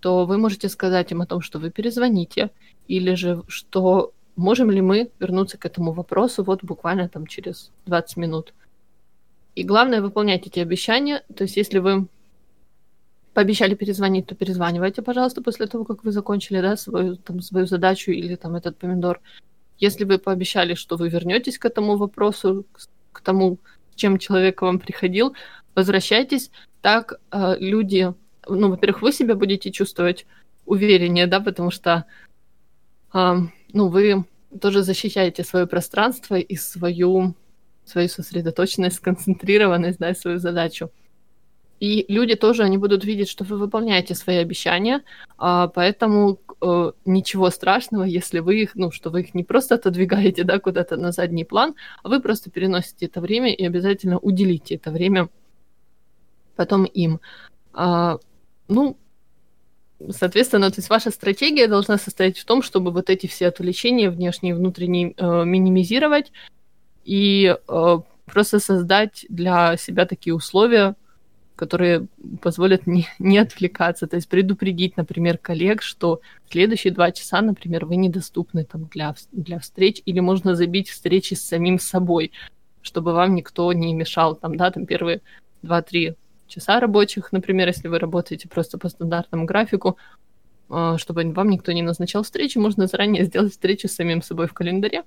то 0.00 0.24
вы 0.24 0.38
можете 0.38 0.68
сказать 0.68 1.12
им 1.12 1.22
о 1.22 1.26
том, 1.26 1.40
что 1.40 1.58
вы 1.58 1.70
перезвоните, 1.70 2.50
или 2.88 3.14
же 3.14 3.42
что 3.48 4.12
можем 4.36 4.70
ли 4.70 4.80
мы 4.80 5.10
вернуться 5.20 5.58
к 5.58 5.66
этому 5.66 5.92
вопросу 5.92 6.42
вот 6.42 6.64
буквально 6.64 7.08
там 7.08 7.26
через 7.26 7.70
20 7.86 8.16
минут. 8.16 8.54
И 9.54 9.64
главное, 9.64 10.00
выполнять 10.00 10.46
эти 10.46 10.60
обещания. 10.60 11.22
То 11.34 11.44
есть, 11.44 11.56
если 11.56 11.78
вы 11.78 12.06
пообещали 13.34 13.74
перезвонить, 13.74 14.26
то 14.26 14.34
перезванивайте, 14.34 15.02
пожалуйста, 15.02 15.42
после 15.42 15.66
того, 15.66 15.84
как 15.84 16.04
вы 16.04 16.12
закончили, 16.12 16.60
да, 16.60 16.76
свою, 16.76 17.16
там, 17.16 17.40
свою 17.40 17.66
задачу 17.66 18.10
или 18.10 18.36
там 18.36 18.56
этот 18.56 18.78
помидор. 18.78 19.20
Если 19.78 20.04
вы 20.04 20.18
пообещали, 20.18 20.74
что 20.74 20.96
вы 20.96 21.08
вернетесь 21.08 21.58
к 21.58 21.64
этому 21.64 21.96
вопросу, 21.96 22.66
к 23.12 23.20
тому, 23.20 23.58
чем 23.94 24.18
человек 24.18 24.58
к 24.58 24.62
вам 24.62 24.78
приходил, 24.78 25.34
возвращайтесь. 25.74 26.50
Так 26.80 27.20
э, 27.30 27.56
люди, 27.58 28.12
ну, 28.48 28.70
во-первых, 28.70 29.02
вы 29.02 29.12
себя 29.12 29.34
будете 29.34 29.70
чувствовать 29.70 30.26
увереннее, 30.66 31.26
да, 31.26 31.40
потому 31.40 31.70
что, 31.70 32.04
э, 33.14 33.34
ну, 33.72 33.88
вы 33.88 34.24
тоже 34.60 34.82
защищаете 34.82 35.44
свое 35.44 35.66
пространство 35.66 36.36
и 36.36 36.56
свою 36.56 37.34
свою 37.92 38.08
сосредоточенность, 38.08 38.96
сконцентрированность, 38.96 39.98
да, 39.98 40.14
свою 40.14 40.38
задачу. 40.38 40.90
И 41.80 42.04
люди 42.08 42.36
тоже, 42.36 42.62
они 42.62 42.78
будут 42.78 43.04
видеть, 43.04 43.28
что 43.28 43.44
вы 43.44 43.58
выполняете 43.58 44.14
свои 44.14 44.36
обещания, 44.36 45.02
а, 45.36 45.66
поэтому 45.66 46.38
э, 46.60 46.92
ничего 47.04 47.50
страшного, 47.50 48.04
если 48.04 48.38
вы 48.38 48.62
их, 48.62 48.76
ну, 48.76 48.92
что 48.92 49.10
вы 49.10 49.22
их 49.22 49.34
не 49.34 49.42
просто 49.42 49.74
отодвигаете, 49.74 50.44
да, 50.44 50.60
куда-то 50.60 50.96
на 50.96 51.10
задний 51.10 51.44
план, 51.44 51.74
а 52.04 52.08
вы 52.08 52.20
просто 52.20 52.50
переносите 52.50 53.06
это 53.06 53.20
время 53.20 53.52
и 53.52 53.66
обязательно 53.66 54.18
уделите 54.18 54.76
это 54.76 54.92
время 54.92 55.28
потом 56.54 56.84
им. 56.84 57.20
А, 57.72 58.18
ну, 58.68 58.96
соответственно, 60.10 60.70
то 60.70 60.78
есть 60.78 60.90
ваша 60.90 61.10
стратегия 61.10 61.66
должна 61.66 61.98
состоять 61.98 62.38
в 62.38 62.44
том, 62.44 62.62
чтобы 62.62 62.92
вот 62.92 63.10
эти 63.10 63.26
все 63.26 63.48
отвлечения 63.48 64.08
внешние 64.10 64.54
и 64.54 64.56
внутренние 64.56 65.14
э, 65.16 65.44
минимизировать 65.44 66.30
и 67.04 67.56
э, 67.56 67.98
просто 68.26 68.58
создать 68.60 69.26
для 69.28 69.76
себя 69.76 70.06
такие 70.06 70.34
условия, 70.34 70.94
которые 71.56 72.06
позволят 72.40 72.86
не, 72.86 73.06
не 73.18 73.38
отвлекаться, 73.38 74.06
то 74.06 74.16
есть 74.16 74.28
предупредить, 74.28 74.96
например, 74.96 75.38
коллег, 75.38 75.82
что 75.82 76.20
следующие 76.50 76.92
два 76.92 77.12
часа, 77.12 77.40
например, 77.40 77.86
вы 77.86 77.96
недоступны 77.96 78.64
там, 78.64 78.86
для, 78.86 79.14
для 79.32 79.58
встреч, 79.58 80.02
или 80.04 80.20
можно 80.20 80.54
забить 80.54 80.88
встречи 80.88 81.34
с 81.34 81.42
самим 81.42 81.78
собой, 81.78 82.32
чтобы 82.80 83.12
вам 83.12 83.34
никто 83.34 83.72
не 83.72 83.94
мешал, 83.94 84.34
там, 84.34 84.56
да, 84.56 84.70
там 84.70 84.86
первые 84.86 85.20
два-три 85.62 86.16
часа 86.48 86.80
рабочих, 86.80 87.32
например, 87.32 87.68
если 87.68 87.88
вы 87.88 87.98
работаете 87.98 88.48
просто 88.48 88.78
по 88.78 88.88
стандартному 88.88 89.44
графику, 89.46 89.96
а, 90.68 90.98
чтобы 90.98 91.30
вам 91.32 91.50
никто 91.50 91.72
не 91.72 91.82
назначал 91.82 92.22
встречи, 92.22 92.58
можно 92.58 92.86
заранее 92.86 93.24
сделать 93.26 93.52
встречу 93.52 93.88
с 93.88 93.92
самим 93.92 94.22
собой 94.22 94.46
в 94.46 94.52
календаре. 94.52 95.04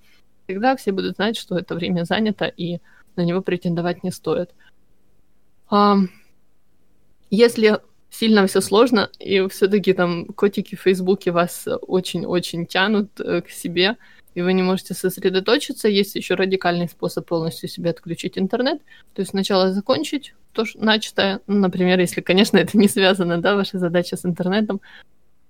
Тогда 0.47 0.75
все 0.75 0.91
будут 0.91 1.15
знать, 1.15 1.37
что 1.37 1.57
это 1.57 1.75
время 1.75 2.03
занято, 2.03 2.45
и 2.45 2.79
на 3.15 3.21
него 3.21 3.41
претендовать 3.41 4.03
не 4.03 4.11
стоит. 4.11 4.51
Если 7.31 7.79
сильно 8.09 8.47
все 8.47 8.61
сложно, 8.61 9.09
и 9.19 9.47
все-таки 9.47 9.93
там 9.93 10.25
котики 10.25 10.75
в 10.75 10.81
Фейсбуке 10.81 11.31
вас 11.31 11.67
очень-очень 11.81 12.65
тянут 12.65 13.19
э, 13.19 13.41
к 13.41 13.49
себе, 13.49 13.97
и 14.35 14.41
вы 14.41 14.53
не 14.53 14.63
можете 14.63 14.93
сосредоточиться, 14.93 15.87
есть 15.87 16.15
еще 16.15 16.35
радикальный 16.35 16.87
способ 16.87 17.25
полностью 17.25 17.67
себе 17.67 17.89
отключить 17.89 18.37
интернет. 18.37 18.81
То 19.13 19.21
есть 19.21 19.31
сначала 19.31 19.73
закончить 19.73 20.33
то, 20.53 20.65
что 20.65 20.83
начатое, 20.83 21.41
ну, 21.47 21.59
например, 21.59 21.99
если, 21.99 22.21
конечно, 22.21 22.57
это 22.63 22.77
не 22.77 22.87
связано, 22.87 23.41
да, 23.41 23.55
ваша 23.55 23.79
задача 23.79 24.17
с 24.17 24.25
интернетом, 24.25 24.81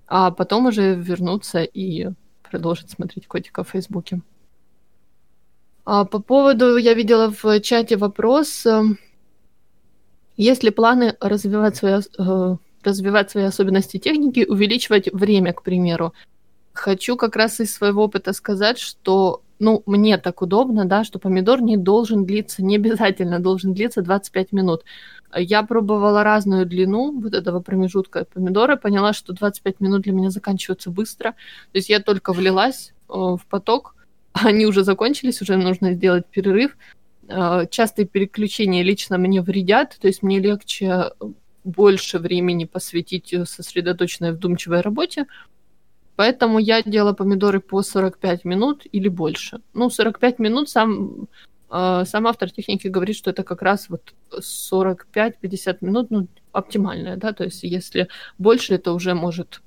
а 0.08 0.32
потом 0.32 0.68
уже 0.68 0.96
вернуться 0.96 1.64
и 1.64 2.10
продолжить 2.50 2.91
смотреть 2.91 3.28
котика 3.28 3.64
в 3.64 3.70
Фейсбуке. 3.70 4.22
А 5.86 6.04
по 6.04 6.20
поводу, 6.20 6.78
я 6.78 6.96
видела 6.96 7.32
в 7.32 7.60
чате 7.62 7.96
вопрос, 7.96 8.66
эм, 8.66 8.98
есть 10.36 10.64
ли 10.64 10.72
планы 10.72 11.16
развивать 11.20 11.76
свои, 11.76 12.02
э, 12.18 12.56
развивать 12.84 13.30
свои 13.32 13.44
особенности 13.44 14.00
техники, 14.00 14.46
увеличивать 14.50 15.14
время, 15.14 15.54
к 15.54 15.62
примеру? 15.62 16.14
Хочу 16.74 17.16
как 17.18 17.36
раз 17.36 17.60
из 17.60 17.74
своего 17.74 18.04
опыта 18.04 18.34
сказать, 18.34 18.80
что 18.80 19.44
ну, 19.60 19.84
мне 19.86 20.18
так 20.18 20.42
удобно, 20.42 20.86
да, 20.86 21.04
что 21.04 21.20
помидор 21.20 21.62
не 21.62 21.78
должен 21.78 22.26
длиться, 22.26 22.64
не 22.64 22.76
обязательно 22.76 23.40
должен 23.40 23.74
длиться 23.74 24.02
25 24.02 24.52
минут. 24.52 24.84
Я 25.38 25.64
пробовала 25.64 26.24
разную 26.24 26.66
длину 26.66 27.18
вот 27.22 27.34
этого 27.34 27.62
промежутка 27.62 28.26
помидора, 28.26 28.76
поняла, 28.76 29.14
что 29.14 29.34
25 29.34 29.80
минут 29.80 30.02
для 30.02 30.14
меня 30.14 30.30
заканчиваются 30.30 30.90
быстро. 30.90 31.32
То 31.72 31.78
есть 31.78 31.90
я 31.90 32.02
только 32.02 32.34
влилась 32.34 32.94
э, 33.08 33.14
в 33.14 33.42
поток, 33.50 33.96
они 34.44 34.66
уже 34.66 34.84
закончились, 34.84 35.42
уже 35.42 35.58
нужно 35.58 35.94
сделать 35.94 36.26
перерыв. 36.28 36.78
Э, 37.28 37.66
частые 37.70 38.06
переключения 38.06 38.84
лично 38.84 39.18
мне 39.18 39.42
вредят, 39.42 39.98
то 40.00 40.08
есть 40.08 40.24
мне 40.24 40.40
легче 40.40 41.12
больше 41.64 42.20
времени 42.20 42.66
посвятить 42.66 43.34
сосредоточенной 43.46 44.32
вдумчивой 44.32 44.82
работе, 44.82 45.26
Поэтому 46.18 46.60
я 46.60 46.82
делала 46.82 47.14
помидоры 47.14 47.60
по 47.60 47.82
45 47.82 48.46
минут 48.46 48.84
или 48.90 49.10
больше. 49.10 49.60
Ну, 49.74 49.90
45 49.90 50.40
минут 50.40 50.70
сам, 50.70 51.28
э, 51.70 52.04
сам 52.06 52.28
автор 52.28 52.50
техники 52.50 52.88
говорит, 52.88 53.18
что 53.18 53.32
это 53.32 53.44
как 53.44 53.62
раз 53.62 53.90
вот 53.90 54.14
45-50 54.32 55.78
минут, 55.82 56.12
ну, 56.12 56.28
оптимальное, 56.54 57.18
да, 57.18 57.34
то 57.34 57.44
есть 57.44 57.64
если 57.64 58.08
больше, 58.38 58.76
это 58.76 58.94
уже 58.94 59.14
может 59.14 59.62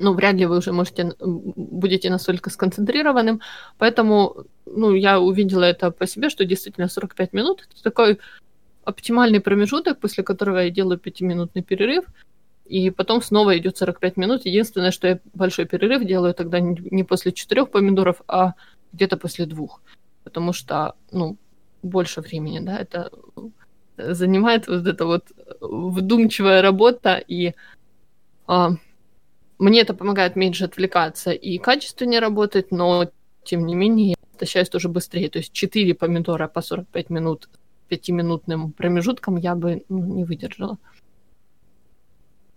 ну, 0.00 0.14
вряд 0.14 0.34
ли 0.34 0.46
вы 0.46 0.56
уже 0.56 0.72
можете, 0.72 1.14
будете 1.20 2.10
настолько 2.10 2.50
сконцентрированным. 2.50 3.40
Поэтому, 3.78 4.46
ну, 4.64 4.94
я 4.94 5.20
увидела 5.20 5.64
это 5.64 5.90
по 5.90 6.06
себе, 6.06 6.30
что 6.30 6.44
действительно 6.44 6.88
45 6.88 7.34
минут— 7.34 7.68
это 7.70 7.82
такой 7.82 8.18
оптимальный 8.84 9.40
промежуток, 9.40 10.00
после 10.00 10.24
которого 10.24 10.58
я 10.58 10.70
делаю 10.70 10.98
пятиминутный 10.98 11.62
перерыв, 11.62 12.04
и 12.64 12.90
потом 12.90 13.22
снова 13.22 13.58
идет 13.58 13.76
45 13.76 14.16
минут. 14.16 14.46
Единственное, 14.46 14.90
что 14.90 15.08
я 15.08 15.20
большой 15.34 15.66
перерыв 15.66 16.04
делаю 16.04 16.32
тогда 16.34 16.60
не 16.60 17.04
после 17.04 17.32
четырех 17.32 17.70
помидоров, 17.70 18.22
а 18.26 18.54
где-то 18.92 19.18
после 19.18 19.44
двух. 19.44 19.82
Потому 20.24 20.54
что, 20.54 20.94
ну, 21.12 21.36
больше 21.82 22.22
времени, 22.22 22.60
да, 22.60 22.78
это 22.78 23.10
занимает 23.98 24.66
вот 24.66 24.86
эта 24.86 25.04
вот 25.04 25.24
вдумчивая 25.60 26.62
работа, 26.62 27.22
и 27.28 27.54
а, 28.46 28.70
мне 29.60 29.82
это 29.82 29.94
помогает 29.94 30.36
меньше 30.36 30.64
отвлекаться 30.64 31.32
и 31.32 31.58
качественнее 31.58 32.20
работать, 32.20 32.72
но 32.72 33.10
тем 33.44 33.66
не 33.66 33.74
менее 33.74 34.10
я 34.10 34.14
возвращаюсь 34.32 34.70
тоже 34.70 34.88
быстрее. 34.88 35.28
То 35.28 35.38
есть 35.38 35.52
4 35.52 35.94
помидора 35.94 36.48
по 36.48 36.62
45 36.62 37.10
минут 37.10 37.48
пятиминутным 37.88 38.72
промежутком 38.72 39.36
я 39.36 39.54
бы 39.54 39.84
ну, 39.88 39.98
не 39.98 40.24
выдержала. 40.24 40.78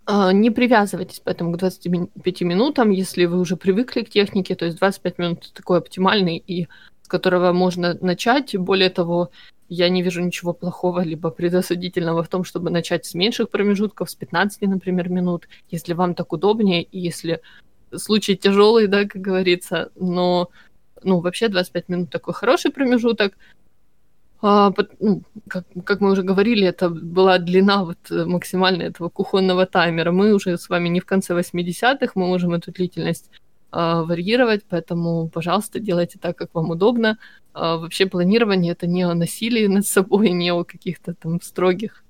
А, 0.06 0.32
не 0.32 0.50
привязывайтесь 0.50 1.20
поэтому 1.22 1.52
к 1.52 1.58
25 1.58 2.40
минутам, 2.42 2.90
если 2.90 3.26
вы 3.26 3.38
уже 3.38 3.56
привыкли 3.56 4.02
к 4.02 4.10
технике, 4.10 4.54
то 4.54 4.64
есть 4.64 4.78
25 4.78 5.18
минут 5.18 5.52
такой 5.54 5.78
оптимальный, 5.78 6.36
и 6.38 6.68
с 7.02 7.08
которого 7.08 7.52
можно 7.52 7.98
начать. 8.00 8.56
Более 8.56 8.88
того, 8.90 9.30
я 9.68 9.88
не 9.88 10.02
вижу 10.02 10.22
ничего 10.22 10.52
плохого 10.52 11.00
либо 11.00 11.30
предосудительного 11.30 12.22
в 12.22 12.28
том, 12.28 12.44
чтобы 12.44 12.70
начать 12.70 13.06
с 13.06 13.14
меньших 13.14 13.50
промежутков, 13.50 14.10
с 14.10 14.14
15, 14.14 14.62
например, 14.62 15.08
минут, 15.08 15.48
если 15.70 15.94
вам 15.94 16.14
так 16.14 16.32
удобнее, 16.32 16.82
и 16.82 16.98
если 16.98 17.40
случай 17.96 18.36
тяжелый, 18.36 18.86
да, 18.86 19.04
как 19.04 19.20
говорится, 19.20 19.90
но 19.96 20.50
ну, 21.02 21.20
вообще 21.20 21.48
25 21.48 21.88
минут 21.88 22.10
такой 22.10 22.34
хороший 22.34 22.70
промежуток. 22.70 23.34
А, 24.40 24.72
ну, 25.00 25.22
как, 25.48 25.64
как 25.84 26.00
мы 26.00 26.10
уже 26.10 26.22
говорили, 26.22 26.66
это 26.66 26.90
была 26.90 27.38
длина 27.38 27.84
вот 27.84 27.98
э, 28.10 28.24
максимальная 28.26 28.88
этого 28.88 29.08
кухонного 29.08 29.64
таймера. 29.64 30.12
Мы 30.12 30.34
уже 30.34 30.58
с 30.58 30.68
вами 30.68 30.88
не 30.88 31.00
в 31.00 31.06
конце 31.06 31.34
80-х, 31.34 32.12
мы 32.14 32.26
можем 32.26 32.52
эту 32.52 32.72
длительность 32.72 33.30
варьировать, 33.74 34.62
поэтому, 34.68 35.28
пожалуйста, 35.28 35.80
делайте 35.80 36.18
так, 36.20 36.38
как 36.38 36.54
вам 36.54 36.70
удобно. 36.70 37.18
А, 37.52 37.76
вообще 37.76 38.06
планирование 38.06 38.72
это 38.72 38.86
не 38.86 39.02
о 39.02 39.14
насилии 39.14 39.66
над 39.66 39.84
собой, 39.84 40.30
не 40.30 40.52
о 40.52 40.62
каких-то 40.62 41.14
там 41.14 41.40
строгих 41.40 42.04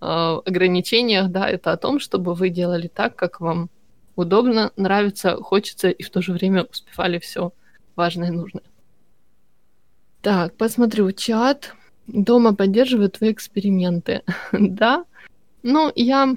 а, 0.00 0.38
ограничениях, 0.44 1.30
да, 1.30 1.48
это 1.48 1.70
о 1.70 1.76
том, 1.76 2.00
чтобы 2.00 2.34
вы 2.34 2.48
делали 2.48 2.88
так, 2.88 3.14
как 3.14 3.40
вам 3.40 3.70
удобно, 4.16 4.72
нравится, 4.76 5.36
хочется, 5.36 5.88
и 5.88 6.02
в 6.02 6.10
то 6.10 6.20
же 6.20 6.32
время 6.32 6.64
успевали 6.64 7.20
все 7.20 7.52
важное 7.94 8.28
и 8.28 8.32
нужное. 8.32 8.64
Так, 10.20 10.56
посмотрю 10.56 11.12
чат. 11.12 11.74
Дома 12.06 12.56
поддерживаю 12.56 13.08
твои 13.08 13.30
эксперименты. 13.30 14.22
да? 14.52 15.04
Ну, 15.62 15.92
я 15.94 16.34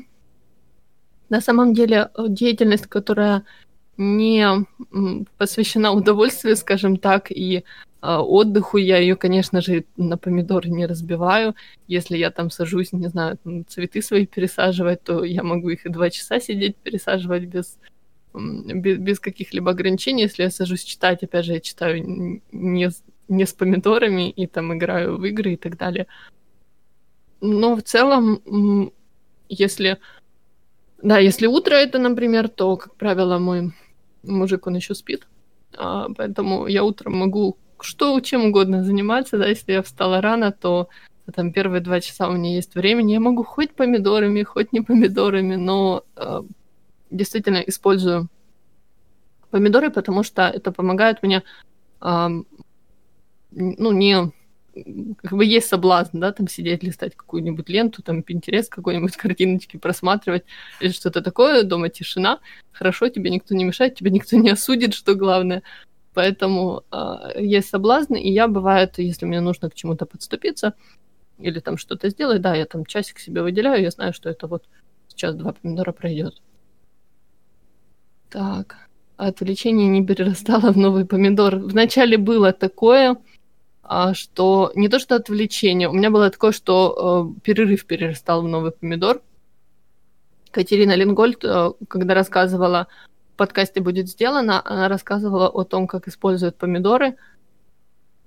на 1.29 1.41
самом 1.41 1.73
деле 1.73 2.09
деятельность, 2.17 2.87
которая 2.87 3.43
не 3.97 4.65
посвящена 5.37 5.91
удовольствию, 5.91 6.55
скажем 6.55 6.97
так, 6.97 7.31
и 7.31 7.57
э, 7.57 7.61
отдыху, 8.01 8.77
я 8.77 8.97
ее, 8.97 9.15
конечно 9.15 9.61
же, 9.61 9.85
на 9.97 10.17
помидоры 10.17 10.69
не 10.69 10.85
разбиваю. 10.85 11.55
Если 11.87 12.17
я 12.17 12.29
там 12.29 12.51
сажусь, 12.51 12.93
не 12.93 13.07
знаю, 13.07 13.37
цветы 13.67 14.01
свои 14.01 14.27
пересаживать, 14.27 15.03
то 15.03 15.23
я 15.23 15.43
могу 15.43 15.69
их 15.69 15.85
и 15.85 15.89
два 15.89 16.09
часа 16.09 16.39
сидеть 16.39 16.75
пересаживать 16.75 17.45
без, 17.45 17.79
без, 18.33 18.97
без 18.99 19.19
каких-либо 19.19 19.71
ограничений. 19.71 20.23
Если 20.23 20.43
я 20.43 20.51
сажусь 20.51 20.83
читать, 20.83 21.23
опять 21.23 21.45
же, 21.45 21.53
я 21.53 21.59
читаю 21.59 22.39
не, 22.51 22.89
не 23.27 23.45
с 23.45 23.53
помидорами 23.53 24.29
и 24.29 24.45
там 24.45 24.77
играю 24.77 25.17
в 25.17 25.25
игры 25.25 25.53
и 25.53 25.57
так 25.57 25.77
далее. 25.77 26.05
Но 27.41 27.75
в 27.75 27.81
целом, 27.81 28.91
если... 29.49 29.97
Да, 31.01 31.19
если 31.19 31.45
утро 31.45 31.75
это, 31.75 31.99
например, 31.99 32.47
то, 32.47 32.75
как 32.75 32.95
правило, 32.95 33.37
мой 33.37 33.71
мужик, 34.23 34.67
он 34.67 34.75
еще 34.75 34.95
спит. 34.95 35.27
А, 35.77 36.07
поэтому 36.15 36.67
я 36.67 36.83
утром 36.83 37.17
могу 37.17 37.57
что, 37.79 38.19
чем 38.21 38.45
угодно 38.45 38.83
заниматься, 38.83 39.37
да, 39.37 39.47
если 39.47 39.73
я 39.73 39.83
встала 39.83 40.21
рано, 40.21 40.51
то 40.51 40.89
там 41.33 41.51
первые 41.51 41.81
два 41.81 41.99
часа 41.99 42.27
у 42.27 42.33
меня 42.33 42.55
есть 42.55 42.75
времени, 42.75 43.13
я 43.13 43.19
могу 43.19 43.43
хоть 43.43 43.75
помидорами, 43.75 44.43
хоть 44.43 44.73
не 44.73 44.81
помидорами, 44.81 45.55
но 45.55 46.03
э, 46.15 46.41
действительно 47.11 47.57
использую 47.57 48.29
помидоры, 49.51 49.91
потому 49.91 50.23
что 50.23 50.47
это 50.47 50.71
помогает 50.71 51.21
мне 51.21 51.43
э, 52.01 52.27
ну, 53.51 53.91
не 53.91 54.31
как 55.21 55.33
бы 55.33 55.45
есть 55.45 55.67
соблазн, 55.67 56.19
да, 56.19 56.31
там 56.31 56.47
сидеть, 56.47 56.83
листать 56.83 57.15
какую-нибудь 57.15 57.69
ленту, 57.69 58.01
там, 58.03 58.23
интерес 58.27 58.69
какой-нибудь 58.69 59.15
картиночки 59.17 59.77
просматривать 59.77 60.45
или 60.79 60.91
что-то 60.91 61.21
такое, 61.21 61.63
дома 61.63 61.89
тишина, 61.89 62.39
хорошо, 62.71 63.09
тебе 63.09 63.29
никто 63.29 63.55
не 63.55 63.63
мешает, 63.63 63.95
тебя 63.95 64.11
никто 64.11 64.37
не 64.37 64.49
осудит, 64.49 64.93
что 64.93 65.15
главное. 65.15 65.63
Поэтому 66.13 66.83
э, 66.91 67.41
есть 67.41 67.69
соблазн, 67.69 68.15
и 68.15 68.31
я, 68.31 68.47
бывает, 68.47 68.97
если 68.97 69.25
мне 69.25 69.39
нужно 69.39 69.69
к 69.69 69.75
чему-то 69.75 70.05
подступиться 70.05 70.73
или 71.37 71.59
там 71.59 71.77
что-то 71.77 72.09
сделать, 72.09 72.41
да, 72.41 72.55
я 72.55 72.65
там 72.65 72.85
часик 72.85 73.19
себе 73.19 73.43
выделяю, 73.43 73.83
я 73.83 73.91
знаю, 73.91 74.13
что 74.13 74.29
это 74.29 74.47
вот 74.47 74.65
сейчас 75.09 75.35
два 75.35 75.53
помидора 75.53 75.91
пройдет. 75.91 76.41
Так, 78.29 78.87
отвлечение 79.15 79.87
не 79.87 80.05
перерастало 80.05 80.71
в 80.71 80.77
новый 80.77 81.05
помидор. 81.05 81.57
Вначале 81.57 82.17
было 82.17 82.51
такое, 82.51 83.17
что 84.13 84.71
не 84.75 84.89
то 84.89 84.99
что 84.99 85.15
отвлечение, 85.15 85.87
у 85.89 85.93
меня 85.93 86.09
было 86.09 86.29
такое, 86.29 86.51
что 86.51 87.33
э, 87.37 87.39
перерыв 87.41 87.85
перерастал 87.85 88.41
в 88.41 88.47
новый 88.47 88.71
помидор. 88.71 89.21
Катерина 90.51 90.95
Лингольд, 90.95 91.43
э, 91.43 91.71
когда 91.87 92.13
рассказывала 92.13 92.87
в 93.33 93.37
подкасте 93.37 93.81
«Будет 93.81 94.09
сделано», 94.09 94.61
она 94.65 94.89
рассказывала 94.89 95.47
о 95.47 95.63
том, 95.63 95.87
как 95.87 96.07
используют 96.07 96.57
помидоры. 96.57 97.15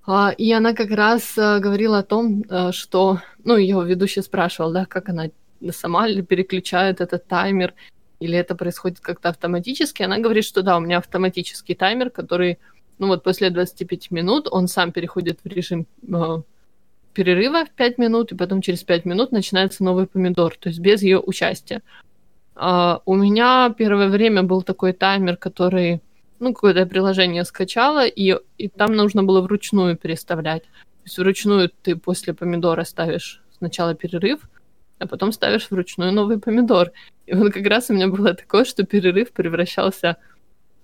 Э, 0.06 0.30
и 0.36 0.52
она 0.52 0.72
как 0.72 0.90
раз 0.90 1.36
э, 1.36 1.58
говорила 1.58 1.98
о 1.98 2.02
том, 2.04 2.42
э, 2.48 2.72
что, 2.72 3.20
ну, 3.44 3.56
ее 3.56 3.84
ведущий 3.84 4.22
спрашивал, 4.22 4.72
да, 4.72 4.86
как 4.86 5.08
она 5.08 5.30
сама 5.72 6.06
переключает 6.22 7.00
этот 7.00 7.26
таймер, 7.26 7.74
или 8.20 8.36
это 8.36 8.54
происходит 8.54 9.00
как-то 9.00 9.30
автоматически. 9.30 10.02
Она 10.02 10.18
говорит, 10.18 10.44
что 10.44 10.62
да, 10.62 10.76
у 10.76 10.80
меня 10.80 10.98
автоматический 10.98 11.74
таймер, 11.74 12.10
который 12.10 12.58
ну 13.00 13.06
вот 13.06 13.22
после 13.24 13.50
25 13.50 14.10
минут 14.10 14.46
он 14.50 14.68
сам 14.68 14.92
переходит 14.92 15.40
в 15.42 15.46
режим 15.48 15.86
э, 16.06 16.42
перерыва 17.14 17.64
в 17.64 17.70
5 17.70 17.98
минут, 17.98 18.30
и 18.30 18.36
потом 18.36 18.60
через 18.60 18.84
5 18.84 19.06
минут 19.06 19.32
начинается 19.32 19.82
новый 19.82 20.06
помидор, 20.06 20.54
то 20.56 20.68
есть 20.68 20.80
без 20.80 21.02
ее 21.02 21.18
участия. 21.18 21.82
Uh, 22.56 23.00
у 23.06 23.14
меня 23.14 23.74
первое 23.78 24.08
время 24.08 24.42
был 24.42 24.60
такой 24.60 24.92
таймер, 24.92 25.38
который, 25.38 26.02
ну, 26.40 26.52
какое-то 26.52 26.84
приложение 26.84 27.44
скачала, 27.44 28.06
и, 28.06 28.36
и 28.58 28.68
там 28.68 28.94
нужно 28.94 29.22
было 29.22 29.40
вручную 29.40 29.96
переставлять. 29.96 30.64
То 30.64 31.04
есть 31.06 31.18
вручную 31.18 31.70
ты 31.82 31.96
после 31.96 32.34
помидора 32.34 32.84
ставишь 32.84 33.42
сначала 33.56 33.94
перерыв, 33.94 34.40
а 34.98 35.06
потом 35.06 35.32
ставишь 35.32 35.70
вручную 35.70 36.12
новый 36.12 36.38
помидор. 36.38 36.90
И 37.24 37.32
вот 37.32 37.54
как 37.54 37.66
раз 37.66 37.88
у 37.88 37.94
меня 37.94 38.08
было 38.08 38.34
такое, 38.34 38.66
что 38.66 38.84
перерыв 38.84 39.32
превращался 39.32 40.18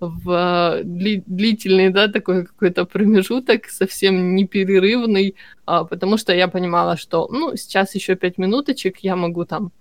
в 0.01 0.30
э, 0.30 0.82
дли- 0.84 1.22
длительный, 1.26 1.90
да, 1.90 2.09
такой 2.09 2.47
какой-то 2.47 2.84
промежуток, 2.84 3.66
совсем 3.68 4.34
неперерывный, 4.34 5.36
а, 5.64 5.84
потому 5.84 6.18
что 6.18 6.34
я 6.34 6.49
понимала, 6.49 6.97
что, 6.97 7.28
ну, 7.30 7.57
сейчас 7.57 7.94
еще 7.94 8.14
пять 8.16 8.38
минуточек, 8.38 8.99
я 8.99 9.16
могу 9.16 9.44
там 9.44 9.72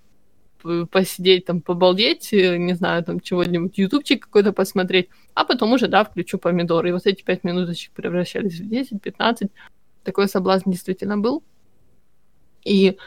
посидеть, 0.89 1.45
там, 1.45 1.61
побалдеть, 1.61 2.33
э, 2.33 2.57
не 2.57 2.73
знаю, 2.73 3.03
там, 3.03 3.19
чего-нибудь, 3.19 3.77
ютубчик 3.77 4.25
какой-то 4.25 4.51
посмотреть, 4.51 5.09
а 5.33 5.45
потом 5.45 5.73
уже, 5.73 5.87
да, 5.87 6.03
включу 6.03 6.39
помидоры. 6.39 6.89
И 6.89 6.91
вот 6.91 7.05
эти 7.05 7.23
пять 7.23 7.43
минуточек 7.43 7.91
превращались 7.91 8.59
в 8.59 8.67
10-15. 8.67 9.51
Такой 10.03 10.27
соблазн 10.27 10.71
действительно 10.71 11.17
был. 11.17 11.43
И, 12.63 12.97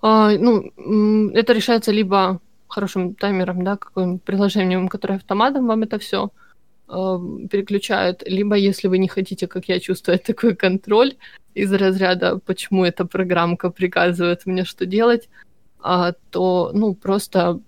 а, 0.00 0.30
ну, 0.38 1.30
это 1.34 1.52
решается 1.52 1.92
либо 1.92 2.40
хорошим 2.68 3.14
таймером, 3.14 3.64
да, 3.64 3.76
каким-нибудь 3.76 4.22
приложением, 4.22 4.88
которое 4.88 5.14
автоматом 5.14 5.66
вам 5.66 5.82
это 5.82 5.98
все 5.98 6.30
э, 6.88 7.18
переключает, 7.50 8.22
либо 8.26 8.56
если 8.56 8.88
вы 8.88 8.98
не 8.98 9.08
хотите, 9.08 9.46
как 9.46 9.68
я 9.68 9.80
чувствую, 9.80 10.18
такой 10.26 10.54
контроль 10.54 11.16
из 11.54 11.72
разряда, 11.72 12.38
почему 12.38 12.84
эта 12.84 13.04
программка 13.04 13.70
приказывает 13.70 14.46
мне 14.46 14.64
что 14.64 14.86
делать, 14.86 15.28
а, 15.80 16.12
то, 16.30 16.70
ну, 16.74 16.94
просто, 16.94 17.60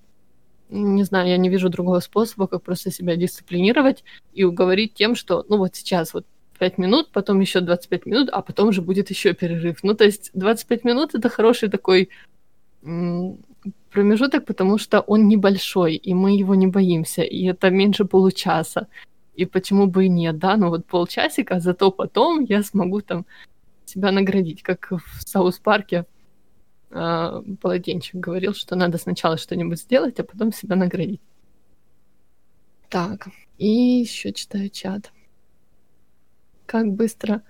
не 0.68 1.04
знаю, 1.04 1.28
я 1.28 1.36
не 1.36 1.48
вижу 1.48 1.68
другого 1.68 2.00
способа, 2.00 2.46
как 2.46 2.62
просто 2.62 2.90
себя 2.90 3.16
дисциплинировать 3.16 4.04
и 4.32 4.44
уговорить 4.44 4.94
тем, 4.94 5.14
что, 5.14 5.44
ну, 5.48 5.58
вот 5.58 5.76
сейчас 5.76 6.14
вот 6.14 6.26
5 6.60 6.78
минут, 6.78 7.10
потом 7.10 7.40
еще 7.40 7.60
25 7.60 8.06
минут, 8.06 8.28
а 8.30 8.42
потом 8.42 8.68
уже 8.68 8.82
будет 8.82 9.10
еще 9.10 9.32
перерыв. 9.32 9.82
Ну, 9.82 9.94
то 9.94 10.04
есть 10.04 10.30
25 10.34 10.84
минут 10.84 11.14
это 11.14 11.28
хороший 11.28 11.70
такой 11.70 12.10
промежуток, 13.90 14.46
потому 14.46 14.78
что 14.78 15.00
он 15.00 15.28
небольшой, 15.28 15.94
и 15.94 16.14
мы 16.14 16.36
его 16.36 16.54
не 16.54 16.66
боимся, 16.66 17.22
и 17.22 17.44
это 17.44 17.70
меньше 17.70 18.04
получаса. 18.04 18.86
И 19.34 19.46
почему 19.46 19.86
бы 19.86 20.06
и 20.06 20.08
нет, 20.08 20.38
да? 20.38 20.56
Ну 20.56 20.68
вот 20.68 20.86
полчасика, 20.86 21.60
зато 21.60 21.90
потом 21.90 22.44
я 22.44 22.62
смогу 22.62 23.00
там 23.00 23.26
себя 23.84 24.12
наградить, 24.12 24.62
как 24.62 24.90
в 24.90 25.22
Саус-парке 25.26 26.04
э, 26.90 27.42
полотенчик 27.60 28.16
говорил, 28.16 28.54
что 28.54 28.76
надо 28.76 28.98
сначала 28.98 29.36
что-нибудь 29.36 29.80
сделать, 29.80 30.20
а 30.20 30.24
потом 30.24 30.52
себя 30.52 30.76
наградить. 30.76 31.20
Так, 32.88 33.28
и 33.58 33.68
еще 34.02 34.32
читаю 34.32 34.68
чат. 34.70 35.12
Как 36.66 36.86
быстро 36.92 37.42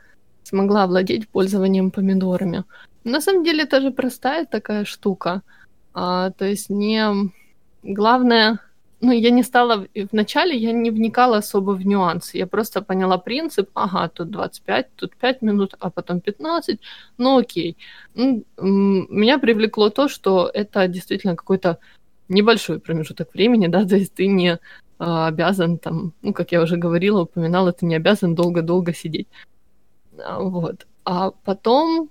смогла 0.43 0.87
владеть 0.87 1.29
пользованием 1.29 1.91
помидорами. 1.91 2.65
На 3.05 3.21
самом 3.21 3.45
деле 3.45 3.65
это 3.65 3.81
же 3.81 3.91
простая 3.91 4.47
такая 4.47 4.85
штука– 4.85 5.43
а, 5.95 6.31
то 6.31 6.45
есть 6.45 6.71
не... 6.71 7.31
Главное, 7.83 8.61
ну, 9.01 9.13
я 9.13 9.31
не 9.31 9.43
стала... 9.43 9.87
Вначале 10.13 10.57
я 10.57 10.73
не 10.73 10.91
вникала 10.91 11.39
особо 11.39 11.73
в 11.73 11.87
нюансы. 11.87 12.39
Я 12.39 12.47
просто 12.47 12.83
поняла 12.83 13.19
принцип. 13.19 13.71
Ага, 13.75 14.09
тут 14.09 14.31
25, 14.31 14.95
тут 14.97 15.17
5 15.17 15.43
минут, 15.43 15.75
а 15.81 15.91
потом 15.91 16.21
15. 16.21 16.79
Ну, 17.19 17.39
окей. 17.39 17.77
Ну, 18.15 18.45
меня 18.57 19.39
привлекло 19.39 19.91
то, 19.91 20.09
что 20.09 20.51
это 20.53 20.87
действительно 20.89 21.37
какой-то 21.37 21.79
небольшой 22.29 22.79
промежуток 22.79 23.35
времени, 23.35 23.67
да, 23.67 23.85
то 23.89 23.97
есть 23.97 24.15
ты 24.15 24.27
не 24.27 24.59
а, 24.99 25.29
обязан 25.29 25.79
там, 25.79 26.13
ну, 26.23 26.33
как 26.33 26.53
я 26.53 26.63
уже 26.63 26.77
говорила, 26.77 27.23
упоминала, 27.23 27.73
ты 27.73 27.87
не 27.87 27.97
обязан 27.97 28.35
долго-долго 28.35 28.95
сидеть. 28.95 29.29
А, 30.19 30.41
вот. 30.41 30.87
А 31.05 31.31
потом 31.45 32.11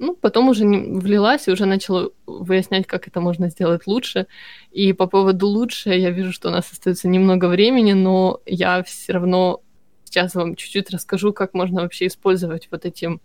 ну, 0.00 0.14
потом 0.14 0.48
уже 0.48 0.64
не 0.64 0.98
влилась 0.98 1.46
и 1.46 1.52
уже 1.52 1.66
начала 1.66 2.10
выяснять, 2.26 2.86
как 2.86 3.06
это 3.06 3.20
можно 3.20 3.50
сделать 3.50 3.86
лучше. 3.86 4.26
И 4.70 4.94
по 4.94 5.06
поводу 5.06 5.46
лучше 5.46 5.90
я 5.90 6.10
вижу, 6.10 6.32
что 6.32 6.48
у 6.48 6.52
нас 6.52 6.72
остается 6.72 7.06
немного 7.06 7.48
времени, 7.48 7.92
но 7.92 8.40
я 8.46 8.82
все 8.82 9.12
равно 9.12 9.60
сейчас 10.04 10.34
вам 10.34 10.56
чуть-чуть 10.56 10.90
расскажу, 10.90 11.34
как 11.34 11.52
можно 11.52 11.82
вообще 11.82 12.06
использовать 12.06 12.68
вот 12.70 12.86
эти 12.86 13.20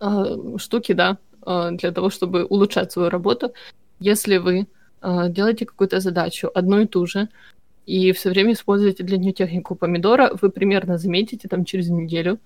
э, 0.00 0.56
штуки, 0.58 0.94
да, 0.94 1.18
э, 1.46 1.70
для 1.72 1.92
того, 1.92 2.10
чтобы 2.10 2.44
улучшать 2.44 2.90
свою 2.90 3.08
работу. 3.08 3.52
Если 4.00 4.38
вы 4.38 4.66
э, 5.00 5.28
делаете 5.28 5.64
какую-то 5.64 6.00
задачу, 6.00 6.50
одну 6.52 6.80
и 6.80 6.86
ту 6.86 7.06
же, 7.06 7.28
и 7.86 8.10
все 8.10 8.30
время 8.30 8.54
используете 8.54 9.04
для 9.04 9.16
нее 9.16 9.32
технику 9.32 9.76
помидора, 9.76 10.32
вы 10.42 10.50
примерно 10.50 10.98
заметите 10.98 11.46
там 11.46 11.64
через 11.64 11.88
неделю, 11.88 12.40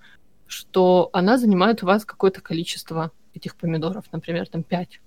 что 0.47 1.09
она 1.13 1.37
занимает 1.37 1.83
у 1.83 1.85
вас 1.85 2.05
какое-то 2.05 2.41
количество 2.41 3.11
этих 3.33 3.55
помидоров, 3.55 4.05
например, 4.11 4.47
там 4.47 4.63
5. 4.63 4.99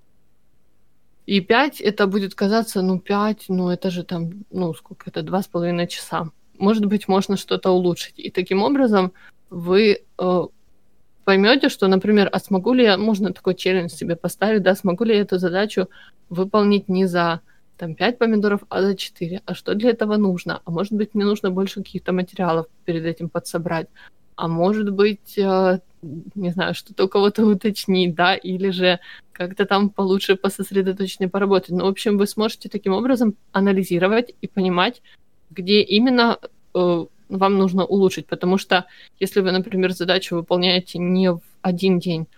И 1.26 1.40
5 1.40 1.80
это 1.80 2.06
будет 2.06 2.34
казаться, 2.34 2.82
ну 2.82 2.98
5, 2.98 3.46
ну 3.48 3.68
это 3.68 3.90
же 3.90 4.02
там, 4.02 4.44
ну 4.50 4.72
сколько 4.74 5.10
это, 5.10 5.22
два 5.22 5.42
с 5.42 5.46
половиной 5.46 5.86
часа. 5.86 6.30
Может 6.58 6.86
быть, 6.86 7.08
можно 7.08 7.36
что-то 7.36 7.70
улучшить. 7.70 8.18
И 8.18 8.30
таким 8.30 8.62
образом 8.62 9.12
вы 9.50 10.04
э, 10.18 10.46
поймете, 11.24 11.68
что, 11.68 11.86
например, 11.88 12.28
а 12.32 12.38
смогу 12.38 12.72
ли 12.72 12.84
я, 12.84 12.96
можно 12.96 13.32
такой 13.32 13.54
челлендж 13.54 13.90
себе 13.90 14.16
поставить, 14.16 14.62
да, 14.62 14.74
смогу 14.74 15.04
ли 15.04 15.14
я 15.14 15.20
эту 15.20 15.38
задачу 15.38 15.88
выполнить 16.30 16.88
не 16.88 17.06
за 17.06 17.40
там 17.76 17.94
5 17.94 18.18
помидоров, 18.18 18.62
а 18.70 18.82
за 18.82 18.96
4. 18.96 19.42
А 19.44 19.54
что 19.54 19.74
для 19.74 19.90
этого 19.90 20.16
нужно? 20.16 20.62
А 20.64 20.70
может 20.70 20.92
быть, 20.92 21.14
мне 21.14 21.24
нужно 21.24 21.50
больше 21.50 21.82
каких-то 21.82 22.12
материалов 22.12 22.66
перед 22.84 23.04
этим 23.04 23.28
подсобрать 23.28 23.88
а 24.38 24.46
может 24.46 24.92
быть, 24.92 25.36
э, 25.36 25.80
не 26.36 26.50
знаю, 26.52 26.72
что-то 26.72 27.06
у 27.06 27.08
кого-то 27.08 27.44
уточнить, 27.44 28.14
да, 28.14 28.36
или 28.36 28.70
же 28.70 29.00
как-то 29.32 29.66
там 29.66 29.90
получше 29.90 30.36
пососредоточеннее 30.36 31.28
поработать. 31.28 31.70
Ну, 31.70 31.84
в 31.84 31.88
общем, 31.88 32.16
вы 32.18 32.28
сможете 32.28 32.68
таким 32.68 32.92
образом 32.92 33.34
анализировать 33.50 34.34
и 34.40 34.46
понимать, 34.46 35.02
где 35.50 35.82
именно 35.82 36.38
э, 36.72 37.06
вам 37.28 37.58
нужно 37.58 37.84
улучшить, 37.84 38.28
потому 38.28 38.58
что 38.58 38.86
если 39.18 39.40
вы, 39.40 39.50
например, 39.50 39.92
задачу 39.92 40.36
выполняете 40.36 41.00
не 41.00 41.32
в 41.32 41.40
один 41.62 41.98
день, 41.98 42.28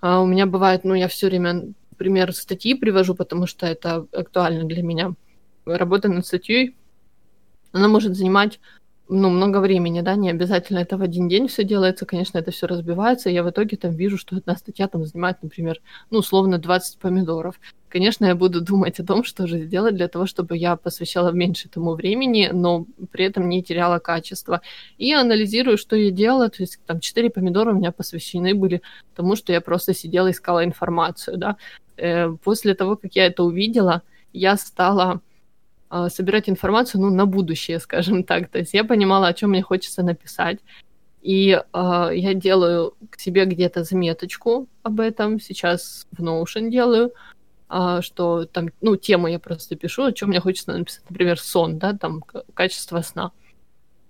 а 0.00 0.22
у 0.22 0.26
меня 0.26 0.46
бывает, 0.46 0.84
ну, 0.84 0.94
я 0.94 1.08
все 1.08 1.26
время 1.26 1.74
пример 1.98 2.32
статьи 2.32 2.74
привожу, 2.74 3.14
потому 3.14 3.46
что 3.46 3.66
это 3.66 4.06
актуально 4.12 4.64
для 4.64 4.82
меня. 4.82 5.12
Работа 5.66 6.08
над 6.08 6.24
статьей, 6.24 6.74
она 7.72 7.86
может 7.86 8.16
занимать 8.16 8.60
ну, 9.08 9.30
много 9.30 9.60
времени, 9.60 10.00
да, 10.00 10.16
не 10.16 10.30
обязательно 10.30 10.78
это 10.78 10.96
в 10.96 11.02
один 11.02 11.28
день 11.28 11.46
все 11.48 11.64
делается, 11.64 12.06
конечно, 12.06 12.38
это 12.38 12.50
все 12.50 12.66
разбивается, 12.66 13.30
и 13.30 13.34
я 13.34 13.42
в 13.44 13.50
итоге 13.50 13.76
там 13.76 13.94
вижу, 13.94 14.18
что 14.18 14.36
одна 14.36 14.56
статья 14.56 14.88
там 14.88 15.04
занимает, 15.04 15.42
например, 15.42 15.80
ну, 16.10 16.18
условно 16.18 16.58
20 16.58 16.98
помидоров. 16.98 17.60
Конечно, 17.88 18.26
я 18.26 18.34
буду 18.34 18.60
думать 18.60 18.98
о 18.98 19.04
том, 19.04 19.22
что 19.22 19.46
же 19.46 19.60
сделать 19.60 19.94
для 19.94 20.08
того, 20.08 20.26
чтобы 20.26 20.56
я 20.56 20.76
посвящала 20.76 21.30
меньше 21.30 21.68
этому 21.68 21.94
времени, 21.94 22.50
но 22.52 22.84
при 23.12 23.26
этом 23.26 23.48
не 23.48 23.62
теряла 23.62 24.00
качество. 24.00 24.60
И 24.98 25.12
анализирую, 25.12 25.78
что 25.78 25.94
я 25.96 26.10
делала, 26.10 26.48
то 26.48 26.62
есть 26.62 26.80
там 26.86 27.00
4 27.00 27.30
помидора 27.30 27.72
у 27.72 27.76
меня 27.76 27.92
посвящены 27.92 28.54
были 28.54 28.82
тому, 29.14 29.36
что 29.36 29.52
я 29.52 29.60
просто 29.60 29.94
сидела, 29.94 30.30
искала 30.30 30.64
информацию, 30.64 31.36
да. 31.36 31.56
Э, 31.96 32.28
после 32.42 32.74
того, 32.74 32.96
как 32.96 33.14
я 33.14 33.26
это 33.26 33.44
увидела, 33.44 34.02
я 34.32 34.56
стала 34.56 35.20
собирать 36.08 36.48
информацию, 36.48 37.00
ну, 37.00 37.10
на 37.10 37.26
будущее, 37.26 37.78
скажем 37.78 38.24
так. 38.24 38.48
То 38.48 38.58
есть 38.58 38.74
я 38.74 38.84
понимала, 38.84 39.28
о 39.28 39.34
чем 39.34 39.50
мне 39.50 39.62
хочется 39.62 40.02
написать. 40.02 40.58
И 41.26 41.50
э, 41.50 41.60
я 42.12 42.34
делаю 42.34 42.94
к 43.10 43.18
себе 43.18 43.46
где-то 43.46 43.82
заметочку 43.82 44.68
об 44.84 45.00
этом. 45.00 45.40
Сейчас 45.40 46.06
в 46.12 46.22
Notion 46.22 46.70
делаю, 46.70 47.12
э, 47.68 47.98
что 48.00 48.44
там, 48.44 48.68
ну, 48.80 48.96
тему 48.96 49.26
я 49.26 49.40
просто 49.40 49.74
пишу, 49.74 50.04
о 50.04 50.12
чем 50.12 50.28
мне 50.28 50.40
хочется 50.40 50.72
написать. 50.72 51.02
Например, 51.10 51.40
сон, 51.40 51.78
да, 51.78 51.94
там, 51.94 52.22
качество 52.54 53.00
сна. 53.02 53.32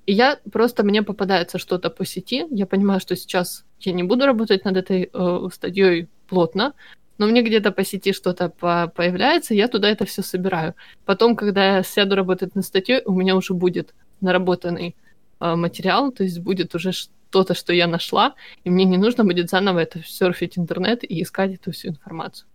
И 0.04 0.12
я 0.12 0.38
просто, 0.52 0.84
мне 0.84 1.02
попадается 1.02 1.58
что-то 1.58 1.88
по 1.88 2.04
сети, 2.04 2.46
я 2.50 2.66
понимаю, 2.66 3.00
что 3.00 3.16
сейчас 3.16 3.64
я 3.80 3.92
не 3.92 4.02
буду 4.02 4.26
работать 4.26 4.64
над 4.64 4.76
этой 4.76 5.10
э, 5.12 5.48
статьей 5.52 6.08
плотно, 6.28 6.74
но 7.18 7.26
мне 7.26 7.42
где-то 7.42 7.72
по 7.72 7.84
сети 7.84 8.12
что-то 8.12 8.48
по 8.48 8.92
появляется, 8.94 9.54
я 9.54 9.68
туда 9.68 9.88
это 9.88 10.04
все 10.04 10.22
собираю. 10.22 10.74
Потом, 11.04 11.36
когда 11.36 11.76
я 11.76 11.82
сяду 11.82 12.16
работать 12.16 12.54
над 12.54 12.64
статьей, 12.64 13.02
у 13.04 13.12
меня 13.12 13.36
уже 13.36 13.54
будет 13.54 13.94
наработанный 14.20 14.94
э, 15.40 15.54
материал, 15.54 16.12
то 16.12 16.24
есть 16.24 16.38
будет 16.40 16.74
уже 16.74 16.92
что-то, 16.92 17.54
что 17.54 17.72
я 17.72 17.86
нашла, 17.86 18.34
и 18.64 18.70
мне 18.70 18.84
не 18.84 18.98
нужно 18.98 19.24
будет 19.24 19.50
заново 19.50 19.80
это 19.80 20.02
серфить 20.02 20.58
интернет 20.58 21.04
и 21.04 21.22
искать 21.22 21.54
эту 21.54 21.72
всю 21.72 21.88
информацию. 21.88 22.48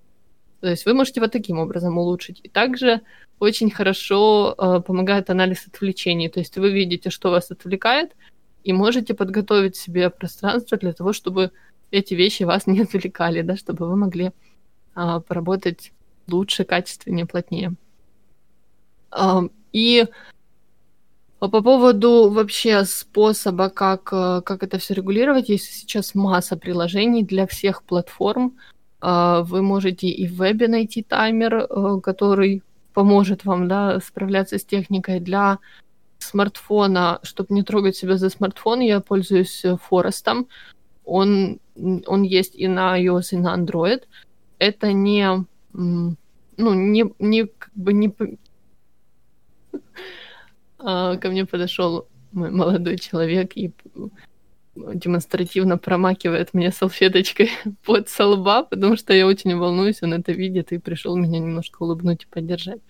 То 0.61 0.69
есть 0.69 0.85
вы 0.85 0.93
можете 0.93 1.21
вот 1.21 1.31
таким 1.31 1.57
образом 1.57 1.97
улучшить. 1.97 2.39
И 2.43 2.49
также 2.49 3.01
очень 3.39 3.71
хорошо 3.71 4.55
э, 4.57 4.81
помогает 4.85 5.29
анализ 5.29 5.67
отвлечений. 5.67 6.29
То 6.29 6.39
есть 6.39 6.57
вы 6.57 6.71
видите, 6.71 7.09
что 7.09 7.31
вас 7.31 7.51
отвлекает, 7.51 8.11
и 8.63 8.73
можете 8.73 9.15
подготовить 9.15 9.75
себе 9.75 10.11
пространство 10.11 10.77
для 10.77 10.93
того, 10.93 11.13
чтобы 11.13 11.51
эти 11.89 12.13
вещи 12.13 12.43
вас 12.43 12.67
не 12.67 12.81
отвлекали, 12.81 13.41
да, 13.41 13.55
чтобы 13.55 13.87
вы 13.87 13.95
могли 13.95 14.31
поработать 14.93 15.91
лучше, 16.27 16.63
качественнее, 16.63 17.25
плотнее. 17.25 17.73
Э, 19.11 19.41
и 19.71 20.05
по 21.39 21.49
поводу 21.49 22.29
вообще 22.29 22.85
способа, 22.85 23.69
как, 23.69 24.03
как 24.03 24.63
это 24.63 24.77
все 24.77 24.93
регулировать, 24.93 25.49
есть 25.49 25.65
сейчас 25.73 26.13
масса 26.13 26.55
приложений 26.55 27.23
для 27.23 27.47
всех 27.47 27.83
платформ. 27.83 28.57
Вы 29.01 29.61
можете 29.63 30.07
и 30.07 30.27
в 30.27 30.35
вебе 30.35 30.67
найти 30.67 31.01
таймер, 31.01 31.67
который 32.03 32.61
поможет 32.93 33.45
вам 33.45 33.67
да, 33.67 33.99
справляться 34.01 34.59
с 34.59 34.65
техникой. 34.65 35.19
Для 35.19 35.57
смартфона, 36.19 37.19
чтобы 37.23 37.53
не 37.55 37.63
трогать 37.63 37.95
себя 37.95 38.17
за 38.17 38.29
смартфон, 38.29 38.81
я 38.81 38.99
пользуюсь 38.99 39.63
Форестом. 39.83 40.47
Он, 41.03 41.59
он 41.75 42.23
есть 42.23 42.55
и 42.55 42.67
на 42.67 43.01
iOS, 43.01 43.29
и 43.31 43.37
на 43.37 43.57
Android. 43.57 44.03
Это 44.61 44.93
не, 44.93 45.27
ну, 45.73 46.15
не, 46.55 47.11
не 47.17 47.45
как 47.47 47.71
бы 47.73 47.93
не... 47.93 48.13
А, 50.77 51.17
ко 51.17 51.29
мне 51.29 51.47
подошел 51.47 52.07
мой 52.31 52.51
молодой 52.51 52.99
человек 52.99 53.57
и 53.57 53.73
демонстративно 54.75 55.79
промакивает 55.79 56.53
мне 56.53 56.71
салфеточкой 56.71 57.49
под 57.85 58.07
солба, 58.07 58.61
потому 58.61 58.97
что 58.97 59.13
я 59.13 59.25
очень 59.25 59.57
волнуюсь, 59.57 60.03
он 60.03 60.13
это 60.13 60.31
видит 60.31 60.71
и 60.71 60.77
пришел 60.77 61.15
меня 61.15 61.39
немножко 61.39 61.81
улыбнуть 61.81 62.23
и 62.25 62.27
поддержать. 62.27 62.81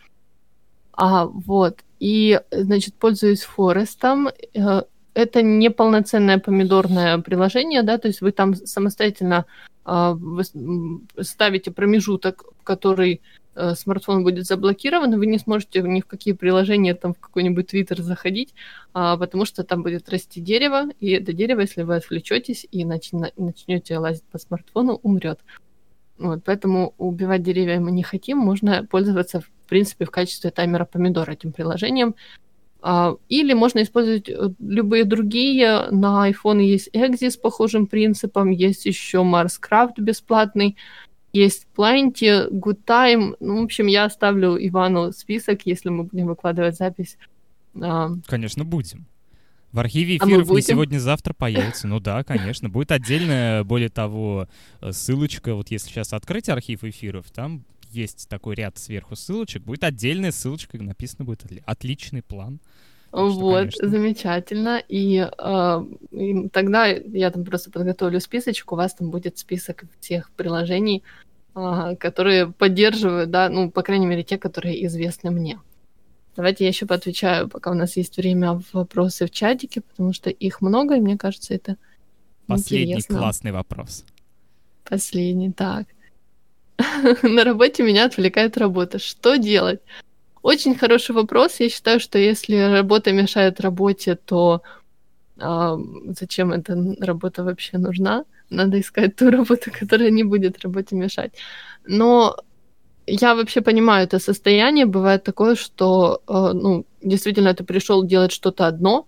А, 0.91 1.25
вот. 1.25 1.79
И, 2.01 2.41
значит, 2.51 2.95
пользуюсь 2.95 3.43
Форестом. 3.43 4.27
Э, 4.53 4.81
это 5.13 5.41
не 5.41 5.69
полноценное 5.69 6.37
помидорное 6.37 7.17
приложение, 7.19 7.81
да, 7.81 7.97
то 7.97 8.09
есть 8.09 8.19
вы 8.19 8.33
там 8.33 8.55
самостоятельно 8.55 9.45
э, 9.85 10.15
ставите 11.21 11.71
промежуток, 11.71 12.45
который 12.63 13.21
Э, 13.53 13.75
смартфон 13.75 14.23
будет 14.23 14.45
заблокирован, 14.45 15.17
вы 15.17 15.25
не 15.25 15.37
сможете 15.37 15.81
ни 15.81 15.99
в 15.99 16.05
какие 16.05 16.33
приложения, 16.33 16.95
там, 16.95 17.13
в 17.13 17.19
какой-нибудь 17.19 17.67
Твиттер 17.67 18.01
заходить, 18.01 18.53
а, 18.93 19.17
потому 19.17 19.43
что 19.45 19.63
там 19.63 19.83
будет 19.83 20.09
расти 20.09 20.39
дерево, 20.39 20.85
и 21.01 21.11
это 21.11 21.33
дерево, 21.33 21.61
если 21.61 21.83
вы 21.83 21.95
отвлечетесь 21.95 22.65
и 22.71 22.85
нач- 22.85 23.33
начнете 23.35 23.97
лазить 23.97 24.23
по 24.31 24.37
смартфону, 24.37 24.99
умрет. 25.03 25.39
Вот, 26.17 26.43
поэтому 26.45 26.93
убивать 26.97 27.43
деревья 27.43 27.79
мы 27.79 27.91
не 27.91 28.03
хотим, 28.03 28.37
можно 28.37 28.85
пользоваться, 28.85 29.41
в 29.41 29.49
принципе, 29.67 30.05
в 30.05 30.11
качестве 30.11 30.49
таймера 30.51 30.85
помидора 30.85 31.31
этим 31.31 31.51
приложением. 31.51 32.15
А, 32.81 33.15
или 33.29 33.53
можно 33.53 33.83
использовать 33.83 34.27
э, 34.27 34.49
любые 34.59 35.03
другие. 35.03 35.87
На 35.91 36.29
iPhone 36.29 36.61
есть 36.63 36.89
Exi 36.93 37.29
с 37.29 37.37
похожим 37.37 37.85
принципом, 37.85 38.49
есть 38.49 38.85
еще 38.85 39.19
Marscraft 39.19 39.99
бесплатный. 39.99 40.77
Есть 41.31 41.67
Plenty, 41.77 42.49
Good 42.49 42.79
Time. 42.85 43.35
Ну, 43.39 43.61
в 43.61 43.63
общем, 43.65 43.87
я 43.87 44.05
оставлю 44.05 44.57
Ивану 44.57 45.13
список, 45.13 45.61
если 45.65 45.89
мы 45.89 46.03
будем 46.03 46.27
выкладывать 46.27 46.75
запись. 46.75 47.17
А, 47.79 48.09
конечно, 48.25 48.65
будем. 48.65 49.05
В 49.71 49.79
архиве 49.79 50.17
а 50.19 50.25
эфиров 50.25 50.49
а 50.49 50.53
не 50.53 50.61
сегодня-завтра 50.61 51.33
появится. 51.37 51.87
Ну 51.87 51.99
да, 51.99 52.23
конечно. 52.23 52.67
Будет 52.67 52.91
отдельная, 52.91 53.63
более 53.63 53.89
того, 53.89 54.49
ссылочка. 54.89 55.55
Вот 55.55 55.69
если 55.69 55.89
сейчас 55.89 56.11
открыть 56.11 56.49
архив 56.49 56.83
эфиров, 56.83 57.31
там 57.31 57.63
есть 57.93 58.27
такой 58.29 58.55
ряд 58.55 58.77
сверху 58.77 59.15
ссылочек. 59.15 59.63
Будет 59.63 59.83
отдельная 59.83 60.31
ссылочка, 60.31 60.77
написано 60.77 61.25
будет 61.25 61.43
отличный 61.65 62.21
план. 62.21 62.59
Вот, 63.11 63.73
что, 63.73 63.89
замечательно. 63.89 64.81
И, 64.87 65.17
э, 65.19 65.85
и 66.11 66.49
тогда 66.49 66.87
я 66.87 67.29
там 67.31 67.43
просто 67.43 67.69
подготовлю 67.69 68.19
списочек, 68.19 68.71
у 68.71 68.75
вас 68.75 68.93
там 68.93 69.09
будет 69.09 69.37
список 69.37 69.83
всех 69.99 70.31
приложений, 70.31 71.03
э, 71.55 71.95
которые 71.99 72.51
поддерживают, 72.51 73.29
да, 73.29 73.49
ну, 73.49 73.69
по 73.69 73.81
крайней 73.81 74.05
мере, 74.05 74.23
те, 74.23 74.37
которые 74.37 74.85
известны 74.85 75.29
мне. 75.31 75.59
Давайте 76.37 76.63
я 76.63 76.69
еще 76.69 76.85
поотвечаю, 76.85 77.49
пока 77.49 77.71
у 77.71 77.73
нас 77.73 77.97
есть 77.97 78.15
время, 78.15 78.53
в 78.53 78.73
вопросы 78.73 79.25
в 79.25 79.31
чатике, 79.31 79.81
потому 79.81 80.13
что 80.13 80.29
их 80.29 80.61
много, 80.61 80.95
и 80.95 81.01
мне 81.01 81.17
кажется, 81.17 81.53
это 81.53 81.75
Последний 82.47 82.93
интересно. 82.93 83.17
классный 83.17 83.51
вопрос. 83.51 84.05
Последний, 84.85 85.51
так. 85.51 85.87
На 87.23 87.43
работе 87.43 87.83
меня 87.83 88.05
отвлекает 88.05 88.57
работа. 88.57 88.99
Что 88.99 89.37
делать? 89.37 89.79
Очень 90.41 90.75
хороший 90.75 91.15
вопрос. 91.15 91.59
Я 91.59 91.69
считаю, 91.69 91.99
что 91.99 92.17
если 92.17 92.55
работа 92.55 93.11
мешает 93.11 93.59
работе, 93.61 94.15
то 94.15 94.61
а, 95.39 95.77
зачем 96.19 96.51
эта 96.51 96.75
работа 96.99 97.43
вообще 97.43 97.77
нужна? 97.77 98.25
Надо 98.49 98.79
искать 98.79 99.15
ту 99.15 99.29
работу, 99.29 99.71
которая 99.79 100.09
не 100.09 100.23
будет 100.23 100.63
работе 100.63 100.95
мешать. 100.95 101.33
Но 101.85 102.35
я 103.07 103.35
вообще 103.35 103.61
понимаю 103.61 104.05
это 104.05 104.19
состояние. 104.19 104.85
Бывает 104.85 105.23
такое, 105.23 105.55
что 105.55 106.21
э, 106.27 106.53
ну, 106.53 106.85
действительно 107.01 107.53
ты 107.53 107.63
пришел 107.63 108.03
делать 108.03 108.31
что-то 108.31 108.67
одно, 108.67 109.07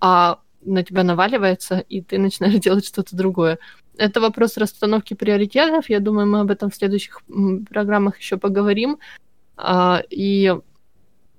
а 0.00 0.40
на 0.62 0.84
тебя 0.84 1.02
наваливается, 1.02 1.78
и 1.88 2.00
ты 2.00 2.18
начинаешь 2.18 2.60
делать 2.60 2.86
что-то 2.86 3.16
другое. 3.16 3.58
Это 3.96 4.20
вопрос 4.20 4.56
расстановки 4.56 5.14
приоритетов. 5.14 5.90
Я 5.90 6.00
думаю, 6.00 6.26
мы 6.26 6.40
об 6.40 6.50
этом 6.50 6.70
в 6.70 6.74
следующих 6.74 7.22
программах 7.68 8.18
еще 8.18 8.36
поговорим. 8.36 8.98
А, 9.56 10.02
и 10.08 10.56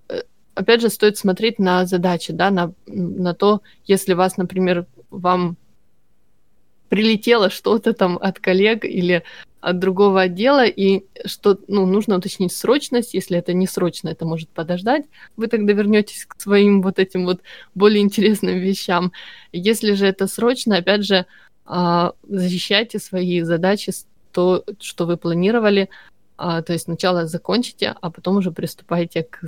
э, 0.10 0.22
опять 0.54 0.82
же, 0.82 0.90
стоит 0.90 1.18
смотреть 1.18 1.58
на 1.60 1.86
задачи, 1.86 2.34
да, 2.34 2.52
на, 2.52 2.74
на 2.86 3.34
то, 3.34 3.62
если 3.86 4.14
вас, 4.14 4.38
например, 4.38 4.86
вам 5.10 5.58
прилетело 6.90 7.50
что-то 7.50 7.94
там 7.94 8.18
от 8.22 8.40
коллег 8.40 8.86
или 8.86 9.24
от 9.62 9.80
другого 9.80 10.22
отдела, 10.22 10.66
и 10.66 11.06
что 11.26 11.58
ну, 11.68 11.86
нужно 11.86 12.18
уточнить 12.18 12.52
срочность. 12.52 13.14
Если 13.14 13.38
это 13.38 13.54
не 13.54 13.68
срочно, 13.68 14.10
это 14.10 14.26
может 14.26 14.50
подождать. 14.50 15.06
Вы 15.38 15.48
тогда 15.48 15.74
вернетесь 15.74 16.26
к 16.26 16.40
своим 16.42 16.82
вот 16.82 17.00
этим 17.00 17.26
вот 17.26 17.42
более 17.76 18.02
интересным 18.02 18.58
вещам. 18.58 19.12
Если 19.52 19.94
же 19.94 20.08
это 20.08 20.28
срочно, 20.28 20.78
опять 20.78 21.06
же, 21.06 21.26
а, 21.66 22.14
защищайте 22.28 23.00
свои 23.00 23.42
задачи, 23.42 23.94
то, 24.32 24.64
что 24.80 25.06
вы 25.06 25.18
планировали, 25.18 25.90
а, 26.38 26.64
то 26.64 26.74
есть 26.74 26.86
сначала 26.86 27.28
закончите, 27.28 27.96
а 28.02 28.10
потом 28.10 28.38
уже 28.38 28.52
приступайте 28.52 29.24
к 29.24 29.42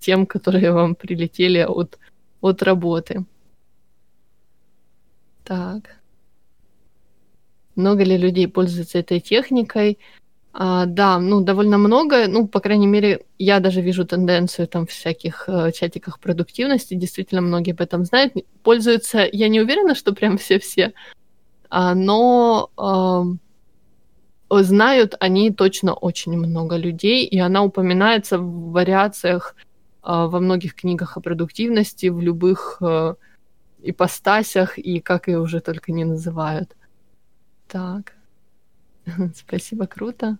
тем, 0.00 0.26
которые 0.26 0.72
вам 0.72 0.96
прилетели 0.96 1.60
от, 1.60 1.98
от 2.40 2.62
работы. 2.64 3.24
Так. 5.44 6.01
Много 7.76 8.04
ли 8.04 8.16
людей 8.16 8.48
пользуются 8.48 8.98
этой 8.98 9.20
техникой? 9.20 9.98
А, 10.54 10.84
да, 10.86 11.18
ну, 11.18 11.40
довольно 11.40 11.78
много. 11.78 12.28
Ну, 12.28 12.46
по 12.46 12.60
крайней 12.60 12.86
мере, 12.86 13.24
я 13.38 13.60
даже 13.60 13.80
вижу 13.80 14.04
тенденцию 14.04 14.68
там 14.68 14.86
в 14.86 14.90
всяких 14.90 15.48
э, 15.48 15.72
чатиках 15.72 16.20
продуктивности. 16.20 16.94
Действительно, 16.94 17.40
многие 17.40 17.72
об 17.72 17.80
этом 17.80 18.04
знают. 18.04 18.34
Пользуются, 18.62 19.26
я 19.32 19.48
не 19.48 19.60
уверена, 19.60 19.94
что 19.94 20.12
прям 20.12 20.36
все-все, 20.36 20.92
а, 21.70 21.94
но 21.94 22.70
э, 24.50 24.62
знают 24.62 25.14
они 25.20 25.50
точно 25.50 25.94
очень 25.94 26.36
много 26.36 26.76
людей, 26.76 27.24
и 27.24 27.38
она 27.38 27.62
упоминается 27.62 28.38
в 28.38 28.72
вариациях 28.72 29.56
э, 29.56 29.62
во 30.02 30.38
многих 30.38 30.74
книгах 30.74 31.16
о 31.16 31.20
продуктивности, 31.20 32.08
в 32.08 32.20
любых 32.20 32.76
э, 32.82 33.14
ипостасях, 33.82 34.78
и 34.78 35.00
как 35.00 35.28
ее 35.28 35.40
уже 35.40 35.60
только 35.60 35.92
не 35.92 36.04
называют. 36.04 36.76
Так. 37.72 38.12
Спасибо, 39.34 39.86
круто. 39.86 40.36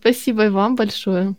Спасибо 0.00 0.46
и 0.46 0.48
вам 0.48 0.74
большое. 0.74 1.36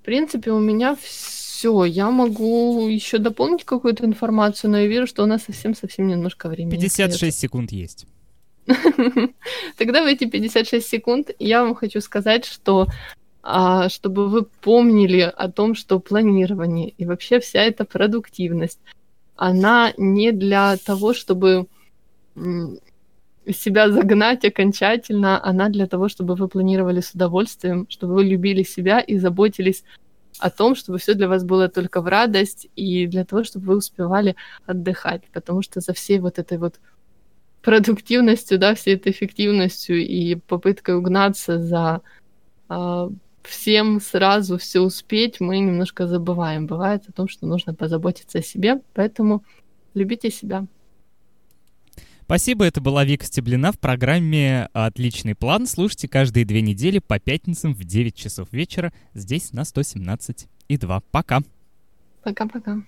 В 0.00 0.04
принципе, 0.04 0.50
у 0.50 0.58
меня 0.58 0.96
все. 1.00 1.84
Я 1.84 2.10
могу 2.10 2.88
еще 2.88 3.18
дополнить 3.18 3.64
какую-то 3.64 4.04
информацию, 4.04 4.72
но 4.72 4.78
я 4.78 4.88
вижу, 4.88 5.06
что 5.06 5.22
у 5.22 5.26
нас 5.26 5.44
совсем-совсем 5.44 6.08
немножко 6.08 6.48
времени. 6.48 6.80
56 6.80 7.38
секунд 7.38 7.70
есть. 7.70 8.06
Тогда 9.76 10.02
в 10.02 10.06
эти 10.06 10.24
56 10.28 10.84
секунд 10.84 11.30
я 11.38 11.62
вам 11.62 11.76
хочу 11.76 12.00
сказать, 12.00 12.44
что 12.44 12.88
а, 13.44 13.88
чтобы 13.88 14.28
вы 14.28 14.46
помнили 14.46 15.20
о 15.20 15.48
том, 15.48 15.76
что 15.76 16.00
планирование 16.00 16.88
и 16.88 17.04
вообще 17.04 17.38
вся 17.38 17.62
эта 17.62 17.84
продуктивность 17.84 18.80
она 19.36 19.94
не 19.96 20.32
для 20.32 20.76
того, 20.76 21.14
чтобы 21.14 21.68
себя 23.52 23.90
загнать 23.90 24.44
окончательно, 24.44 25.42
она 25.44 25.68
для 25.68 25.86
того, 25.86 26.08
чтобы 26.08 26.34
вы 26.34 26.48
планировали 26.48 27.00
с 27.00 27.12
удовольствием, 27.12 27.86
чтобы 27.88 28.14
вы 28.14 28.24
любили 28.24 28.62
себя 28.62 29.00
и 29.00 29.18
заботились 29.18 29.84
о 30.38 30.50
том, 30.50 30.74
чтобы 30.74 30.98
все 30.98 31.14
для 31.14 31.28
вас 31.28 31.44
было 31.44 31.68
только 31.68 32.00
в 32.00 32.06
радость 32.06 32.68
и 32.76 33.06
для 33.06 33.24
того, 33.24 33.44
чтобы 33.44 33.66
вы 33.66 33.76
успевали 33.76 34.36
отдыхать, 34.66 35.22
потому 35.32 35.62
что 35.62 35.80
за 35.80 35.92
всей 35.92 36.20
вот 36.20 36.38
этой 36.38 36.58
вот 36.58 36.80
продуктивностью, 37.62 38.58
да, 38.58 38.74
всей 38.74 38.94
этой 38.94 39.12
эффективностью 39.12 39.96
и 39.96 40.36
попыткой 40.36 40.96
угнаться 40.96 41.60
за 41.60 42.02
э, 42.68 43.10
всем 43.42 44.00
сразу 44.00 44.58
все 44.58 44.80
успеть, 44.80 45.40
мы 45.40 45.58
немножко 45.58 46.06
забываем. 46.06 46.66
Бывает 46.66 47.02
о 47.08 47.12
том, 47.12 47.28
что 47.28 47.46
нужно 47.46 47.74
позаботиться 47.74 48.38
о 48.38 48.42
себе, 48.42 48.80
поэтому 48.94 49.42
любите 49.94 50.30
себя. 50.30 50.66
Спасибо, 52.28 52.66
это 52.66 52.82
была 52.82 53.06
Вика 53.06 53.24
Стеблина 53.24 53.72
в 53.72 53.78
программе 53.78 54.68
«Отличный 54.74 55.34
план». 55.34 55.66
Слушайте 55.66 56.08
каждые 56.08 56.44
две 56.44 56.60
недели 56.60 56.98
по 56.98 57.18
пятницам 57.18 57.72
в 57.72 57.82
9 57.84 58.14
часов 58.14 58.52
вечера 58.52 58.92
здесь 59.14 59.54
на 59.54 59.64
117 59.64 60.46
и 60.68 60.76
2. 60.76 61.00
Пока. 61.10 61.40
Пока-пока. 62.22 62.82